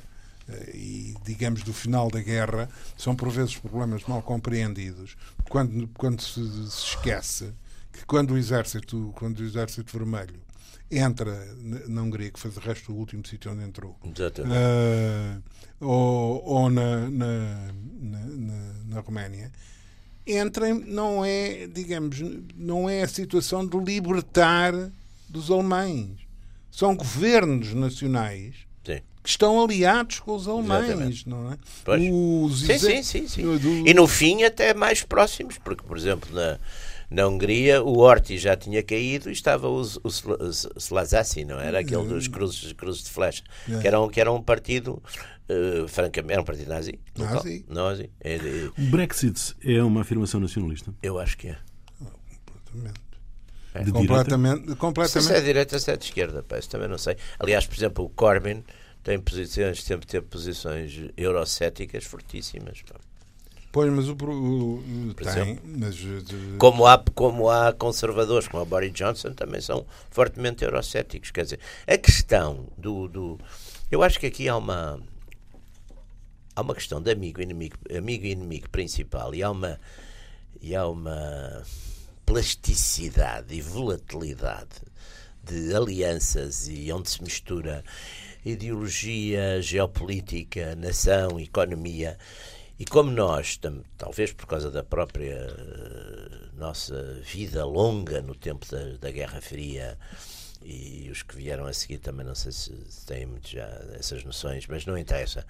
uh, 0.49 0.75
e, 0.75 1.15
digamos, 1.23 1.63
do 1.63 1.73
final 1.73 2.10
da 2.10 2.21
guerra 2.21 2.69
são, 2.97 3.15
por 3.15 3.29
vezes, 3.29 3.57
problemas 3.57 4.03
mal 4.05 4.21
compreendidos. 4.21 5.15
Quando, 5.49 5.88
quando 5.89 6.21
se, 6.21 6.41
se 6.69 6.95
esquece 6.95 7.53
que 7.91 8.05
quando 8.05 8.31
o 8.31 8.38
exército, 8.38 9.13
quando 9.15 9.39
o 9.39 9.43
exército 9.43 9.97
vermelho 9.97 10.46
entra 10.89 11.36
na 11.88 12.01
Hungria, 12.01 12.32
que 12.32 12.39
foi 12.39 12.49
de 12.51 12.60
resto 12.60 12.91
o 12.91 12.95
último 12.95 13.25
sítio 13.25 13.51
onde 13.51 13.63
entrou, 13.63 13.97
uh, 14.03 15.43
ou, 15.80 16.43
ou 16.45 16.69
na, 16.69 17.10
na, 17.10 17.73
na, 17.99 18.73
na 18.86 18.99
Roménia, 19.01 19.51
entrem, 20.25 20.73
não 20.73 21.23
é, 21.23 21.67
digamos, 21.67 22.21
não 22.56 22.89
é 22.89 23.03
a 23.03 23.08
situação 23.08 23.65
de 23.65 23.77
libertar 23.77 24.73
dos 25.30 25.51
alemães. 25.51 26.27
São 26.71 26.95
governos 26.95 27.73
nacionais 27.73 28.56
sim. 28.86 29.01
que 29.23 29.30
estão 29.30 29.63
aliados 29.63 30.19
com 30.19 30.36
os 30.36 30.47
alemães, 30.47 30.89
Exatamente. 30.89 31.30
não 31.30 31.51
é? 31.51 31.58
Os 32.12 32.62
sim, 32.62 32.77
sim, 32.77 33.03
sim, 33.03 33.27
sim. 33.27 33.58
Do... 33.58 33.88
E 33.88 33.93
no 33.93 34.08
fim 34.08 34.43
até 34.43 34.73
mais 34.73 35.01
próximos, 35.01 35.58
porque, 35.58 35.84
por 35.84 35.97
exemplo, 35.97 36.30
na, 36.34 36.60
na 37.10 37.28
Hungria, 37.28 37.82
o 37.82 38.00
Horthy 38.00 38.38
já 38.38 38.56
tinha 38.56 38.84
caído 38.84 39.30
e 39.30 39.34
estava 39.34 39.67
o, 39.70 39.82
o, 39.82 40.08
o 40.08 40.78
Slazassi, 40.78 41.46
não 41.46 41.60
era? 41.60 41.80
Aquele 41.80 42.06
dos 42.06 42.28
cruzes, 42.28 42.74
cruzes 42.74 43.04
de 43.04 43.10
flecha, 43.10 43.43
é. 43.70 43.80
que, 43.80 43.88
era 43.88 44.02
um, 44.02 44.10
que 44.10 44.20
era 44.20 44.32
um 44.32 44.41
partido, 44.41 45.02
uh, 45.50 45.88
francamente, 45.88 46.34
era 46.34 46.41
um 46.41 46.46
partido 46.46 46.70
nazi. 46.70 47.00
Nazi. 47.17 47.65
nazi. 47.70 48.10
É, 48.20 48.36
é, 48.36 48.39
o 48.78 48.91
Brexit 48.91 49.56
é 49.63 49.82
uma 49.82 50.02
afirmação 50.02 50.39
nacionalista? 50.39 50.93
Eu 51.02 51.17
acho 51.17 51.38
que 51.38 51.48
é. 51.48 51.58
completamente. 52.46 53.00
É. 53.74 53.84
De 53.84 53.91
completamente, 53.91 54.76
completamente. 54.76 55.28
Se 55.28 55.34
é 55.34 55.39
de 55.39 55.46
direita, 55.46 55.80
se 55.80 55.91
é 55.91 55.96
de 55.96 56.04
esquerda, 56.04 56.43
pá, 56.43 56.58
isso 56.58 56.70
também 56.70 56.89
não 56.89 56.98
sei. 56.98 57.15
Aliás, 57.39 57.65
por 57.65 57.76
exemplo, 57.76 58.04
o 58.04 58.10
Corbyn 58.10 58.63
tem 59.04 59.17
posições, 59.20 59.82
sempre 59.82 60.06
teve 60.06 60.26
posições 60.26 61.10
eurocéticas 61.15 62.04
fortíssimas. 62.04 62.82
Pá. 62.82 62.96
Pois, 63.71 63.91
mas 63.91 64.08
o, 64.08 64.13
o, 64.13 64.75
o 65.10 65.13
tem, 65.13 65.60
mas, 65.63 65.96
de... 65.96 66.58
como, 66.58 66.85
há, 66.85 66.98
como 67.13 67.50
há 67.50 67.73
conservadores, 67.73 68.48
como 68.48 68.63
o 68.63 68.65
Boris 68.65 68.92
Johnson, 68.94 69.33
também 69.33 69.62
são 69.62 69.85
fortemente 70.10 70.63
eurocéticos. 70.63 71.31
Quer 71.31 71.44
dizer, 71.44 71.60
a 71.85 71.98
questão 71.98 72.65
do, 72.77 73.08
do. 73.08 73.39
Eu 73.92 74.02
acho 74.04 74.19
que 74.19 74.27
aqui 74.27 74.48
há 74.48 74.56
uma. 74.56 75.00
Há 76.56 76.62
uma 76.62 76.73
questão 76.73 77.02
de 77.02 77.12
amigo 77.12 77.39
e 77.39 77.44
inimigo, 77.44 77.77
amigo 77.96 78.25
e 78.25 78.31
inimigo 78.31 78.69
principal 78.69 79.35
e 79.35 79.44
há 79.44 79.52
uma. 79.52 79.79
E 80.60 80.75
há 80.75 80.87
uma 80.87 81.62
plasticidade 82.25 83.54
e 83.54 83.62
volatilidade 83.62 84.81
de 85.44 85.73
alianças 85.73 86.67
e 86.67 86.92
onde 86.92 87.10
se 87.10 87.23
mistura 87.23 87.83
ideologia, 88.44 89.62
geopolítica, 89.62 90.75
nação, 90.75 91.39
economia 91.39 92.17
e 92.80 92.86
como 92.86 93.10
nós, 93.10 93.60
talvez 93.98 94.32
por 94.34 94.46
causa 94.46 94.69
da 94.69 94.84
própria 94.84 95.34
eh, 95.34 96.50
nossa 96.56 97.19
vida 97.23 97.65
longa 97.65 98.21
no 98.21 98.36
tempo 98.36 98.65
da, 98.69 98.98
da 99.00 99.12
Guerra 99.12 99.42
Fria 99.42 99.98
e 100.63 101.10
os 101.12 101.23
que 101.23 101.36
vieram 101.36 101.65
a 101.65 101.73
seguir 101.73 102.00
também 102.00 102.25
não 102.25 102.36
sei 102.36 102.52
se 102.52 102.71
têm 103.06 103.25
muito 103.25 103.50
já 103.50 103.67
essas 103.98 104.23
noções, 104.23 104.67
mas 104.67 104.86
não 104.86 104.98
interessa. 104.98 105.46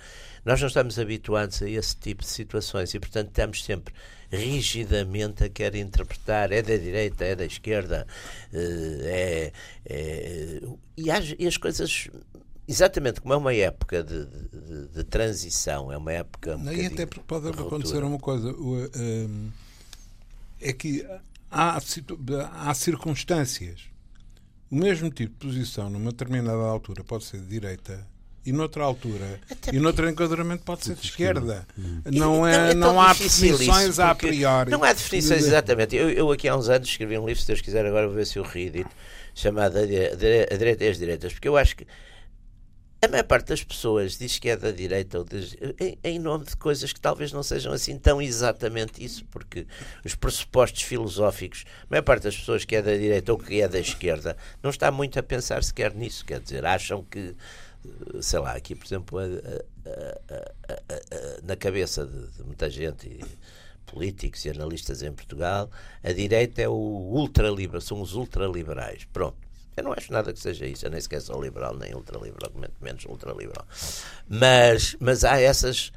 Nós 0.45 0.59
não 0.61 0.67
estamos 0.67 0.99
habituados 0.99 1.61
a 1.61 1.69
esse 1.69 1.95
tipo 1.95 2.21
de 2.21 2.29
situações 2.29 2.93
e, 2.93 2.99
portanto, 2.99 3.29
estamos 3.29 3.63
sempre 3.63 3.93
rigidamente 4.31 5.43
a 5.43 5.49
querer 5.49 5.79
interpretar 5.79 6.51
é 6.51 6.61
da 6.61 6.75
direita, 6.75 7.23
é 7.25 7.35
da 7.35 7.45
esquerda, 7.45 8.05
é, 8.53 9.51
é 9.85 10.61
e, 10.97 11.09
as, 11.09 11.33
e 11.39 11.47
as 11.47 11.57
coisas 11.57 12.09
exatamente 12.67 13.21
como 13.21 13.33
é 13.33 13.37
uma 13.37 13.53
época 13.53 14.03
de, 14.03 14.25
de, 14.25 14.87
de 14.89 15.03
transição, 15.03 15.91
é 15.91 15.97
uma 15.97 16.11
época. 16.11 16.57
Um 16.57 16.71
e 16.71 16.85
até 16.85 17.05
porque 17.05 17.23
pode 17.25 17.47
acontecer 17.47 18.03
uma 18.03 18.19
coisa: 18.19 18.49
hum, 18.49 19.49
é 20.59 20.73
que 20.73 21.05
há, 21.49 21.79
há 22.51 22.73
circunstâncias. 22.73 23.81
O 24.69 24.75
mesmo 24.75 25.09
tipo 25.09 25.31
de 25.31 25.47
posição 25.47 25.89
numa 25.89 26.11
determinada 26.11 26.57
altura 26.57 27.01
pode 27.03 27.23
ser 27.23 27.39
de 27.39 27.47
direita 27.47 28.05
e 28.47 28.51
noutra 28.53 28.81
altura 28.83 29.41
Até 29.51 29.75
e 29.75 29.79
noutro 29.79 30.09
enquadramento 30.09 30.63
pode 30.63 30.85
ser 30.85 30.95
de 30.95 31.05
esquerda. 31.05 31.67
Hum. 31.77 32.01
Não, 32.05 32.47
é, 32.47 32.57
não, 32.57 32.69
é 32.69 32.73
não 32.73 33.01
há 33.01 33.13
definições 33.13 33.99
a 33.99 34.15
priori. 34.15 34.71
Não 34.71 34.83
há 34.85 34.93
definições 34.93 35.45
exatamente. 35.45 35.97
Eu, 35.97 36.09
eu, 36.09 36.31
aqui 36.31 36.47
há 36.47 36.55
uns 36.55 36.69
anos 36.69 36.87
escrevi 36.87 37.17
um 37.17 37.25
livro, 37.25 37.41
se 37.41 37.47
Deus 37.47 37.59
quiser, 37.59 37.85
agora 37.85 38.07
vou 38.07 38.15
ver 38.15 38.25
se 38.25 38.39
eu 38.39 38.43
reedito, 38.43 38.89
chamado 39.35 39.77
A 39.77 39.85
Direita 39.85 40.85
e 40.85 40.87
as 40.87 40.97
Direitas, 40.97 41.33
porque 41.33 41.47
eu 41.47 41.57
acho 41.57 41.75
que 41.75 41.85
a 43.01 43.07
maior 43.07 43.23
parte 43.23 43.47
das 43.47 43.63
pessoas 43.63 44.17
diz 44.17 44.39
que 44.39 44.49
é 44.49 44.57
da 44.57 44.71
direita 44.71 45.19
ou 45.19 45.23
diz, 45.23 45.55
em, 45.79 45.97
em, 46.03 46.19
nome 46.19 46.45
de 46.45 46.55
coisas 46.55 46.91
que 46.91 46.99
talvez 46.99 47.31
não 47.31 47.43
sejam 47.43 47.71
assim 47.71 47.97
tão 47.97 48.21
exatamente 48.21 49.03
isso, 49.03 49.23
porque 49.25 49.67
os 50.03 50.15
pressupostos 50.15 50.81
filosóficos, 50.81 51.65
a 51.83 51.87
maior 51.91 52.03
parte 52.03 52.23
das 52.23 52.35
pessoas 52.35 52.65
que 52.65 52.75
é 52.75 52.81
da 52.81 52.95
direita 52.95 53.31
ou 53.31 53.37
que 53.37 53.61
é 53.61 53.67
da 53.67 53.79
esquerda, 53.79 54.35
não 54.63 54.71
está 54.71 54.91
muito 54.91 55.19
a 55.19 55.23
pensar 55.23 55.63
sequer 55.63 55.93
nisso, 55.93 56.25
quer 56.25 56.39
dizer, 56.39 56.65
acham 56.65 57.03
que, 57.03 57.35
sei 58.19 58.39
lá, 58.39 58.53
aqui, 58.53 58.73
por 58.73 58.85
exemplo, 58.85 59.19
a, 59.19 59.23
a, 59.23 60.73
a, 60.73 61.41
na 61.43 61.55
cabeça 61.55 62.05
de, 62.05 62.27
de 62.37 62.43
muita 62.43 62.69
gente. 62.69 63.07
E, 63.07 63.23
políticos 63.87 64.43
e 64.43 64.49
analistas 64.49 65.01
em 65.01 65.13
Portugal, 65.13 65.71
a 66.03 66.11
direita 66.11 66.61
é 66.61 66.67
o 66.67 66.73
ultraliberal, 66.73 67.79
são 67.79 68.01
os 68.01 68.15
ultraliberais. 68.15 69.07
Pronto. 69.13 69.46
Eu 69.77 69.83
não 69.83 69.93
acho 69.93 70.11
nada 70.11 70.33
que 70.33 70.39
seja 70.39 70.65
isso, 70.65 70.87
eu 70.87 70.89
nem 70.89 70.99
sequer 70.99 71.21
sou 71.21 71.39
liberal, 71.39 71.77
nem 71.77 71.93
ultraliberal, 71.93 72.51
muito 72.55 72.73
menos 72.81 73.05
ultraliberal. 73.05 73.63
Mas, 74.27 74.95
mas 74.99 75.23
há 75.23 75.39
essas 75.39 75.91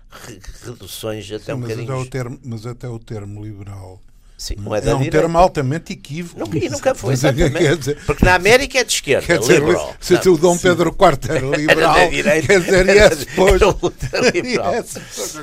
reduções 0.63 1.33
até 1.33 1.45
Sim, 1.47 1.53
um 1.53 1.59
mas 1.61 1.71
bocadinho. 1.71 1.93
Até 1.95 2.03
o 2.03 2.11
termo, 2.11 2.41
mas 2.45 2.67
até 2.67 2.87
o 2.87 2.99
termo 2.99 3.43
liberal. 3.43 3.99
Sim, 4.37 4.57
não 4.59 4.75
é, 4.75 4.79
é 4.81 4.95
um 4.95 4.99
direita. 4.99 5.19
termo 5.19 5.39
altamente 5.39 5.95
equívoco. 5.95 6.41
Nunca, 6.41 6.59
e 6.59 6.69
nunca 6.69 6.95
foi, 6.95 7.13
exatamente. 7.15 7.77
Dizer, 7.79 8.05
porque 8.05 8.23
na 8.23 8.35
América 8.35 8.81
é 8.81 8.85
de 8.85 8.93
esquerda, 8.93 9.27
quer 9.27 9.39
dizer, 9.39 9.61
liberal. 9.61 9.97
Se, 9.99 10.17
se 10.17 10.29
o 10.29 10.37
Dom 10.37 10.59
Pedro 10.59 10.91
IV 10.91 11.35
era 11.35 11.47
liberal, 11.57 11.97
era 11.97 12.11
direita, 12.11 12.47
quer 12.47 12.61
dizer, 12.61 12.87
e 12.87 12.99
é 12.99 13.09
depois... 13.09 13.63
ultraliberal. 13.63 14.75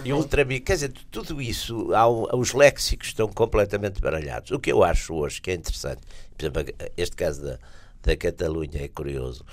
e 0.05 0.13
ultra 0.13 0.45
Quer 0.45 0.73
dizer, 0.73 0.93
tudo 1.09 1.41
isso, 1.41 1.91
há, 1.91 2.07
os 2.07 2.53
léxicos 2.53 3.07
estão 3.07 3.27
completamente 3.27 3.99
baralhados. 3.99 4.51
O 4.51 4.59
que 4.59 4.71
eu 4.71 4.83
acho 4.83 5.15
hoje 5.15 5.41
que 5.41 5.49
é 5.49 5.55
interessante, 5.55 6.01
por 6.37 6.45
exemplo, 6.45 6.75
este 6.95 7.15
caso 7.15 7.41
da 7.41 7.59
da 8.07 8.15
Catalunha 8.15 8.83
é 8.83 8.87
curioso, 8.87 9.45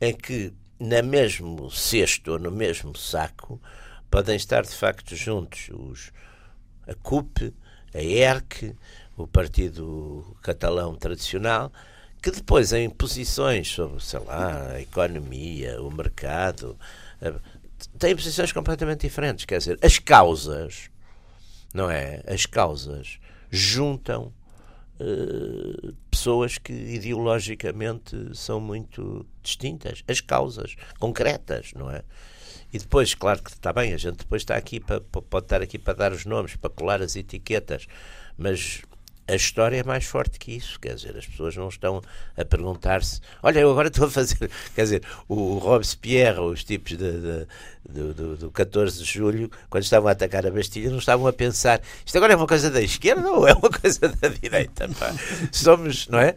é 0.00 0.12
que 0.12 0.52
na 0.80 1.00
mesmo 1.00 1.70
cesto 1.70 2.32
ou 2.32 2.38
no 2.40 2.50
mesmo 2.50 2.96
saco 2.96 3.60
podem 4.10 4.34
estar 4.34 4.62
de 4.62 4.74
facto 4.74 5.14
juntos 5.14 5.70
os, 5.72 6.12
a 6.88 6.94
CUP, 6.94 7.54
a 7.94 8.02
ERC, 8.02 8.74
o 9.16 9.28
Partido 9.28 10.36
Catalão 10.42 10.96
Tradicional, 10.96 11.72
que 12.20 12.32
depois 12.32 12.72
em 12.72 12.90
posições 12.90 13.68
sobre, 13.68 14.02
sei 14.02 14.18
lá, 14.20 14.72
a 14.72 14.80
economia, 14.80 15.80
o 15.80 15.88
mercado, 15.88 16.76
têm 17.96 18.16
posições 18.16 18.50
completamente 18.50 19.02
diferentes. 19.02 19.44
Quer 19.44 19.58
dizer, 19.58 19.78
as 19.80 20.00
causas, 20.00 20.90
não 21.72 21.88
é? 21.88 22.24
As 22.26 22.44
causas 22.44 23.20
juntam 23.50 24.32
eh, 24.98 25.92
pessoas 26.24 26.56
que 26.56 26.72
ideologicamente 26.72 28.16
são 28.34 28.58
muito 28.58 29.26
distintas, 29.42 30.02
as 30.08 30.22
causas 30.22 30.74
concretas, 30.98 31.72
não 31.74 31.90
é? 31.90 32.02
E 32.72 32.78
depois, 32.78 33.14
claro 33.14 33.42
que 33.42 33.50
está 33.50 33.74
bem, 33.74 33.92
a 33.92 33.98
gente 33.98 34.16
depois 34.16 34.40
está 34.40 34.56
aqui 34.56 34.80
para, 34.80 35.02
pode 35.02 35.44
estar 35.44 35.60
aqui 35.60 35.78
para 35.78 35.92
dar 35.92 36.12
os 36.12 36.24
nomes, 36.24 36.56
para 36.56 36.70
colar 36.70 37.02
as 37.02 37.14
etiquetas, 37.14 37.86
mas 38.38 38.80
a 39.26 39.34
história 39.34 39.78
é 39.78 39.82
mais 39.82 40.04
forte 40.04 40.38
que 40.38 40.52
isso, 40.52 40.78
quer 40.78 40.94
dizer, 40.94 41.16
as 41.16 41.26
pessoas 41.26 41.56
não 41.56 41.68
estão 41.68 42.02
a 42.36 42.44
perguntar-se, 42.44 43.20
olha, 43.42 43.60
eu 43.60 43.70
agora 43.70 43.88
estou 43.88 44.06
a 44.06 44.10
fazer, 44.10 44.50
quer 44.74 44.82
dizer, 44.82 45.02
o 45.26 45.56
Robespierre, 45.56 46.40
os 46.40 46.62
tipos 46.62 46.96
de, 46.96 46.96
de, 46.98 47.46
do, 47.88 48.14
do, 48.14 48.36
do 48.36 48.50
14 48.50 48.98
de 48.98 49.04
julho, 49.04 49.50
quando 49.70 49.82
estavam 49.82 50.08
a 50.08 50.12
atacar 50.12 50.46
a 50.46 50.50
Bastilha, 50.50 50.90
não 50.90 50.98
estavam 50.98 51.26
a 51.26 51.32
pensar, 51.32 51.80
isto 52.04 52.16
agora 52.16 52.34
é 52.34 52.36
uma 52.36 52.46
coisa 52.46 52.70
da 52.70 52.82
esquerda 52.82 53.30
ou 53.30 53.48
é 53.48 53.54
uma 53.54 53.70
coisa 53.70 54.08
da 54.08 54.28
direita? 54.28 54.88
Pá? 54.90 55.14
Somos, 55.50 56.06
não 56.08 56.18
é? 56.18 56.34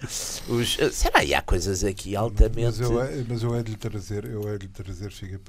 Os, 0.47 0.77
será 0.93 1.25
que 1.25 1.33
há 1.33 1.41
coisas 1.41 1.83
aqui 1.83 2.15
altamente... 2.15 2.79
Mas 2.79 2.79
eu, 2.79 2.91
mas 3.27 3.43
eu 3.43 3.59
lhe 3.59 3.75
trazer, 3.75 4.25
eu 4.25 4.49
hei 4.49 4.57
de 4.57 4.67
lhe 4.67 4.71
trazer, 4.71 5.11
fica, 5.11 5.39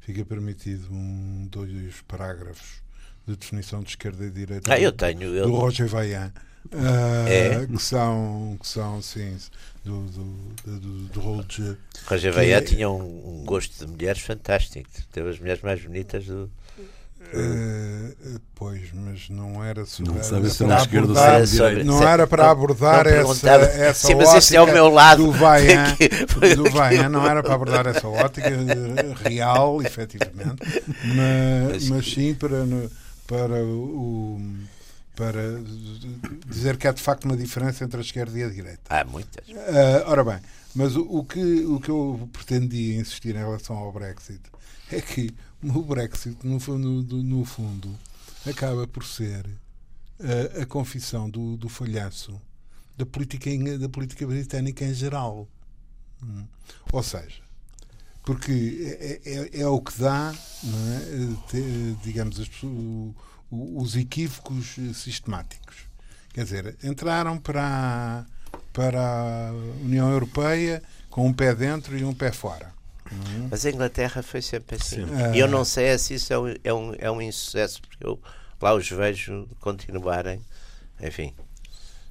fica 0.00 0.24
permitido 0.24 0.90
um, 0.90 1.46
dois 1.50 1.96
parágrafos 2.08 2.80
de 3.26 3.36
definição 3.36 3.82
de 3.82 3.90
esquerda 3.90 4.24
e 4.24 4.30
direita 4.30 4.72
ah, 4.72 4.80
eu 4.80 4.92
tenho, 4.92 5.34
eu... 5.34 5.44
do 5.44 5.54
Roger 5.54 5.86
Vaillant 5.86 6.32
Uh, 6.66 7.26
é. 7.26 7.66
que 7.66 7.82
são 7.82 8.56
que 8.60 8.68
são 8.68 9.02
sim 9.02 9.36
do 9.84 10.02
do, 10.06 10.78
do, 10.78 11.02
do 11.08 11.20
rolo 11.20 11.42
de 11.44 11.76
Roger 12.06 12.32
Veia 12.32 12.56
é, 12.56 12.60
tinha 12.60 12.88
um, 12.88 13.40
um, 13.40 13.44
gosto 13.44 13.84
de 13.84 13.90
mulheres 13.90 14.20
fantástico 14.20 14.88
teve 15.10 15.30
as 15.30 15.38
mulheres 15.38 15.62
mais 15.62 15.82
bonitas 15.82 16.26
do 16.26 16.50
Uh, 17.32 18.40
pois, 18.56 18.90
mas 18.92 19.28
não 19.28 19.62
era 19.62 19.84
sobre 19.84 20.14
não, 20.14 20.22
sabe 20.22 20.50
se 20.50 20.64
era 20.64 20.82
abordar, 20.82 21.46
sobre, 21.46 21.84
não 21.84 22.02
era 22.02 22.26
para 22.26 22.50
abordar 22.50 23.04
não 23.04 23.30
essa, 23.30 23.50
essa 23.50 24.06
Sim, 24.08 24.14
mas 24.16 24.50
é 24.50 24.60
o 24.60 24.66
meu 24.66 24.88
lado. 24.88 25.26
do 25.26 25.30
Vaian, 25.30 25.94
do 26.56 26.70
Vaian 26.70 27.08
não 27.08 27.24
era 27.28 27.42
para 27.42 27.54
abordar 27.54 27.86
essa 27.86 28.08
ótica 28.08 28.48
real, 29.22 29.80
efetivamente, 29.82 30.62
mas, 31.04 31.88
mas 31.88 32.10
sim 32.10 32.34
para, 32.34 32.66
para 33.28 33.62
o 33.64 34.40
para 35.20 35.62
dizer 36.46 36.78
que 36.78 36.88
há 36.88 36.92
de 36.92 37.02
facto 37.02 37.26
uma 37.26 37.36
diferença 37.36 37.84
entre 37.84 37.98
a 37.98 38.00
esquerda 38.00 38.38
e 38.38 38.42
a 38.42 38.48
direita. 38.48 38.80
Há 38.88 39.04
muitas. 39.04 39.46
Uh, 39.46 40.06
ora 40.06 40.24
bem, 40.24 40.40
mas 40.74 40.96
o, 40.96 41.02
o, 41.02 41.22
que, 41.22 41.66
o 41.66 41.78
que 41.78 41.90
eu 41.90 42.26
pretendia 42.32 42.98
insistir 42.98 43.36
em 43.36 43.40
relação 43.40 43.76
ao 43.76 43.92
Brexit 43.92 44.40
é 44.90 44.98
que 44.98 45.30
o 45.62 45.82
Brexit, 45.82 46.38
no, 46.42 46.58
no, 46.78 47.02
no 47.02 47.44
fundo, 47.44 47.94
acaba 48.48 48.88
por 48.88 49.04
ser 49.04 49.44
a, 50.18 50.62
a 50.62 50.66
confissão 50.66 51.28
do, 51.28 51.58
do 51.58 51.68
falhanço 51.68 52.40
da 52.96 53.04
política, 53.04 53.50
da 53.78 53.90
política 53.90 54.26
britânica 54.26 54.86
em 54.86 54.94
geral. 54.94 55.46
Hum. 56.22 56.46
Ou 56.92 57.02
seja, 57.02 57.42
porque 58.24 58.96
é, 58.98 59.20
é, 59.24 59.60
é, 59.60 59.66
o 59.66 59.82
que 59.82 59.98
dá, 60.00 60.34
é? 60.64 61.94
digamos, 62.02 62.40
as 62.40 62.48
pessoas 62.48 62.72
os 63.50 63.96
equívocos 63.96 64.76
eh, 64.78 64.92
sistemáticos. 64.92 65.76
Quer 66.32 66.44
dizer, 66.44 66.76
entraram 66.82 67.38
para, 67.38 68.24
para 68.72 69.48
a 69.48 69.52
União 69.82 70.10
Europeia 70.10 70.82
com 71.08 71.26
um 71.26 71.32
pé 71.32 71.54
dentro 71.54 71.98
e 71.98 72.04
um 72.04 72.14
pé 72.14 72.30
fora. 72.30 72.72
Uhum. 73.10 73.48
Mas 73.50 73.66
a 73.66 73.70
Inglaterra 73.70 74.22
foi 74.22 74.40
sempre 74.40 74.76
assim. 74.76 75.04
E 75.34 75.38
eu 75.38 75.48
não 75.48 75.64
sei 75.64 75.98
se 75.98 76.14
isso 76.14 76.32
é 76.32 76.38
um, 76.38 76.54
é 76.62 76.72
um, 76.72 76.94
é 76.98 77.10
um 77.10 77.20
insucesso, 77.20 77.82
porque 77.82 78.06
eu 78.06 78.20
lá 78.60 78.74
os 78.74 78.88
vejo 78.88 79.48
continuarem, 79.60 80.40
enfim, 81.00 81.34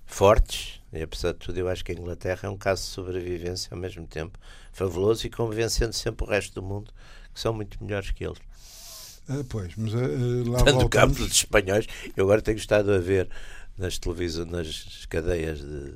fortes. 0.05 0.81
E 0.91 1.01
apesar 1.01 1.33
de 1.33 1.39
tudo, 1.39 1.59
eu 1.59 1.69
acho 1.69 1.85
que 1.85 1.91
a 1.91 1.95
Inglaterra 1.95 2.41
é 2.43 2.49
um 2.49 2.57
caso 2.57 2.81
de 2.83 2.89
sobrevivência 2.89 3.69
ao 3.71 3.79
mesmo 3.79 4.07
tempo 4.07 4.37
fabuloso 4.73 5.25
e 5.27 5.29
convencendo 5.29 5.93
sempre 5.93 6.25
o 6.25 6.29
resto 6.29 6.55
do 6.55 6.63
mundo 6.63 6.91
que 7.33 7.39
são 7.39 7.53
muito 7.53 7.81
melhores 7.83 8.11
que 8.11 8.25
eles. 8.25 8.39
Ah, 9.29 9.43
pois, 9.47 9.75
mas 9.77 9.93
uh, 9.93 10.49
lá 10.49 10.63
Tanto 10.63 10.79
voltamos... 10.79 11.17
dos 11.17 11.31
espanhóis, 11.31 11.85
eu 12.17 12.25
agora 12.25 12.41
tenho 12.41 12.57
estado 12.57 12.91
a 12.91 12.97
ver 12.97 13.29
nas 13.77 13.99
nas 14.45 15.05
cadeias 15.07 15.59
de 15.59 15.93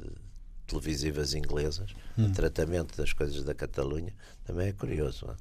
televisivas 0.67 1.33
inglesas, 1.33 1.91
hum. 2.17 2.27
o 2.27 2.31
tratamento 2.31 2.95
das 2.95 3.11
coisas 3.11 3.43
da 3.43 3.55
Catalunha, 3.55 4.13
também 4.45 4.69
é 4.69 4.73
curioso. 4.73 5.25
Não 5.25 5.33
é? 5.33 5.37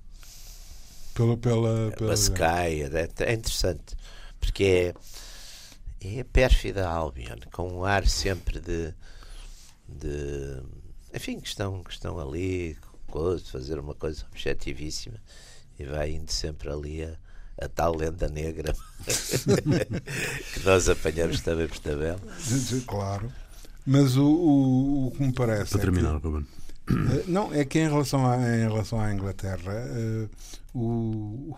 Pela, 1.15 1.37
pela, 1.37 1.93
pela... 1.93 2.13
A 2.13 2.15
Sky, 2.15 2.83
é, 2.83 3.25
é 3.27 3.33
interessante, 3.35 3.95
porque 4.41 4.95
é, 6.01 6.19
é 6.19 6.25
pérfida 6.25 6.89
Albion, 6.89 7.39
com 7.53 7.69
um 7.71 7.85
ar 7.85 8.07
sempre 8.09 8.59
de, 8.59 8.95
de 9.87 10.63
enfim, 11.15 11.39
que 11.39 11.49
estão, 11.49 11.83
que 11.85 11.93
estão 11.93 12.19
ali, 12.19 12.77
fazer 13.51 13.79
uma 13.79 13.95
coisa 13.95 14.25
objetivíssima 14.31 15.21
e 15.79 15.85
vai 15.85 16.13
indo 16.13 16.33
sempre 16.33 16.71
ali 16.71 17.05
a 17.05 17.17
a 17.65 17.69
tal 17.69 17.97
lenda 17.97 18.29
negra 18.29 18.75
que 20.55 20.61
nós 20.65 20.89
apanhamos 20.89 21.41
também 21.41 21.69
por 21.69 21.79
tabela. 21.79 22.21
Claro. 22.87 23.33
Mas 23.87 24.17
o, 24.17 24.25
o, 24.25 25.07
o 25.09 25.11
que 25.13 25.23
me 25.23 25.33
parece. 25.33 25.73
Para 25.73 25.81
é 25.81 25.83
terminar, 25.83 26.21
que, 26.21 26.27
Ruben. 26.27 26.47
Uh, 26.91 27.25
não, 27.27 27.53
é 27.53 27.65
que 27.65 27.79
em 27.79 27.89
relação 27.89 28.27
à, 28.27 28.37
em 28.37 28.69
relação 28.69 29.01
à 29.01 29.13
Inglaterra, 29.13 29.73
uh, 29.73 30.31
o, 30.75 31.57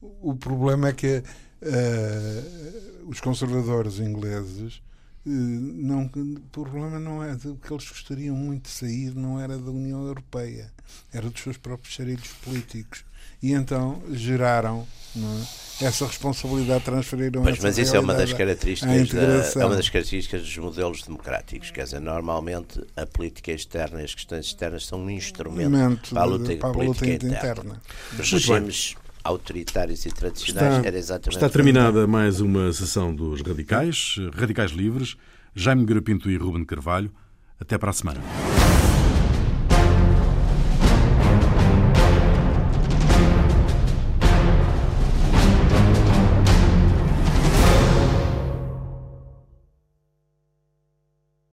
o, 0.00 0.30
o, 0.30 0.34
problema 0.36 0.88
é 0.88 0.92
que 0.92 1.18
uh, 1.18 3.08
os 3.08 3.20
conservadores 3.20 3.98
ingleses 3.98 4.82
não, 5.24 6.10
o 6.14 6.40
problema 6.50 6.98
não 6.98 7.22
é 7.22 7.36
do 7.36 7.54
que 7.54 7.72
eles 7.72 7.88
gostariam 7.88 8.34
muito 8.34 8.64
de 8.64 8.70
sair, 8.70 9.14
não 9.14 9.38
era 9.40 9.56
da 9.56 9.70
União 9.70 10.04
Europeia, 10.04 10.72
era 11.12 11.30
dos 11.30 11.40
seus 11.40 11.56
próprios 11.56 11.94
xarilhos 11.94 12.28
políticos. 12.44 13.04
E 13.42 13.52
então 13.52 14.00
geraram 14.12 14.86
é? 15.16 15.84
essa 15.84 16.06
responsabilidade, 16.06 16.84
transferiram 16.84 17.42
pois, 17.42 17.58
Mas 17.58 17.76
isso 17.76 17.96
é 17.96 18.00
uma 18.00 18.14
das 18.14 18.32
características 18.32 19.08
da, 19.08 19.60
é 19.60 19.66
uma 19.66 19.76
das 19.76 19.88
características 19.88 20.42
dos 20.42 20.56
modelos 20.58 21.02
democráticos. 21.02 21.70
Quer 21.70 21.84
dizer, 21.84 22.00
normalmente 22.00 22.80
a 22.96 23.04
política 23.04 23.52
externa 23.52 24.00
e 24.00 24.04
as 24.04 24.14
questões 24.14 24.46
externas 24.46 24.86
são 24.86 25.00
um 25.00 25.10
instrumento 25.10 26.10
para 26.10 26.22
a 26.22 26.24
luta, 26.24 26.56
para 26.56 26.68
a 26.70 26.72
política 26.72 27.06
luta 27.06 27.26
interna. 27.26 27.50
interna. 27.50 27.82
Os 28.18 28.30
regimes 28.30 28.94
autoritários 29.24 30.06
e 30.06 30.10
tradicionais 30.10 30.76
está, 30.76 30.86
era 30.86 30.98
exatamente. 30.98 31.36
Está 31.36 31.48
terminada 31.48 32.06
mais 32.06 32.40
uma 32.40 32.72
sessão 32.72 33.14
dos 33.14 33.40
Radicais, 33.42 34.16
Radicais 34.34 34.70
Livres, 34.70 35.16
Jaime 35.54 35.84
Garapinto 35.84 36.30
e 36.30 36.36
Ruben 36.36 36.64
Carvalho. 36.64 37.12
Até 37.60 37.78
para 37.78 37.90
a 37.90 37.92
semana. 37.92 38.20